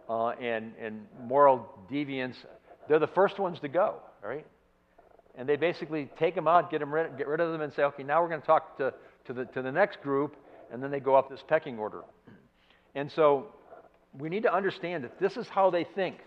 uh, 0.10 0.30
and, 0.30 0.74
and 0.80 1.06
moral 1.24 1.68
deviance, 1.92 2.36
they're 2.88 3.00
the 3.00 3.08
first 3.08 3.40
ones 3.40 3.60
to 3.60 3.68
go, 3.68 3.96
right? 4.24 4.46
And 5.38 5.50
they 5.50 5.56
basically 5.56 6.10
take 6.18 6.36
them 6.36 6.48
out, 6.48 6.72
get, 6.72 6.80
them 6.80 6.94
rid, 6.94 7.18
get 7.18 7.28
rid 7.28 7.40
of 7.40 7.52
them, 7.52 7.62
and 7.62 7.74
say, 7.74 7.84
okay, 7.84 8.04
now 8.04 8.22
we're 8.22 8.30
going 8.30 8.42
to 8.42 8.48
talk 8.48 8.78
to, 8.78 8.94
to, 9.26 9.34
the, 9.34 9.46
to 9.46 9.62
the 9.62 9.72
next 9.72 10.02
group, 10.02 10.36
and 10.72 10.82
then 10.82 10.92
they 10.92 11.00
go 11.00 11.16
up 11.16 11.30
this 11.30 11.44
pecking 11.48 11.78
order. 11.78 12.04
And 12.94 13.12
so 13.12 13.48
we 14.18 14.30
need 14.30 14.44
to 14.44 14.54
understand 14.54 15.04
that 15.04 15.20
this 15.20 15.36
is 15.36 15.48
how 15.48 15.70
they 15.70 15.84
think. 15.84 16.18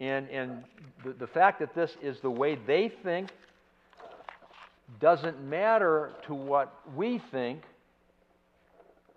And, 0.00 0.28
and 0.28 0.64
the, 1.04 1.12
the 1.12 1.26
fact 1.26 1.60
that 1.60 1.74
this 1.74 1.90
is 2.02 2.18
the 2.20 2.30
way 2.30 2.58
they 2.66 2.92
think 3.02 3.30
doesn't 5.00 5.42
matter 5.42 6.12
to 6.26 6.34
what 6.34 6.74
we 6.94 7.22
think. 7.30 7.62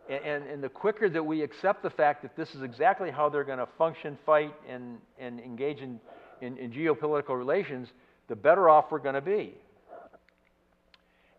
And, 0.10 0.46
and, 0.46 0.64
the 0.64 0.70
quicker 0.70 1.10
that 1.10 1.24
we 1.24 1.42
accept 1.42 1.84
the 1.84 1.90
fact 1.90 2.22
that 2.22 2.36
this 2.38 2.56
is 2.56 2.62
exactly 2.62 3.12
how 3.12 3.28
they're 3.28 3.44
going 3.44 3.60
to 3.60 3.68
function, 3.78 4.18
fight, 4.26 4.54
and, 4.70 5.00
and 5.20 5.40
engage 5.40 5.80
in, 5.80 6.00
in, 6.42 6.58
in 6.58 6.72
geopolitical 6.72 7.38
relations, 7.38 7.90
the 8.30 8.36
better 8.36 8.70
off 8.70 8.86
we're 8.90 9.00
going 9.00 9.16
to 9.16 9.22
be. 9.22 9.54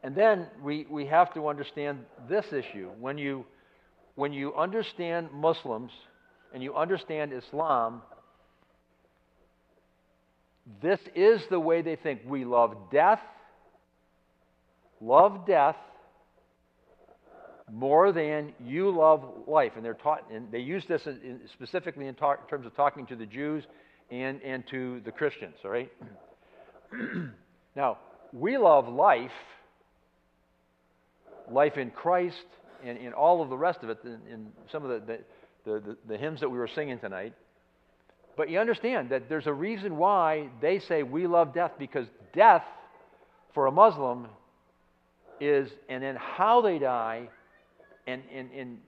And 0.02 0.14
then 0.14 0.48
we, 0.62 0.86
we 0.90 1.06
have 1.06 1.32
to 1.32 1.48
understand 1.48 2.00
this 2.28 2.52
issue. 2.52 2.90
When 3.00 3.16
you, 3.16 3.46
when 4.16 4.34
you 4.34 4.54
understand 4.54 5.28
Muslims 5.32 5.90
and 6.52 6.62
you 6.62 6.76
understand 6.76 7.32
Islam, 7.32 8.02
this 10.82 11.00
is 11.14 11.40
the 11.48 11.58
way 11.58 11.80
they 11.80 11.96
think. 11.96 12.20
We 12.26 12.44
love 12.44 12.76
death 12.92 13.20
love 15.00 15.46
death 15.46 15.76
more 17.72 18.12
than 18.12 18.52
you 18.64 18.90
love 18.90 19.24
life. 19.46 19.72
And 19.76 19.84
they're 19.84 19.94
taught, 19.94 20.30
and 20.32 20.50
they 20.50 20.60
use 20.60 20.84
this 20.88 21.06
in, 21.06 21.40
specifically 21.52 22.06
in, 22.06 22.14
talk, 22.14 22.40
in 22.42 22.48
terms 22.48 22.66
of 22.66 22.74
talking 22.74 23.06
to 23.06 23.16
the 23.16 23.26
Jews 23.26 23.64
and, 24.10 24.40
and 24.42 24.64
to 24.70 25.00
the 25.04 25.12
Christians, 25.12 25.54
all 25.64 25.70
right? 25.70 25.90
now, 27.76 27.98
we 28.32 28.58
love 28.58 28.88
life, 28.88 29.30
life 31.50 31.76
in 31.76 31.90
Christ, 31.90 32.36
and 32.84 32.98
in 32.98 33.12
all 33.12 33.42
of 33.42 33.48
the 33.48 33.56
rest 33.56 33.80
of 33.82 33.90
it, 33.90 33.98
in, 34.04 34.20
in 34.32 34.46
some 34.70 34.84
of 34.84 35.06
the, 35.06 35.18
the, 35.64 35.80
the, 35.80 35.96
the 36.06 36.16
hymns 36.16 36.40
that 36.40 36.48
we 36.48 36.58
were 36.58 36.68
singing 36.68 36.98
tonight. 36.98 37.34
But 38.36 38.48
you 38.48 38.60
understand 38.60 39.10
that 39.10 39.28
there's 39.28 39.46
a 39.48 39.52
reason 39.52 39.96
why 39.96 40.48
they 40.62 40.78
say 40.78 41.02
we 41.02 41.26
love 41.26 41.52
death, 41.52 41.72
because 41.78 42.06
death 42.32 42.62
for 43.52 43.66
a 43.66 43.72
Muslim 43.72 44.28
is, 45.40 45.68
and 45.88 46.02
then 46.02 46.16
how 46.16 46.60
they 46.60 46.78
die, 46.78 47.28
and, 48.08 48.22
and, 48.34 48.50
and 48.52 48.78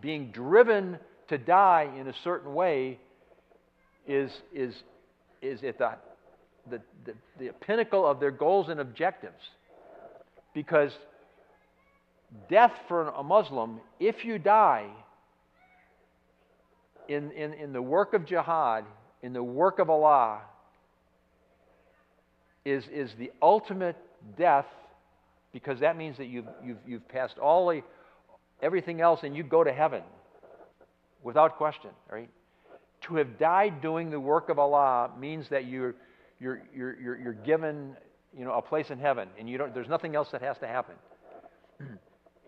being 0.00 0.32
driven 0.32 0.98
to 1.28 1.38
die 1.38 1.88
in 1.96 2.08
a 2.08 2.14
certain 2.24 2.52
way 2.52 2.98
is, 4.08 4.30
is, 4.52 4.74
is 5.40 5.62
at 5.62 5.78
the, 5.78 5.90
the, 6.68 6.80
the, 7.04 7.14
the 7.38 7.52
pinnacle 7.60 8.04
of 8.04 8.18
their 8.18 8.32
goals 8.32 8.68
and 8.68 8.80
objectives. 8.80 9.40
Because 10.52 10.90
death 12.48 12.72
for 12.88 13.08
a 13.10 13.22
Muslim, 13.22 13.80
if 14.00 14.24
you 14.24 14.38
die 14.38 14.88
in, 17.08 17.30
in, 17.30 17.52
in 17.52 17.72
the 17.72 17.82
work 17.82 18.14
of 18.14 18.26
jihad, 18.26 18.84
in 19.22 19.32
the 19.32 19.42
work 19.42 19.78
of 19.78 19.88
Allah, 19.88 20.40
is, 22.64 22.82
is 22.92 23.10
the 23.16 23.30
ultimate 23.40 23.96
death 24.36 24.66
because 25.52 25.80
that 25.80 25.96
means 25.96 26.16
that 26.18 26.26
you've, 26.26 26.46
you've, 26.64 26.78
you've 26.86 27.08
passed 27.08 27.38
all 27.38 27.68
the, 27.68 27.82
everything 28.62 29.00
else 29.00 29.20
and 29.22 29.36
you 29.36 29.42
go 29.42 29.64
to 29.64 29.72
heaven 29.72 30.02
without 31.22 31.56
question, 31.56 31.90
right? 32.10 32.30
To 33.02 33.16
have 33.16 33.38
died 33.38 33.80
doing 33.80 34.10
the 34.10 34.20
work 34.20 34.48
of 34.48 34.58
Allah 34.58 35.10
means 35.18 35.46
that 35.50 35.66
you're, 35.66 35.94
you're, 36.38 36.62
you're, 36.74 37.00
you're, 37.00 37.18
you're 37.18 37.32
given 37.32 37.96
you 38.36 38.44
know, 38.44 38.52
a 38.52 38.62
place 38.62 38.90
in 38.90 38.98
heaven 38.98 39.28
and 39.38 39.48
you 39.48 39.58
don't, 39.58 39.74
there's 39.74 39.88
nothing 39.88 40.14
else 40.14 40.28
that 40.32 40.42
has 40.42 40.58
to 40.58 40.66
happen. 40.66 40.94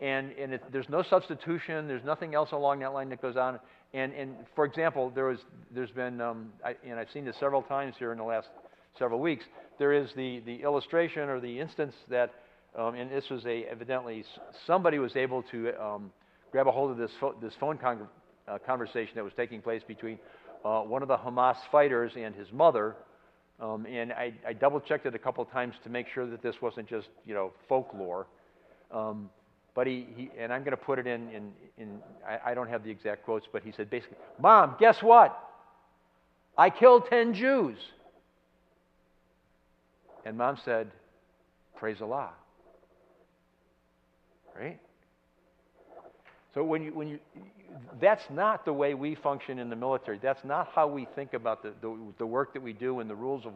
and 0.00 0.32
and 0.32 0.54
it, 0.54 0.62
there's 0.72 0.88
no 0.88 1.02
substitution, 1.02 1.88
there's 1.88 2.04
nothing 2.04 2.34
else 2.34 2.52
along 2.52 2.80
that 2.80 2.92
line 2.92 3.08
that 3.08 3.22
goes 3.22 3.36
on. 3.36 3.58
And, 3.94 4.12
and 4.14 4.34
for 4.54 4.64
example, 4.64 5.10
there 5.14 5.26
was, 5.26 5.38
there's 5.70 5.90
been, 5.90 6.20
um, 6.20 6.52
I, 6.64 6.76
and 6.84 6.98
I've 6.98 7.10
seen 7.12 7.24
this 7.24 7.36
several 7.38 7.62
times 7.62 7.94
here 7.98 8.12
in 8.12 8.18
the 8.18 8.24
last 8.24 8.48
several 8.98 9.20
weeks, 9.20 9.44
there 9.78 9.92
is 9.92 10.10
the, 10.16 10.40
the 10.40 10.62
illustration 10.62 11.28
or 11.28 11.40
the 11.40 11.60
instance 11.60 11.94
that 12.08 12.32
um, 12.76 12.94
and 12.94 13.10
this 13.10 13.28
was 13.28 13.44
a 13.44 13.64
evidently 13.64 14.24
somebody 14.66 14.98
was 14.98 15.14
able 15.14 15.42
to 15.44 15.72
um, 15.82 16.10
grab 16.50 16.66
a 16.66 16.72
hold 16.72 16.90
of 16.90 16.96
this 16.96 17.10
fo- 17.20 17.34
this 17.40 17.52
phone 17.60 17.76
con- 17.76 18.08
uh, 18.48 18.58
conversation 18.64 19.12
that 19.14 19.24
was 19.24 19.34
taking 19.36 19.60
place 19.60 19.82
between 19.86 20.18
uh, 20.64 20.80
one 20.80 21.02
of 21.02 21.08
the 21.08 21.16
Hamas 21.16 21.56
fighters 21.70 22.12
and 22.16 22.34
his 22.34 22.50
mother. 22.52 22.96
Um, 23.60 23.86
and 23.86 24.12
I, 24.12 24.32
I 24.46 24.54
double 24.54 24.80
checked 24.80 25.06
it 25.06 25.14
a 25.14 25.18
couple 25.18 25.44
times 25.44 25.74
to 25.84 25.90
make 25.90 26.06
sure 26.14 26.26
that 26.26 26.42
this 26.42 26.56
wasn't 26.62 26.88
just 26.88 27.08
you 27.26 27.34
know 27.34 27.52
folklore. 27.68 28.26
Um, 28.90 29.28
but 29.74 29.86
he, 29.86 30.06
he, 30.16 30.30
and 30.38 30.52
I'm 30.52 30.64
going 30.64 30.76
to 30.76 30.82
put 30.82 30.98
it 30.98 31.06
in, 31.06 31.30
in, 31.30 31.52
in 31.78 31.98
I, 32.26 32.50
I 32.50 32.54
don't 32.54 32.68
have 32.68 32.84
the 32.84 32.90
exact 32.90 33.24
quotes, 33.24 33.46
but 33.50 33.62
he 33.62 33.72
said 33.72 33.88
basically, 33.88 34.18
Mom, 34.38 34.76
guess 34.78 35.02
what? 35.02 35.38
I 36.58 36.68
killed 36.68 37.04
10 37.08 37.32
Jews. 37.32 37.78
And 40.26 40.36
mom 40.36 40.58
said, 40.62 40.90
Praise 41.74 42.02
Allah 42.02 42.32
right? 44.58 44.80
So 46.54 46.62
when 46.62 46.82
you, 46.82 46.94
when 46.94 47.08
you, 47.08 47.18
that's 48.00 48.24
not 48.30 48.64
the 48.64 48.72
way 48.72 48.94
we 48.94 49.14
function 49.14 49.58
in 49.58 49.70
the 49.70 49.76
military. 49.76 50.18
That's 50.22 50.44
not 50.44 50.68
how 50.74 50.86
we 50.86 51.06
think 51.14 51.32
about 51.32 51.62
the, 51.62 51.72
the, 51.80 51.96
the 52.18 52.26
work 52.26 52.52
that 52.52 52.62
we 52.62 52.72
do 52.72 53.00
and 53.00 53.08
the 53.08 53.14
rules 53.14 53.46
of, 53.46 53.52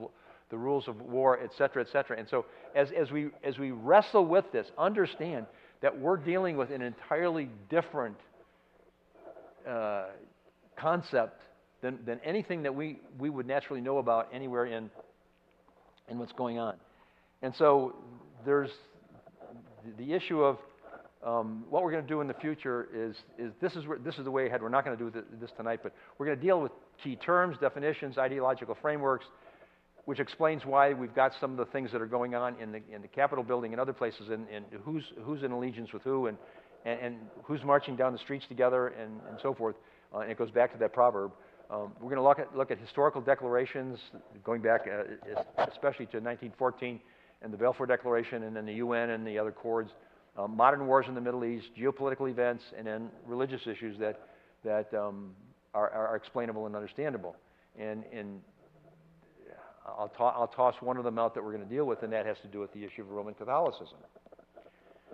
the 0.49 0.57
rules 0.57 0.89
of 0.89 1.01
war, 1.03 1.39
et 1.43 1.51
cetera, 1.59 1.83
et 1.83 1.89
cetera. 1.93 2.19
And 2.19 2.29
so 2.29 2.47
as, 2.75 2.91
as, 2.93 3.11
we, 3.11 3.29
as 3.45 3.59
we 3.59 3.73
wrestle 3.73 4.25
with 4.25 4.51
this, 4.53 4.67
understand 4.79 5.47
that 5.83 5.99
we're 5.99 6.17
dealing 6.17 6.57
with 6.57 6.71
an 6.71 6.81
entirely 6.81 7.51
different 7.69 8.17
uh, 9.69 10.07
concept 10.77 11.43
than, 11.83 11.99
than 12.07 12.19
anything 12.25 12.63
that 12.63 12.75
we, 12.75 12.99
we 13.19 13.29
would 13.29 13.47
naturally 13.47 13.83
know 13.83 13.99
about 13.99 14.29
anywhere 14.33 14.65
in, 14.65 14.89
in 16.09 16.19
what's 16.19 16.33
going 16.33 16.59
on. 16.59 16.77
And 17.43 17.55
so 17.57 17.95
there's 18.47 18.71
the 19.99 20.15
issue 20.15 20.43
of 20.43 20.59
um, 21.27 21.65
what 21.69 21.83
we're 21.83 21.91
going 21.91 22.05
to 22.05 22.09
do 22.09 22.21
in 22.21 22.29
the 22.29 22.35
future 22.35 22.89
is, 22.95 23.17
is 23.37 23.53
this, 23.61 23.75
is 23.75 23.85
where, 23.85 23.99
this 23.99 24.17
is 24.17 24.25
the 24.25 24.31
way 24.31 24.47
ahead. 24.47 24.63
We're 24.63 24.69
not 24.69 24.85
going 24.85 24.97
to 24.97 25.11
do 25.11 25.25
this 25.41 25.51
tonight, 25.57 25.81
but 25.83 25.93
we're 26.19 26.27
going 26.27 26.39
to 26.39 26.45
deal 26.45 26.61
with 26.61 26.71
key 27.03 27.17
terms, 27.17 27.57
definitions, 27.61 28.17
ideological 28.17 28.77
frameworks, 28.81 29.27
which 30.05 30.21
explains 30.21 30.65
why 30.65 30.93
we've 30.93 31.15
got 31.15 31.33
some 31.41 31.51
of 31.51 31.57
the 31.57 31.65
things 31.73 31.91
that 31.91 32.01
are 32.01 32.07
going 32.07 32.37
on 32.37 32.55
in 32.61 32.71
the, 32.71 32.81
in 32.95 33.03
the 33.03 33.09
Capitol 33.09 33.43
building 33.43 33.73
and 33.73 33.81
other 33.81 33.93
places, 33.93 34.29
and, 34.31 34.47
and 34.49 34.65
who's, 34.85 35.03
who's 35.25 35.43
in 35.43 35.51
allegiance 35.51 35.93
with 35.93 36.03
who, 36.03 36.29
and, 36.29 36.39
and, 36.85 37.01
and 37.01 37.17
who's 37.43 37.65
marching 37.65 37.97
down 37.97 38.13
the 38.13 38.21
streets 38.21 38.45
together 38.49 38.89
and, 38.89 39.21
and 39.29 39.37
so 39.43 39.53
forth. 39.53 39.75
Uh, 40.15 40.21
and 40.21 40.31
it 40.31 40.39
goes 40.39 40.53
back 40.53 40.73
to 40.73 40.79
that 40.79 40.93
proverb. 40.93 41.33
Um, 41.69 41.91
we're 42.01 42.15
going 42.15 42.23
to 42.23 42.23
look 42.23 42.39
at, 42.39 42.57
look 42.57 42.71
at 42.71 42.79
historical 42.79 43.21
declarations 43.21 43.99
going 44.45 44.63
back, 44.63 44.83
uh, 44.87 45.03
especially 45.73 46.07
to 46.07 46.19
1914 46.21 47.01
and 47.43 47.53
the 47.53 47.57
Balfour 47.57 47.87
Declaration, 47.87 48.45
and 48.45 48.55
then 48.55 48.65
the 48.65 48.75
UN 48.75 49.11
and 49.11 49.27
the 49.27 49.37
other 49.37 49.51
accords, 49.51 49.91
uh, 50.37 50.47
modern 50.47 50.87
wars 50.87 51.07
in 51.09 51.15
the 51.15 51.21
Middle 51.21 51.45
East, 51.45 51.69
geopolitical 51.79 52.31
events, 52.31 52.63
and 52.77 52.87
then 52.87 53.09
religious 53.27 53.67
issues 53.67 53.99
that, 53.99 54.21
that 54.65 54.93
um, 54.95 55.31
are, 55.75 55.91
are, 55.91 56.17
explainable 56.17 56.67
and 56.67 56.77
understandable. 56.77 57.37
And, 57.79 58.05
and 58.13 58.41
I'll, 59.87 60.13
ta- 60.17 60.35
I'll 60.37 60.49
toss 60.49 60.75
one 60.81 60.97
of 60.97 61.05
them 61.05 61.19
out 61.19 61.35
that 61.35 61.45
we're 61.45 61.53
going 61.53 61.67
to 61.67 61.75
deal 61.75 61.87
with, 61.87 62.03
and 62.03 62.13
that 62.13 62.27
has 62.27 62.37
to 62.43 62.49
do 62.49 62.61
with 62.61 62.73
the 62.75 62.85
issue 62.85 63.03
of 63.03 63.11
Roman 63.11 63.35
Catholicism. 63.35 63.99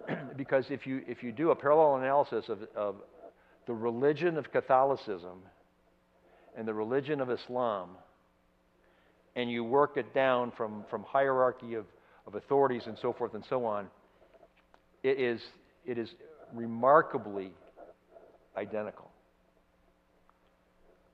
because 0.37 0.66
if 0.70 0.87
you, 0.87 1.03
if 1.07 1.23
you 1.23 1.31
do 1.31 1.51
a 1.51 1.57
parallel 1.57 1.97
analysis 1.97 2.49
of, 2.49 2.61
of 2.75 2.97
the 3.66 3.75
religion 3.75 4.37
of 4.37 4.51
Catholicism 4.51 5.39
and 6.57 6.66
the 6.66 6.75
religion 6.75 7.20
of 7.20 7.31
Islam, 7.31 7.91
and 9.37 9.51
you 9.51 9.64
work 9.64 9.97
it 9.97 10.12
down 10.12 10.53
from, 10.57 10.85
from 10.91 11.05
hierarchy 11.05 11.75
of, 11.75 11.87
of 12.27 12.35
authorities 12.35 12.83
and 12.87 12.97
so 13.01 13.12
forth 13.12 13.35
and 13.35 13.45
so 13.49 13.64
on, 13.64 13.87
it 15.03 15.18
is, 15.18 15.40
it 15.86 15.98
is 15.98 16.09
remarkably 16.55 17.53
identical. 18.57 19.11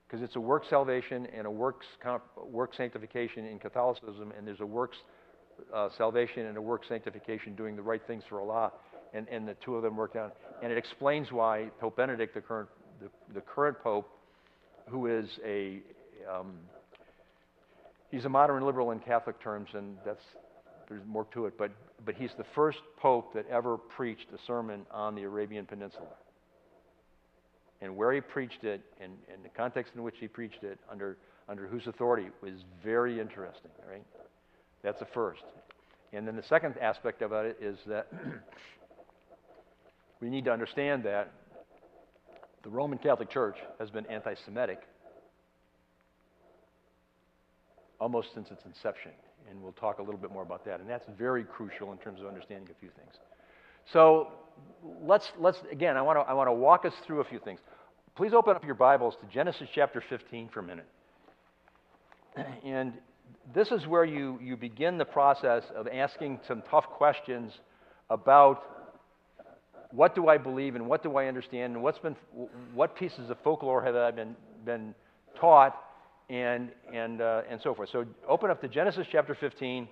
Because 0.06 0.22
it's 0.22 0.36
a 0.36 0.40
work 0.40 0.64
salvation 0.68 1.26
and 1.36 1.46
a 1.46 1.50
works 1.50 1.86
comp, 2.02 2.22
work 2.50 2.74
sanctification 2.74 3.46
in 3.46 3.58
Catholicism, 3.58 4.32
and 4.36 4.46
there's 4.46 4.60
a 4.60 4.66
works 4.66 4.96
uh, 5.74 5.88
salvation 5.98 6.46
and 6.46 6.56
a 6.56 6.62
work 6.62 6.82
sanctification 6.88 7.54
doing 7.54 7.76
the 7.76 7.82
right 7.82 8.00
things 8.06 8.22
for 8.28 8.40
Allah, 8.40 8.72
and, 9.12 9.28
and 9.28 9.46
the 9.46 9.54
two 9.64 9.76
of 9.76 9.82
them 9.82 9.96
work 9.96 10.16
out. 10.16 10.36
And 10.62 10.72
it 10.72 10.78
explains 10.78 11.30
why 11.30 11.70
Pope 11.80 11.96
Benedict, 11.96 12.34
the 12.34 12.40
current, 12.40 12.68
the, 13.00 13.08
the 13.34 13.40
current 13.40 13.78
Pope, 13.82 14.08
who 14.86 15.06
is 15.06 15.28
a 15.44 15.80
um, 16.32 16.54
he's 18.10 18.24
a 18.24 18.28
modern 18.28 18.64
liberal 18.64 18.90
in 18.92 18.98
Catholic 19.00 19.40
terms, 19.42 19.68
and 19.74 19.96
that's 20.04 20.22
there's 20.88 21.02
more 21.06 21.26
to 21.34 21.46
it. 21.46 21.58
But 21.58 21.70
but 22.04 22.14
he's 22.14 22.30
the 22.36 22.44
first 22.54 22.78
pope 22.96 23.34
that 23.34 23.46
ever 23.48 23.76
preached 23.76 24.26
a 24.34 24.38
sermon 24.46 24.86
on 24.90 25.14
the 25.14 25.22
Arabian 25.22 25.66
Peninsula. 25.66 26.08
And 27.80 27.96
where 27.96 28.12
he 28.12 28.20
preached 28.20 28.64
it, 28.64 28.82
and, 29.00 29.12
and 29.32 29.44
the 29.44 29.48
context 29.50 29.92
in 29.94 30.02
which 30.02 30.16
he 30.18 30.28
preached 30.28 30.64
it, 30.64 30.78
under 30.90 31.16
under 31.48 31.66
whose 31.66 31.86
authority, 31.86 32.28
was 32.42 32.52
very 32.84 33.20
interesting. 33.20 33.70
Right? 33.88 34.04
That's 34.82 34.98
the 34.98 35.06
first. 35.06 35.42
And 36.12 36.26
then 36.26 36.36
the 36.36 36.42
second 36.42 36.74
aspect 36.80 37.22
about 37.22 37.46
it 37.46 37.58
is 37.60 37.78
that 37.86 38.08
we 40.20 40.28
need 40.28 40.44
to 40.44 40.52
understand 40.52 41.04
that 41.04 41.32
the 42.62 42.70
Roman 42.70 42.98
Catholic 42.98 43.30
Church 43.30 43.56
has 43.78 43.90
been 43.90 44.06
anti 44.06 44.34
Semitic 44.44 44.80
almost 48.00 48.34
since 48.34 48.50
its 48.50 48.64
inception. 48.64 49.12
And 49.50 49.62
we'll 49.62 49.72
talk 49.72 49.98
a 49.98 50.02
little 50.02 50.20
bit 50.20 50.32
more 50.32 50.42
about 50.42 50.64
that. 50.66 50.80
And 50.80 50.88
that's 50.88 51.06
very 51.18 51.44
crucial 51.44 51.92
in 51.92 51.98
terms 51.98 52.20
of 52.20 52.26
understanding 52.26 52.68
a 52.70 52.78
few 52.80 52.90
things. 52.90 53.14
So 53.92 54.28
let's, 55.00 55.30
let's 55.38 55.58
again, 55.72 55.96
I 55.96 56.02
want 56.02 56.18
to 56.18 56.22
I 56.22 56.34
want 56.34 56.48
to 56.48 56.52
walk 56.52 56.84
us 56.84 56.92
through 57.06 57.20
a 57.20 57.24
few 57.24 57.38
things. 57.38 57.60
Please 58.16 58.32
open 58.34 58.56
up 58.56 58.64
your 58.64 58.74
Bibles 58.74 59.14
to 59.20 59.26
Genesis 59.32 59.68
chapter 59.74 60.02
15 60.06 60.48
for 60.48 60.60
a 60.60 60.62
minute. 60.62 60.86
And 62.64 62.92
this 63.54 63.70
is 63.72 63.86
where 63.86 64.04
you, 64.04 64.38
you 64.42 64.56
begin 64.56 64.98
the 64.98 65.04
process 65.04 65.62
of 65.74 65.88
asking 65.88 66.40
some 66.46 66.62
tough 66.70 66.84
questions 66.86 67.52
about 68.10 68.62
what 69.90 70.14
do 70.14 70.28
I 70.28 70.36
believe 70.36 70.74
and 70.74 70.86
what 70.86 71.02
do 71.02 71.16
I 71.16 71.26
understand 71.26 71.74
and 71.74 71.82
what's 71.82 71.98
been, 71.98 72.16
what 72.74 72.94
pieces 72.94 73.30
of 73.30 73.38
folklore 73.42 73.82
have 73.82 73.96
I 73.96 74.10
been, 74.10 74.36
been 74.64 74.94
taught 75.40 75.78
and, 76.28 76.70
and, 76.92 77.20
uh, 77.20 77.42
and 77.48 77.60
so 77.62 77.74
forth. 77.74 77.90
So 77.90 78.04
open 78.26 78.50
up 78.50 78.60
to 78.60 78.68
Genesis 78.68 79.06
chapter 79.10 79.34
15, 79.34 79.88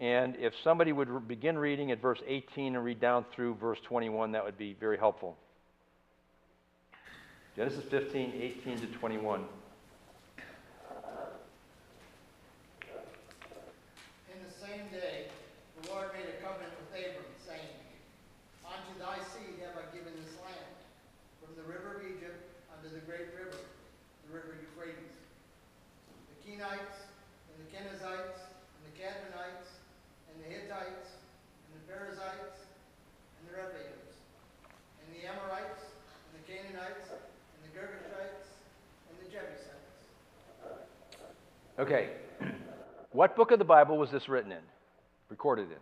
and 0.00 0.36
if 0.36 0.52
somebody 0.62 0.92
would 0.92 1.08
re- 1.08 1.20
begin 1.20 1.56
reading 1.56 1.90
at 1.90 2.02
verse 2.02 2.20
18 2.26 2.76
and 2.76 2.84
read 2.84 3.00
down 3.00 3.24
through 3.34 3.54
verse 3.56 3.78
21, 3.86 4.32
that 4.32 4.44
would 4.44 4.58
be 4.58 4.76
very 4.78 4.98
helpful. 4.98 5.36
Genesis 7.56 7.84
15, 7.90 8.32
18 8.34 8.78
to 8.80 8.86
21. 8.98 9.44
Okay. 41.84 42.08
What 43.12 43.36
book 43.36 43.50
of 43.50 43.58
the 43.58 43.64
Bible 43.66 43.98
was 43.98 44.10
this 44.10 44.26
written 44.26 44.52
in? 44.52 44.62
Recorded 45.28 45.68
in? 45.70 45.76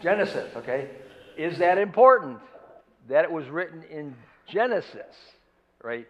Genesis, 0.00 0.54
okay? 0.54 0.90
Is 1.36 1.58
that 1.58 1.78
important 1.78 2.38
that 3.08 3.24
it 3.24 3.32
was 3.32 3.48
written 3.48 3.82
in 3.90 4.14
Genesis, 4.46 5.16
right? 5.82 6.06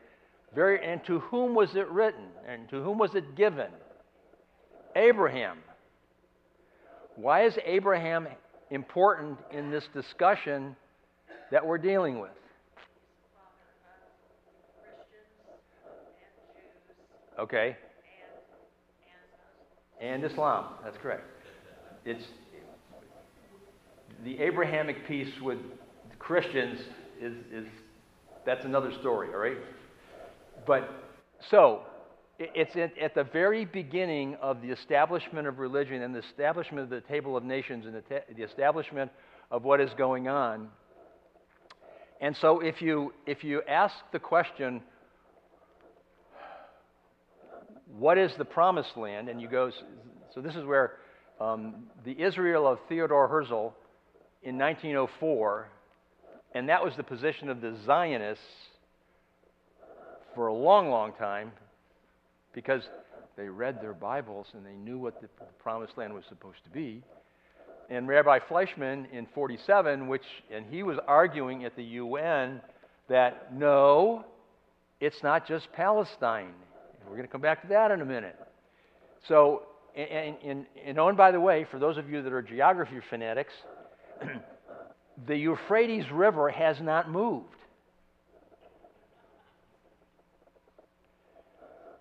Very, 0.55 0.85
and 0.85 1.03
to 1.07 1.21
whom 1.21 1.55
was 1.55 1.75
it 1.75 1.89
written? 1.89 2.27
And 2.47 2.69
to 2.69 2.83
whom 2.83 2.99
was 2.99 3.15
it 3.15 3.35
given? 3.35 3.71
Abraham. 4.95 5.57
Why 7.17 7.47
is 7.47 7.57
Abraham 7.65 8.29
important 8.71 9.39
in 9.51 9.71
this 9.71 9.89
discussion 9.95 10.77
that 11.51 11.65
we're 11.67 11.79
dealing 11.79 12.21
with? 12.21 12.42
Okay. 17.39 17.77
And 20.01 20.25
Islam. 20.25 20.75
That's 20.85 20.97
correct. 20.99 21.25
It's 22.05 22.25
the 24.25 24.39
Abrahamic 24.41 25.07
piece 25.07 25.33
with 25.41 25.59
Christians 26.19 26.81
is, 27.21 27.35
is 27.53 27.67
that's 28.45 28.65
another 28.65 28.93
story, 29.01 29.29
all 29.29 29.39
right? 29.39 29.59
But 30.67 30.91
so 31.51 31.83
it's 32.39 32.75
at 32.77 33.15
the 33.15 33.25
very 33.25 33.65
beginning 33.65 34.37
of 34.37 34.63
the 34.63 34.71
establishment 34.71 35.47
of 35.47 35.59
religion 35.59 36.03
and 36.03 36.15
the 36.15 36.21
establishment 36.21 36.85
of 36.85 36.91
the 36.91 37.01
table 37.03 37.37
of 37.37 37.45
nations 37.45 37.87
and 37.87 37.95
the, 37.95 38.03
the 38.37 38.43
establishment 38.43 39.11
of 39.51 39.65
what 39.65 39.81
is 39.81 39.91
going 39.97 40.29
on. 40.29 40.69
And 42.21 42.37
so 42.37 42.61
if 42.61 42.81
you 42.81 43.13
if 43.27 43.43
you 43.43 43.63
ask 43.69 43.95
the 44.13 44.19
question, 44.19 44.83
what 47.99 48.19
is 48.19 48.33
the 48.39 48.45
promised 48.45 48.97
land? 48.97 49.29
And 49.29 49.41
you 49.41 49.49
go, 49.49 49.71
so 50.35 50.41
this 50.41 50.55
is 50.55 50.65
where 50.65 50.93
um, 51.41 51.85
the 52.05 52.21
Israel 52.21 52.67
of 52.67 52.79
Theodore 52.89 53.29
Herzl 53.29 53.75
in 54.43 54.59
1904, 54.59 55.69
and 56.55 56.69
that 56.69 56.85
was 56.85 56.95
the 56.97 57.03
position 57.03 57.49
of 57.49 57.61
the 57.61 57.77
Zionists 57.85 58.43
for 60.35 60.47
a 60.47 60.55
long, 60.55 60.89
long 60.89 61.13
time 61.13 61.53
because 62.55 62.83
they 63.37 63.49
read 63.49 63.81
their 63.81 63.95
Bibles 63.95 64.47
and 64.55 64.65
they 64.65 64.75
knew 64.75 64.99
what 64.99 65.21
the 65.21 65.29
promised 65.63 65.97
land 65.97 66.15
was 66.15 66.25
supposed 66.29 66.63
to 66.65 66.71
be. 66.71 67.03
And 67.91 68.09
Rabbi 68.09 68.39
Fleischmann 68.49 69.07
in 69.13 69.27
47, 69.35 70.09
which, 70.09 70.23
and 70.53 70.65
he 70.71 70.83
was 70.83 70.99
arguing 71.07 71.65
at 71.65 71.77
the 71.77 71.83
UN 71.85 72.61
that 73.09 73.55
no, 73.55 74.25
it's 75.01 75.23
not 75.23 75.47
just 75.47 75.71
Palestine. 75.73 76.55
We're 77.13 77.19
going 77.19 77.29
to 77.29 77.33
come 77.33 77.43
back 77.43 77.61
to 77.61 77.69
that 77.69 77.91
in 77.91 78.01
a 78.01 78.07
minute. 78.07 78.39
So, 79.29 79.65
and, 79.95 80.35
and, 80.43 80.67
and 80.83 80.99
oh, 80.99 81.09
and 81.09 81.17
by 81.19 81.31
the 81.31 81.41
way, 81.41 81.67
for 81.71 81.79
those 81.79 81.99
of 81.99 82.09
you 82.09 82.23
that 82.23 82.33
are 82.33 82.41
geography 82.41 83.01
fanatics, 83.11 83.53
the 85.27 85.37
Euphrates 85.37 86.11
River 86.11 86.49
has 86.49 86.81
not 86.81 87.11
moved. 87.11 87.55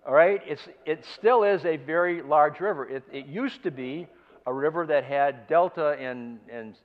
All 0.07 0.13
right? 0.13 0.39
It's, 0.47 0.65
it 0.85 1.03
still 1.19 1.43
is 1.43 1.65
a 1.65 1.75
very 1.75 2.21
large 2.21 2.61
river. 2.61 2.87
It, 2.87 3.03
it 3.11 3.25
used 3.25 3.63
to 3.63 3.71
be 3.71 4.07
a 4.45 4.53
river 4.53 4.87
that 4.87 5.03
had 5.03 5.49
delta 5.49 5.89
and, 5.99 6.39
and 6.49 6.75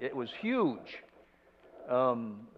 it 0.00 0.16
was 0.16 0.30
huge. 0.40 1.04
Um, 1.88 2.48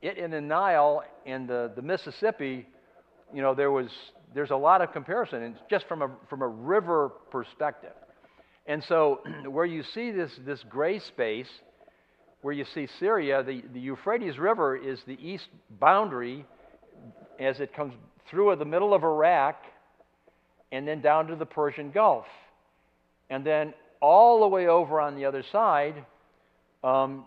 it 0.00 0.16
in 0.16 0.30
the 0.30 0.40
Nile 0.40 1.02
and 1.26 1.48
the, 1.48 1.72
the 1.74 1.82
Mississippi, 1.82 2.68
you 3.34 3.42
know, 3.42 3.52
there 3.52 3.72
was 3.72 3.88
there's 4.34 4.50
a 4.50 4.56
lot 4.56 4.80
of 4.80 4.92
comparison, 4.92 5.42
and 5.42 5.56
just 5.68 5.86
from 5.88 6.02
a, 6.02 6.10
from 6.28 6.42
a 6.42 6.48
river 6.48 7.10
perspective. 7.30 7.92
And 8.66 8.84
so, 8.84 9.20
where 9.48 9.66
you 9.66 9.82
see 9.94 10.10
this, 10.10 10.30
this 10.44 10.62
gray 10.68 11.00
space, 11.00 11.48
where 12.42 12.54
you 12.54 12.64
see 12.74 12.88
Syria, 12.98 13.42
the, 13.42 13.62
the 13.72 13.80
Euphrates 13.80 14.38
River 14.38 14.76
is 14.76 14.98
the 15.06 15.18
east 15.20 15.48
boundary 15.78 16.46
as 17.38 17.60
it 17.60 17.74
comes 17.74 17.94
through 18.30 18.54
the 18.56 18.64
middle 18.64 18.94
of 18.94 19.02
Iraq 19.02 19.56
and 20.72 20.86
then 20.86 21.00
down 21.00 21.26
to 21.26 21.36
the 21.36 21.46
Persian 21.46 21.90
Gulf. 21.90 22.26
And 23.28 23.44
then 23.44 23.74
all 24.00 24.40
the 24.40 24.48
way 24.48 24.68
over 24.68 25.00
on 25.00 25.16
the 25.16 25.24
other 25.24 25.44
side, 25.52 26.04
um, 26.82 27.24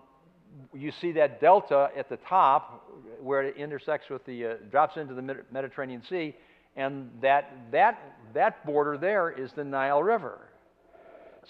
you 0.74 0.92
see 1.02 1.12
that 1.14 1.42
delta 1.42 1.90
at 1.98 2.10
the 2.10 2.18
top 2.30 2.90
where 3.22 3.44
it 3.44 3.58
intersects 3.58 4.10
with 4.10 4.26
the, 4.26 4.46
uh, 4.46 4.54
drops 4.72 4.98
into 4.98 5.14
the 5.14 5.44
Mediterranean 5.52 6.02
Sea, 6.10 6.36
and 6.76 7.10
that, 7.22 7.52
that, 7.72 8.00
that 8.34 8.66
border 8.66 8.98
there 8.98 9.30
is 9.32 9.52
the 9.54 9.64
Nile 9.64 10.02
River. 10.02 10.40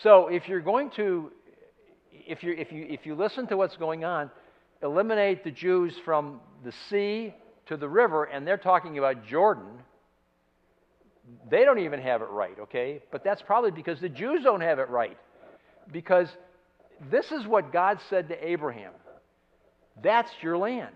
So 0.01 0.27
if 0.27 0.47
you're 0.47 0.61
going 0.61 0.89
to, 0.95 1.31
if 2.11 2.43
you, 2.43 2.53
if, 2.53 2.71
you, 2.71 2.85
if 2.89 3.05
you 3.05 3.15
listen 3.15 3.47
to 3.47 3.57
what's 3.57 3.77
going 3.77 4.03
on, 4.03 4.31
eliminate 4.81 5.43
the 5.43 5.51
Jews 5.51 5.93
from 6.03 6.39
the 6.65 6.73
sea 6.89 7.33
to 7.67 7.77
the 7.77 7.87
river, 7.87 8.25
and 8.25 8.45
they're 8.45 8.57
talking 8.57 8.97
about 8.97 9.25
Jordan, 9.25 9.67
they 11.49 11.63
don't 11.63 11.79
even 11.79 12.01
have 12.01 12.21
it 12.21 12.29
right, 12.29 12.57
okay? 12.59 13.01
But 13.11 13.23
that's 13.23 13.41
probably 13.41 13.71
because 13.71 13.99
the 14.01 14.09
Jews 14.09 14.43
don't 14.43 14.61
have 14.61 14.79
it 14.79 14.89
right. 14.89 15.17
Because 15.91 16.27
this 17.09 17.31
is 17.31 17.47
what 17.47 17.71
God 17.71 17.99
said 18.09 18.29
to 18.29 18.47
Abraham 18.47 18.91
that's 20.01 20.31
your 20.41 20.57
land. 20.57 20.95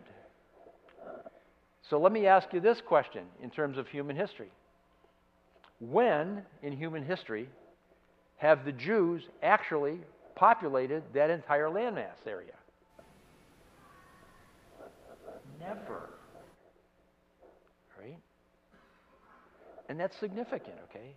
So 1.89 1.99
let 1.99 2.11
me 2.11 2.25
ask 2.25 2.51
you 2.51 2.59
this 2.59 2.81
question 2.85 3.23
in 3.41 3.49
terms 3.49 3.77
of 3.77 3.87
human 3.87 4.15
history. 4.15 4.51
When 5.79 6.41
in 6.61 6.73
human 6.73 7.05
history 7.05 7.47
have 8.37 8.65
the 8.65 8.71
Jews 8.71 9.23
actually 9.41 9.99
populated 10.35 11.03
that 11.13 11.29
entire 11.29 11.67
landmass 11.67 12.25
area? 12.25 12.53
Never. 15.59 16.09
Right? 17.99 18.17
And 19.89 19.99
that's 19.99 20.17
significant, 20.19 20.75
okay? 20.89 21.13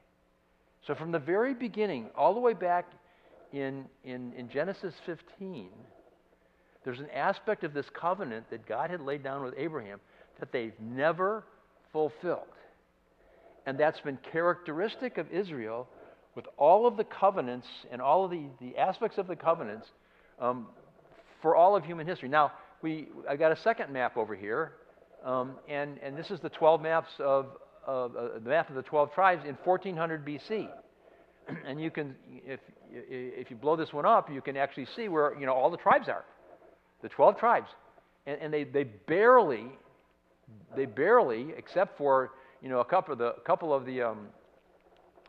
So 0.86 0.94
from 0.94 1.10
the 1.10 1.18
very 1.18 1.52
beginning, 1.52 2.06
all 2.16 2.32
the 2.32 2.40
way 2.40 2.54
back 2.54 2.86
in, 3.52 3.84
in, 4.04 4.32
in 4.34 4.48
Genesis 4.48 4.94
15, 5.04 5.68
there's 6.84 7.00
an 7.00 7.10
aspect 7.10 7.64
of 7.64 7.74
this 7.74 7.86
covenant 7.92 8.48
that 8.50 8.66
God 8.66 8.90
had 8.90 9.00
laid 9.00 9.22
down 9.22 9.42
with 9.42 9.54
Abraham 9.58 10.00
that 10.41 10.53
they've 10.53 10.78
never 10.80 11.45
fulfilled. 11.93 12.47
And 13.66 13.78
that's 13.78 14.01
been 14.01 14.18
characteristic 14.32 15.18
of 15.18 15.30
Israel 15.30 15.88
with 16.34 16.47
all 16.57 16.86
of 16.86 16.97
the 16.97 17.05
covenants 17.05 17.66
and 17.91 18.01
all 18.01 18.24
of 18.24 18.30
the, 18.30 18.45
the 18.61 18.76
aspects 18.76 19.18
of 19.18 19.26
the 19.26 19.36
covenants 19.36 19.86
um, 20.41 20.66
for 21.43 21.57
all 21.57 21.76
of 21.76 21.84
human 21.84 22.07
history. 22.07 22.28
Now, 22.28 22.53
we, 22.82 23.09
I 23.28 23.36
got 23.36 23.53
a 23.53 23.57
second 23.57 23.93
map 23.93 24.16
over 24.16 24.34
here, 24.34 24.72
um, 25.24 25.53
and, 25.68 25.99
and 26.03 26.16
this 26.16 26.30
is 26.30 26.41
the 26.41 26.49
12 26.49 26.80
maps 26.80 27.11
of, 27.18 27.47
of 27.86 28.16
uh, 28.16 28.38
the 28.43 28.49
map 28.49 28.70
of 28.70 28.76
the 28.76 28.82
12 28.82 29.12
tribes 29.12 29.43
in 29.47 29.57
1400 29.64 30.24
BC. 30.24 30.68
and 31.66 31.80
you 31.80 31.91
can, 31.91 32.14
if, 32.28 32.61
if 32.91 33.51
you 33.51 33.57
blow 33.57 33.76
this 33.76 33.93
one 33.93 34.07
up, 34.07 34.30
you 34.30 34.41
can 34.41 34.57
actually 34.57 34.86
see 34.97 35.09
where 35.09 35.38
you 35.38 35.47
know 35.47 35.53
all 35.53 35.70
the 35.70 35.76
tribes 35.76 36.09
are, 36.09 36.24
the 37.03 37.09
12 37.09 37.38
tribes, 37.38 37.68
and, 38.26 38.41
and 38.41 38.55
they, 38.55 38.64
they 38.64 38.84
barely, 38.84 39.66
they 40.76 40.86
barely, 40.86 41.53
except 41.57 41.98
for 41.98 42.32
you 42.62 42.68
know 42.68 42.80
a 42.80 42.84
couple 42.84 43.12
of 43.12 43.18
the 43.18 43.34
couple 43.44 43.74
of 43.74 43.84
the 43.84 44.03
um, 44.03 44.28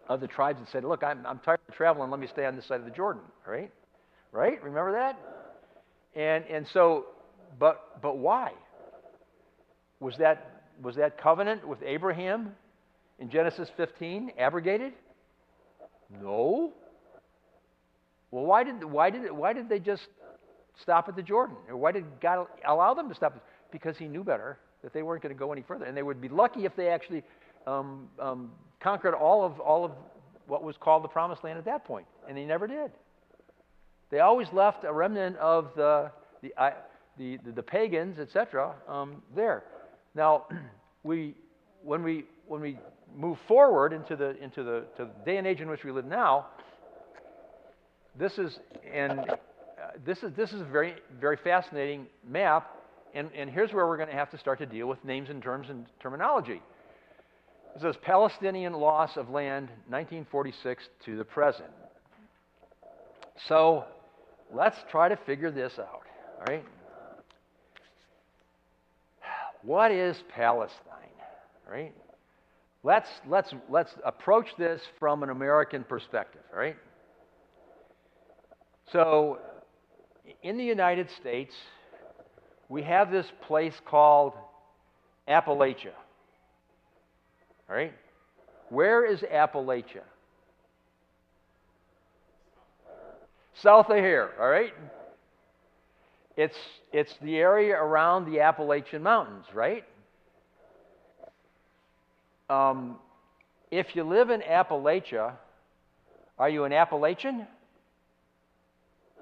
of 0.07 0.19
the 0.19 0.28
tribes 0.28 0.59
that 0.59 0.69
said, 0.72 0.84
"Look, 0.84 1.03
I'm, 1.03 1.26
I'm 1.26 1.39
tired 1.39 1.59
of 1.67 1.76
traveling. 1.76 2.09
Let 2.11 2.19
me 2.19 2.28
stay 2.28 2.45
on 2.45 2.55
this 2.55 2.65
side 2.65 2.80
of 2.80 2.86
the 2.86 2.91
Jordan." 2.91 3.24
Right, 3.45 3.72
right? 4.32 4.61
Remember 4.63 4.91
that? 4.93 5.17
And 6.15 6.45
and 6.45 6.67
so, 6.74 7.05
but 7.59 8.01
but 8.01 8.17
why? 8.17 8.51
Was 9.99 10.17
that 10.17 10.63
was 10.82 10.95
that 10.95 11.17
covenant 11.22 11.67
with 11.67 11.82
Abraham 11.84 12.55
in 13.19 13.30
Genesis 13.30 13.69
15 13.78 14.32
abrogated? 14.38 14.93
No. 16.22 16.74
Well, 18.32 18.45
why 18.45 18.63
did, 18.63 18.84
why 18.84 19.09
did, 19.09 19.32
why 19.32 19.53
did 19.53 19.69
they 19.69 19.80
just 19.80 20.07
stop 20.82 21.07
at 21.07 21.15
the 21.15 21.22
Jordan? 21.22 21.55
Or 21.69 21.78
why 21.78 21.91
did 21.91 22.05
God 22.19 22.47
allow 22.65 22.93
them 22.93 23.09
to 23.09 23.15
stop? 23.15 23.45
Because 23.72 23.97
He 23.97 24.07
knew 24.07 24.24
better 24.24 24.57
that 24.84 24.93
they 24.93 25.03
weren't 25.03 25.21
going 25.21 25.34
to 25.34 25.39
go 25.39 25.51
any 25.51 25.61
further. 25.61 25.86
And 25.86 25.95
they 25.95 26.03
would 26.03 26.21
be 26.21 26.29
lucky 26.29 26.65
if 26.65 26.75
they 26.75 26.89
actually 26.89 27.23
um, 27.67 28.07
um, 28.19 28.51
conquered 28.79 29.13
all 29.13 29.43
of, 29.43 29.59
all 29.59 29.86
of 29.86 29.91
what 30.47 30.63
was 30.63 30.75
called 30.77 31.03
the 31.03 31.07
Promised 31.07 31.43
Land 31.43 31.57
at 31.57 31.65
that 31.65 31.86
point. 31.86 32.07
And 32.27 32.38
they 32.38 32.45
never 32.45 32.67
did. 32.67 32.91
They 34.09 34.19
always 34.19 34.47
left 34.51 34.84
a 34.84 34.91
remnant 34.91 35.38
of 35.38 35.71
the, 35.75 36.11
the, 36.41 36.51
the, 37.17 37.38
the, 37.38 37.51
the, 37.51 37.63
pagans, 37.63 38.19
etc., 38.19 38.75
um, 38.88 39.21
there. 39.36 39.63
Now, 40.15 40.45
we, 41.03 41.36
when, 41.84 42.03
we, 42.03 42.25
when 42.47 42.61
we 42.61 42.77
move 43.15 43.38
forward 43.47 43.93
into 43.93 44.15
the, 44.15 44.41
into 44.43 44.63
the, 44.63 44.86
to 44.97 45.05
the 45.05 45.25
day 45.25 45.38
and 45.38 45.47
age 45.47 45.61
in 45.61 45.69
which 45.69 45.84
we 45.84 45.91
live 45.91 46.05
now, 46.05 46.47
this 48.17 48.38
is, 48.38 48.59
and 48.93 49.19
uh, 49.19 49.36
this 50.05 50.21
is, 50.23 50.34
this 50.36 50.51
is 50.51 50.61
a 50.61 50.65
very, 50.65 50.95
very 51.19 51.38
fascinating 51.38 52.07
map, 52.27 52.80
and, 53.14 53.30
and 53.36 53.49
here's 53.49 53.74
where 53.74 53.88
we're 53.88 53.97
going 53.97 54.09
to 54.09 54.16
have 54.16 54.30
to 54.32 54.38
start 54.38 54.59
to 54.59 54.66
deal 54.66 54.88
with 54.88 55.03
names 55.03 55.30
and 55.30 55.41
terms 55.41 55.70
and 55.70 55.86
terminology. 55.99 56.62
It 57.76 57.82
says 57.82 57.95
Palestinian 58.01 58.74
loss 58.74 59.18
of 59.18 59.30
land 59.30 59.68
1946 59.88 60.84
to 61.05 61.18
the 61.18 61.24
present. 61.24 61.70
So 63.47 63.86
let's 64.53 64.78
try 64.89 65.09
to 65.09 65.18
figure 65.26 65.51
this 65.51 65.74
out, 65.80 66.03
all 66.39 66.45
right? 66.47 66.66
What 69.64 69.91
is 69.91 70.18
Palestine, 70.34 70.76
all 71.68 71.74
right? 71.74 71.93
Let's, 72.84 73.09
let's, 73.28 73.53
let's 73.70 73.91
approach 74.03 74.47
this 74.57 74.82
from 74.99 75.22
an 75.24 75.30
American 75.30 75.84
perspective, 75.84 76.41
all 76.51 76.59
right? 76.59 76.76
So, 78.91 79.39
in 80.41 80.57
the 80.57 80.64
United 80.64 81.09
States, 81.20 81.53
we 82.72 82.84
have 82.84 83.11
this 83.11 83.30
place 83.47 83.74
called 83.86 84.32
Appalachia. 85.28 85.91
All 87.69 87.76
right? 87.76 87.93
Where 88.69 89.05
is 89.05 89.19
Appalachia? 89.19 90.03
South 93.55 93.89
of 93.89 93.97
here, 93.97 94.30
all 94.39 94.47
right? 94.47 94.74
It's, 96.38 96.55
it's 96.93 97.13
the 97.22 97.36
area 97.39 97.76
around 97.76 98.32
the 98.32 98.39
Appalachian 98.39 99.03
Mountains, 99.03 99.47
right? 99.53 99.84
Um, 102.49 102.95
if 103.69 103.97
you 103.97 104.05
live 104.05 104.30
in 104.30 104.39
Appalachia, 104.39 105.34
are 106.39 106.49
you 106.49 106.63
an 106.63 106.72
Appalachian? 106.72 107.47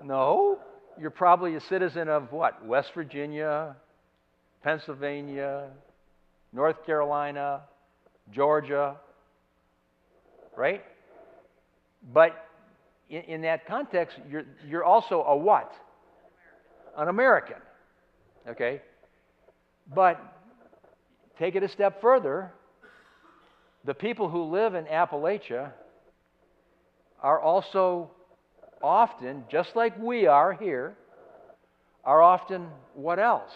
No. 0.03 0.59
You're 0.99 1.11
probably 1.11 1.55
a 1.55 1.61
citizen 1.61 2.09
of 2.09 2.31
what? 2.31 2.65
West 2.65 2.91
Virginia, 2.93 3.75
Pennsylvania, 4.63 5.67
North 6.51 6.85
Carolina, 6.85 7.61
Georgia, 8.33 8.97
right? 10.57 10.83
But 12.13 12.45
in, 13.09 13.21
in 13.21 13.41
that 13.43 13.65
context, 13.65 14.17
you're, 14.29 14.45
you're 14.67 14.83
also 14.83 15.23
a 15.23 15.37
what? 15.37 15.73
An 16.97 17.07
American. 17.07 17.57
Okay? 18.47 18.81
But 19.93 20.21
take 21.37 21.55
it 21.55 21.63
a 21.63 21.69
step 21.69 22.01
further 22.01 22.51
the 23.85 23.93
people 23.93 24.29
who 24.29 24.43
live 24.43 24.75
in 24.75 24.85
Appalachia 24.85 25.71
are 27.21 27.39
also 27.39 28.11
often, 28.81 29.43
just 29.49 29.75
like 29.75 29.97
we 29.99 30.27
are 30.27 30.53
here, 30.53 30.95
are 32.03 32.21
often 32.21 32.67
what 32.93 33.19
else? 33.19 33.51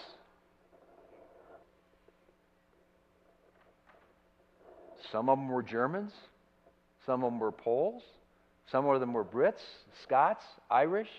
Some 5.12 5.30
of 5.30 5.38
them 5.38 5.50
were 5.50 5.64
Germans, 5.64 6.12
some 7.06 7.24
of 7.24 7.32
them 7.32 7.40
were 7.40 7.52
Poles, 7.52 8.02
some 8.72 8.88
of 8.88 9.00
them 9.00 9.14
were 9.14 9.24
Brits, 9.24 9.62
Scots, 10.04 10.44
Irish. 10.72 11.10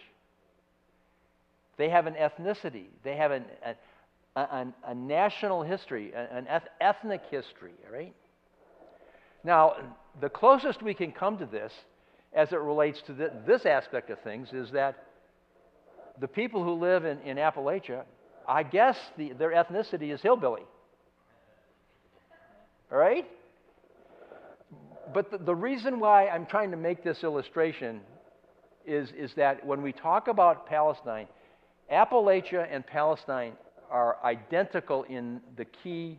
They 1.76 1.88
have 1.90 2.06
an 2.06 2.14
ethnicity, 2.14 2.86
they 3.02 3.16
have 3.16 3.30
an, 3.30 3.44
a, 3.64 4.40
a, 4.40 4.66
a 4.86 4.94
national 4.94 5.62
history, 5.62 6.12
an 6.14 6.46
ethnic 6.80 7.22
history, 7.30 7.74
right? 7.92 8.14
Now, 9.44 9.74
the 10.20 10.28
closest 10.28 10.82
we 10.82 10.94
can 10.94 11.12
come 11.12 11.38
to 11.38 11.46
this 11.46 11.72
as 12.34 12.52
it 12.52 12.58
relates 12.58 13.00
to 13.02 13.12
the, 13.12 13.32
this 13.46 13.64
aspect 13.64 14.10
of 14.10 14.20
things 14.20 14.52
is 14.52 14.70
that 14.72 15.04
the 16.20 16.28
people 16.28 16.62
who 16.64 16.74
live 16.74 17.04
in, 17.04 17.18
in 17.20 17.36
Appalachia, 17.36 18.02
I 18.46 18.62
guess 18.62 18.96
the, 19.16 19.32
their 19.32 19.50
ethnicity 19.50 20.12
is 20.12 20.20
hillbilly. 20.20 20.62
All 22.92 22.98
right? 22.98 23.26
But 25.12 25.30
the, 25.30 25.38
the 25.38 25.54
reason 25.54 26.00
why 26.00 26.28
I'm 26.28 26.46
trying 26.46 26.70
to 26.70 26.76
make 26.76 27.04
this 27.04 27.22
illustration 27.22 28.00
is, 28.86 29.10
is 29.16 29.32
that 29.34 29.64
when 29.64 29.82
we 29.82 29.92
talk 29.92 30.28
about 30.28 30.66
Palestine, 30.66 31.26
Appalachia 31.92 32.66
and 32.70 32.86
Palestine 32.86 33.52
are 33.90 34.18
identical 34.24 35.04
in 35.04 35.40
the 35.56 35.64
key 35.64 36.18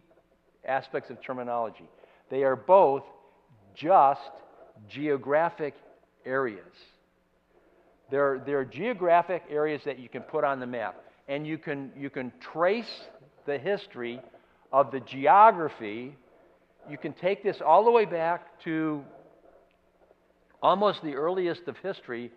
aspects 0.65 1.09
of 1.09 1.21
terminology. 1.21 1.89
They 2.29 2.43
are 2.43 2.55
both 2.55 3.03
just 3.75 4.21
geographic 4.89 5.73
areas. 6.25 6.73
They're, 8.11 8.41
they're 8.45 8.65
geographic 8.65 9.43
areas 9.49 9.81
that 9.85 9.99
you 9.99 10.09
can 10.09 10.21
put 10.21 10.43
on 10.43 10.59
the 10.59 10.67
map, 10.67 11.03
and 11.27 11.45
you 11.45 11.57
can, 11.57 11.91
you 11.97 12.09
can 12.09 12.31
trace 12.39 13.03
the 13.45 13.57
history 13.57 14.21
of 14.71 14.91
the 14.91 14.99
geography. 14.99 16.15
You 16.89 16.97
can 16.97 17.13
take 17.13 17.43
this 17.43 17.57
all 17.65 17.83
the 17.83 17.91
way 17.91 18.05
back 18.05 18.61
to 18.63 19.03
almost 20.61 21.01
the 21.03 21.15
earliest 21.15 21.67
of 21.67 21.77
history, 21.77 22.31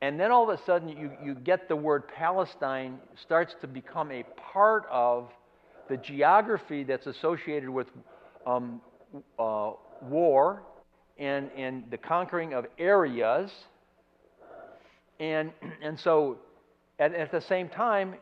and 0.00 0.18
then 0.18 0.30
all 0.30 0.48
of 0.48 0.58
a 0.58 0.62
sudden 0.64 0.88
you, 0.88 1.10
you 1.22 1.34
get 1.34 1.68
the 1.68 1.76
word 1.76 2.08
Palestine 2.08 2.98
starts 3.22 3.54
to 3.60 3.66
become 3.66 4.10
a 4.12 4.22
part 4.52 4.86
of 4.90 5.30
the 5.88 5.96
geography 5.96 6.84
that's 6.84 7.06
associated 7.06 7.68
with 7.68 7.88
um, 8.46 8.80
uh, 9.38 9.72
war 10.02 10.62
and, 11.18 11.50
and 11.56 11.84
the 11.90 11.98
conquering 11.98 12.54
of 12.54 12.66
areas. 12.78 13.50
And, 15.20 15.52
and 15.82 15.98
so, 15.98 16.38
at, 16.98 17.14
at 17.14 17.30
the 17.30 17.40
same 17.40 17.68
time, 17.68 18.14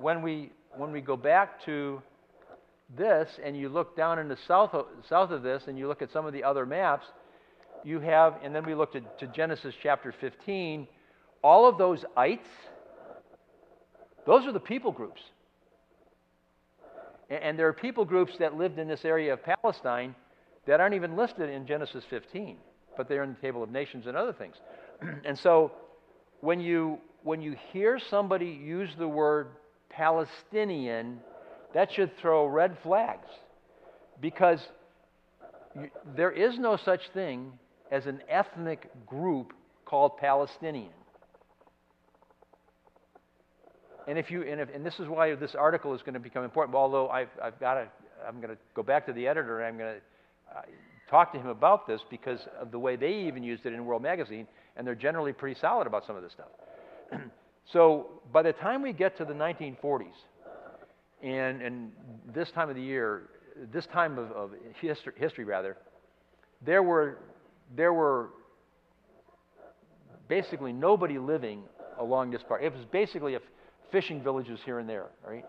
when 0.00 0.22
we, 0.22 0.52
when 0.76 0.92
we 0.92 1.00
go 1.00 1.16
back 1.16 1.62
to 1.64 2.02
this 2.96 3.28
and 3.42 3.56
you 3.56 3.68
look 3.68 3.96
down 3.96 4.18
in 4.18 4.28
the 4.28 4.36
south 4.46 4.74
of, 4.74 4.86
south 5.08 5.30
of 5.30 5.42
this 5.42 5.64
and 5.66 5.78
you 5.78 5.88
look 5.88 6.02
at 6.02 6.12
some 6.12 6.26
of 6.26 6.32
the 6.32 6.44
other 6.44 6.64
maps, 6.64 7.06
you 7.84 8.00
have, 8.00 8.34
and 8.42 8.54
then 8.54 8.64
we 8.64 8.74
looked 8.74 8.96
at 8.96 9.18
to 9.18 9.26
Genesis 9.28 9.74
chapter 9.82 10.14
15, 10.20 10.86
all 11.42 11.68
of 11.68 11.78
those 11.78 12.04
ites, 12.16 12.48
those 14.24 14.44
are 14.44 14.52
the 14.52 14.60
people 14.60 14.92
groups. 14.92 15.20
And, 17.30 17.42
and 17.42 17.58
there 17.58 17.68
are 17.68 17.72
people 17.72 18.04
groups 18.04 18.34
that 18.38 18.56
lived 18.56 18.78
in 18.78 18.88
this 18.88 19.04
area 19.04 19.32
of 19.32 19.40
Palestine 19.42 20.14
that 20.66 20.80
aren't 20.80 20.94
even 20.94 21.16
listed 21.16 21.48
in 21.48 21.66
Genesis 21.66 22.04
15, 22.10 22.56
but 22.96 23.08
they're 23.08 23.22
in 23.22 23.34
the 23.34 23.40
table 23.40 23.62
of 23.62 23.70
nations 23.70 24.06
and 24.06 24.16
other 24.16 24.32
things. 24.32 24.56
and 25.24 25.38
so 25.38 25.72
when 26.40 26.60
you, 26.60 26.98
when 27.22 27.40
you 27.40 27.56
hear 27.72 27.98
somebody 28.10 28.46
use 28.46 28.90
the 28.98 29.08
word 29.08 29.48
Palestinian, 29.88 31.20
that 31.74 31.92
should 31.92 32.16
throw 32.18 32.46
red 32.46 32.76
flags 32.82 33.28
because 34.20 34.60
you, 35.74 35.90
there 36.16 36.30
is 36.30 36.58
no 36.58 36.76
such 36.76 37.00
thing 37.12 37.52
as 37.90 38.06
an 38.06 38.20
ethnic 38.28 38.90
group 39.06 39.52
called 39.84 40.16
Palestinian. 40.16 40.92
And 44.08 44.18
if 44.18 44.30
you 44.30 44.42
and, 44.42 44.60
if, 44.60 44.68
and 44.74 44.86
this 44.86 44.98
is 45.00 45.08
why 45.08 45.34
this 45.34 45.54
article 45.54 45.92
is 45.94 46.00
going 46.02 46.14
to 46.14 46.20
become 46.20 46.44
important. 46.44 46.76
Although 46.76 47.08
I've, 47.08 47.28
I've 47.42 47.58
got 47.58 47.74
to, 47.74 47.88
I'm 48.26 48.36
going 48.40 48.54
to 48.54 48.58
go 48.74 48.82
back 48.82 49.06
to 49.06 49.12
the 49.12 49.26
editor 49.26 49.60
and 49.60 49.66
I'm 49.66 49.78
going 49.78 49.94
to 49.96 50.00
uh, 50.54 50.60
talk 51.08 51.32
to 51.32 51.38
him 51.38 51.48
about 51.48 51.86
this 51.86 52.00
because 52.10 52.40
of 52.60 52.70
the 52.70 52.78
way 52.78 52.96
they 52.96 53.12
even 53.12 53.42
used 53.42 53.66
it 53.66 53.72
in 53.72 53.84
World 53.84 54.02
Magazine, 54.02 54.46
and 54.76 54.86
they're 54.86 54.94
generally 54.94 55.32
pretty 55.32 55.58
solid 55.58 55.86
about 55.86 56.06
some 56.06 56.16
of 56.16 56.22
this 56.22 56.32
stuff. 56.32 56.48
so 57.72 58.20
by 58.32 58.42
the 58.42 58.52
time 58.52 58.82
we 58.82 58.92
get 58.92 59.16
to 59.18 59.24
the 59.24 59.34
1940s, 59.34 60.06
and 61.22 61.62
and 61.62 61.92
this 62.34 62.50
time 62.50 62.68
of 62.68 62.76
the 62.76 62.82
year, 62.82 63.30
this 63.72 63.86
time 63.86 64.18
of, 64.18 64.30
of 64.32 64.50
history, 64.80 65.12
history 65.16 65.44
rather, 65.44 65.76
there 66.64 66.82
were 66.82 67.18
there 67.74 67.92
were 67.92 68.30
basically 70.28 70.72
nobody 70.72 71.18
living 71.18 71.62
along 71.98 72.30
this 72.30 72.42
part. 72.42 72.62
It 72.62 72.72
was 72.72 72.84
basically 72.86 73.34
a 73.34 73.40
fishing 73.90 74.22
villages 74.22 74.60
here 74.64 74.78
and 74.78 74.88
there, 74.88 75.06
right? 75.26 75.44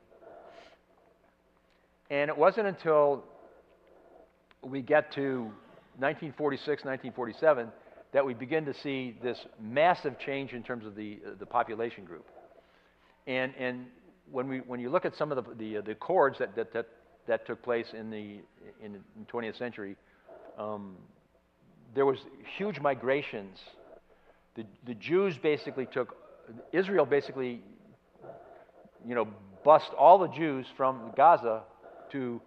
And 2.10 2.30
it 2.30 2.38
wasn't 2.38 2.68
until 2.68 3.24
we 4.70 4.82
get 4.82 5.12
to 5.14 5.52
1946, 6.00 6.86
1947 6.86 7.70
that 8.14 8.26
we 8.26 8.34
begin 8.34 8.66
to 8.66 8.74
see 8.74 9.18
this 9.22 9.38
massive 9.60 10.18
change 10.20 10.54
in 10.54 10.64
terms 10.64 10.86
of 10.86 10.96
the, 10.96 11.20
uh, 11.26 11.32
the 11.40 11.46
population 11.46 12.06
group. 12.06 12.26
And, 13.26 13.54
and 13.60 13.86
when, 14.32 14.48
we, 14.48 14.60
when 14.60 14.80
you 14.80 14.90
look 14.90 15.06
at 15.06 15.16
some 15.16 15.32
of 15.32 15.44
the, 15.44 15.56
the, 15.56 15.78
uh, 15.78 15.82
the 15.82 15.92
accords 15.92 16.38
that, 16.40 16.56
that, 16.56 16.74
that, 16.74 16.88
that 17.28 17.46
took 17.46 17.62
place 17.62 17.88
in 17.94 18.10
the, 18.10 18.40
in 18.84 18.94
the 18.94 19.00
20th 19.32 19.58
century, 19.58 19.96
um, 20.58 20.96
there 21.94 22.06
was 22.06 22.20
huge 22.58 22.80
migrations. 22.80 23.58
The, 24.56 24.66
the 24.86 24.94
Jews 24.96 25.38
basically 25.38 25.86
took, 25.86 26.16
Israel 26.72 27.06
basically, 27.06 27.62
you 29.06 29.16
know, 29.16 29.28
bust 29.64 29.90
all 29.98 30.18
the 30.18 30.30
Jews 30.30 30.66
from 30.78 31.12
Gaza 31.18 31.64
to, 32.12 32.42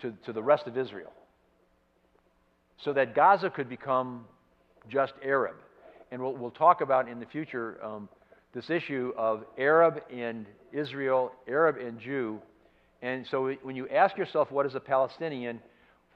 to, 0.00 0.12
to 0.24 0.32
the 0.32 0.42
rest 0.42 0.66
of 0.66 0.76
Israel. 0.76 1.12
So 2.84 2.92
that 2.92 3.14
Gaza 3.14 3.50
could 3.50 3.68
become 3.68 4.24
just 4.88 5.14
Arab. 5.22 5.56
And 6.10 6.22
we'll, 6.22 6.34
we'll 6.34 6.50
talk 6.50 6.80
about 6.80 7.08
in 7.08 7.18
the 7.20 7.26
future 7.26 7.82
um, 7.84 8.08
this 8.54 8.70
issue 8.70 9.12
of 9.16 9.44
Arab 9.58 10.02
and 10.12 10.46
Israel, 10.72 11.32
Arab 11.48 11.76
and 11.78 12.00
Jew. 12.00 12.40
And 13.02 13.26
so 13.30 13.52
when 13.62 13.76
you 13.76 13.88
ask 13.88 14.16
yourself, 14.16 14.50
what 14.50 14.66
is 14.66 14.74
a 14.74 14.80
Palestinian? 14.80 15.60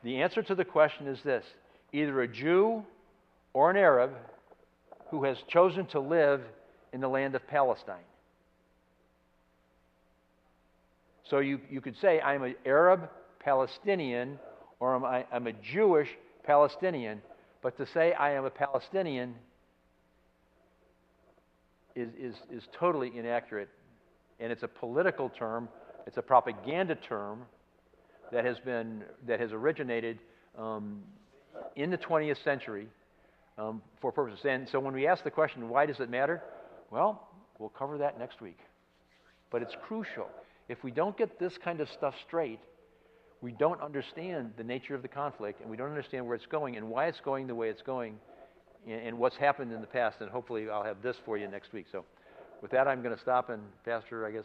The 0.03 0.23
answer 0.23 0.43
to 0.43 0.55
the 0.55 0.65
question 0.65 1.07
is 1.07 1.23
this 1.23 1.45
either 1.93 2.23
a 2.23 2.29
Jew 2.29 2.85
or 3.53 3.71
an 3.71 3.77
Arab 3.77 4.13
who 5.11 5.25
has 5.25 5.37
chosen 5.49 5.87
to 5.87 6.01
live 6.01 6.41
in 6.93 7.01
the 7.01 7.09
land 7.09 7.35
of 7.35 7.47
Palestine. 7.49 7.97
So 11.29 11.39
you, 11.39 11.61
you 11.71 11.81
could 11.81 11.97
say, 12.01 12.21
I'm 12.21 12.43
an 12.43 12.55
Arab 12.65 13.09
Palestinian 13.39 14.39
or 14.81 14.95
I'm, 14.95 15.05
I, 15.05 15.27
I'm 15.33 15.47
a 15.47 15.53
Jewish 15.53 16.09
Palestinian, 16.45 17.23
but 17.63 17.77
to 17.77 17.87
say 17.87 18.13
I 18.13 18.33
am 18.33 18.45
a 18.45 18.51
Palestinian 18.51 19.35
is, 21.95 22.11
is, 22.19 22.35
is 22.51 22.63
totally 22.79 23.13
inaccurate. 23.17 23.69
And 24.39 24.51
it's 24.51 24.63
a 24.63 24.69
political 24.69 25.29
term, 25.29 25.69
it's 26.07 26.17
a 26.17 26.23
propaganda 26.23 26.95
term 26.95 27.43
that 28.33 28.45
has, 28.45 28.59
been, 28.61 29.03
that 29.27 29.41
has 29.41 29.53
originated 29.53 30.19
um, 30.59 31.03
in 31.77 31.91
the 31.91 31.99
20th 31.99 32.43
century 32.43 32.89
um, 33.59 33.83
for 34.01 34.13
purposes. 34.13 34.45
And 34.49 34.69
so 34.69 34.81
when 34.81 34.95
we 34.95 35.07
ask 35.07 35.25
the 35.25 35.31
question, 35.31 35.69
why 35.69 35.87
does 35.87 36.01
it 36.01 36.09
matter? 36.09 36.43
Well, 36.91 37.29
we'll 37.59 37.71
cover 37.71 37.99
that 37.99 38.19
next 38.19 38.41
week. 38.41 38.59
But 39.51 39.63
it's 39.63 39.75
crucial. 39.83 40.29
If 40.69 40.83
we 40.85 40.91
don't 40.91 41.17
get 41.17 41.39
this 41.39 41.59
kind 41.63 41.81
of 41.81 41.89
stuff 41.91 42.15
straight, 42.27 42.61
we 43.43 43.53
don't 43.53 43.81
understand 43.81 44.53
the 44.57 44.65
nature 44.65 44.95
of 44.95 45.03
the 45.03 45.09
conflict 45.09 45.61
and 45.61 45.71
we 45.71 45.77
don't 45.77 45.89
understand 45.89 46.27
where 46.27 46.35
it's 46.35 46.47
going 46.47 46.77
and 46.77 46.89
why 46.89 47.07
it's 47.07 47.21
going 47.25 47.47
the 47.47 47.55
way 47.55 47.69
it's 47.69 47.83
going 47.83 48.17
and, 48.87 49.01
and 49.01 49.19
what's 49.19 49.37
happened 49.37 49.73
in 49.73 49.81
the 49.81 49.87
past. 49.87 50.17
And 50.21 50.31
hopefully, 50.31 50.69
I'll 50.69 50.85
have 50.85 51.03
this 51.03 51.17
for 51.25 51.39
you 51.39 51.49
next 51.49 51.73
week. 51.73 51.87
So, 51.91 52.05
with 52.61 52.71
that, 52.73 52.87
I'm 52.87 53.03
going 53.03 53.15
to 53.15 53.21
stop 53.21 53.49
and, 53.49 53.63
Pastor, 53.85 54.27
I 54.27 54.31
guess, 54.31 54.45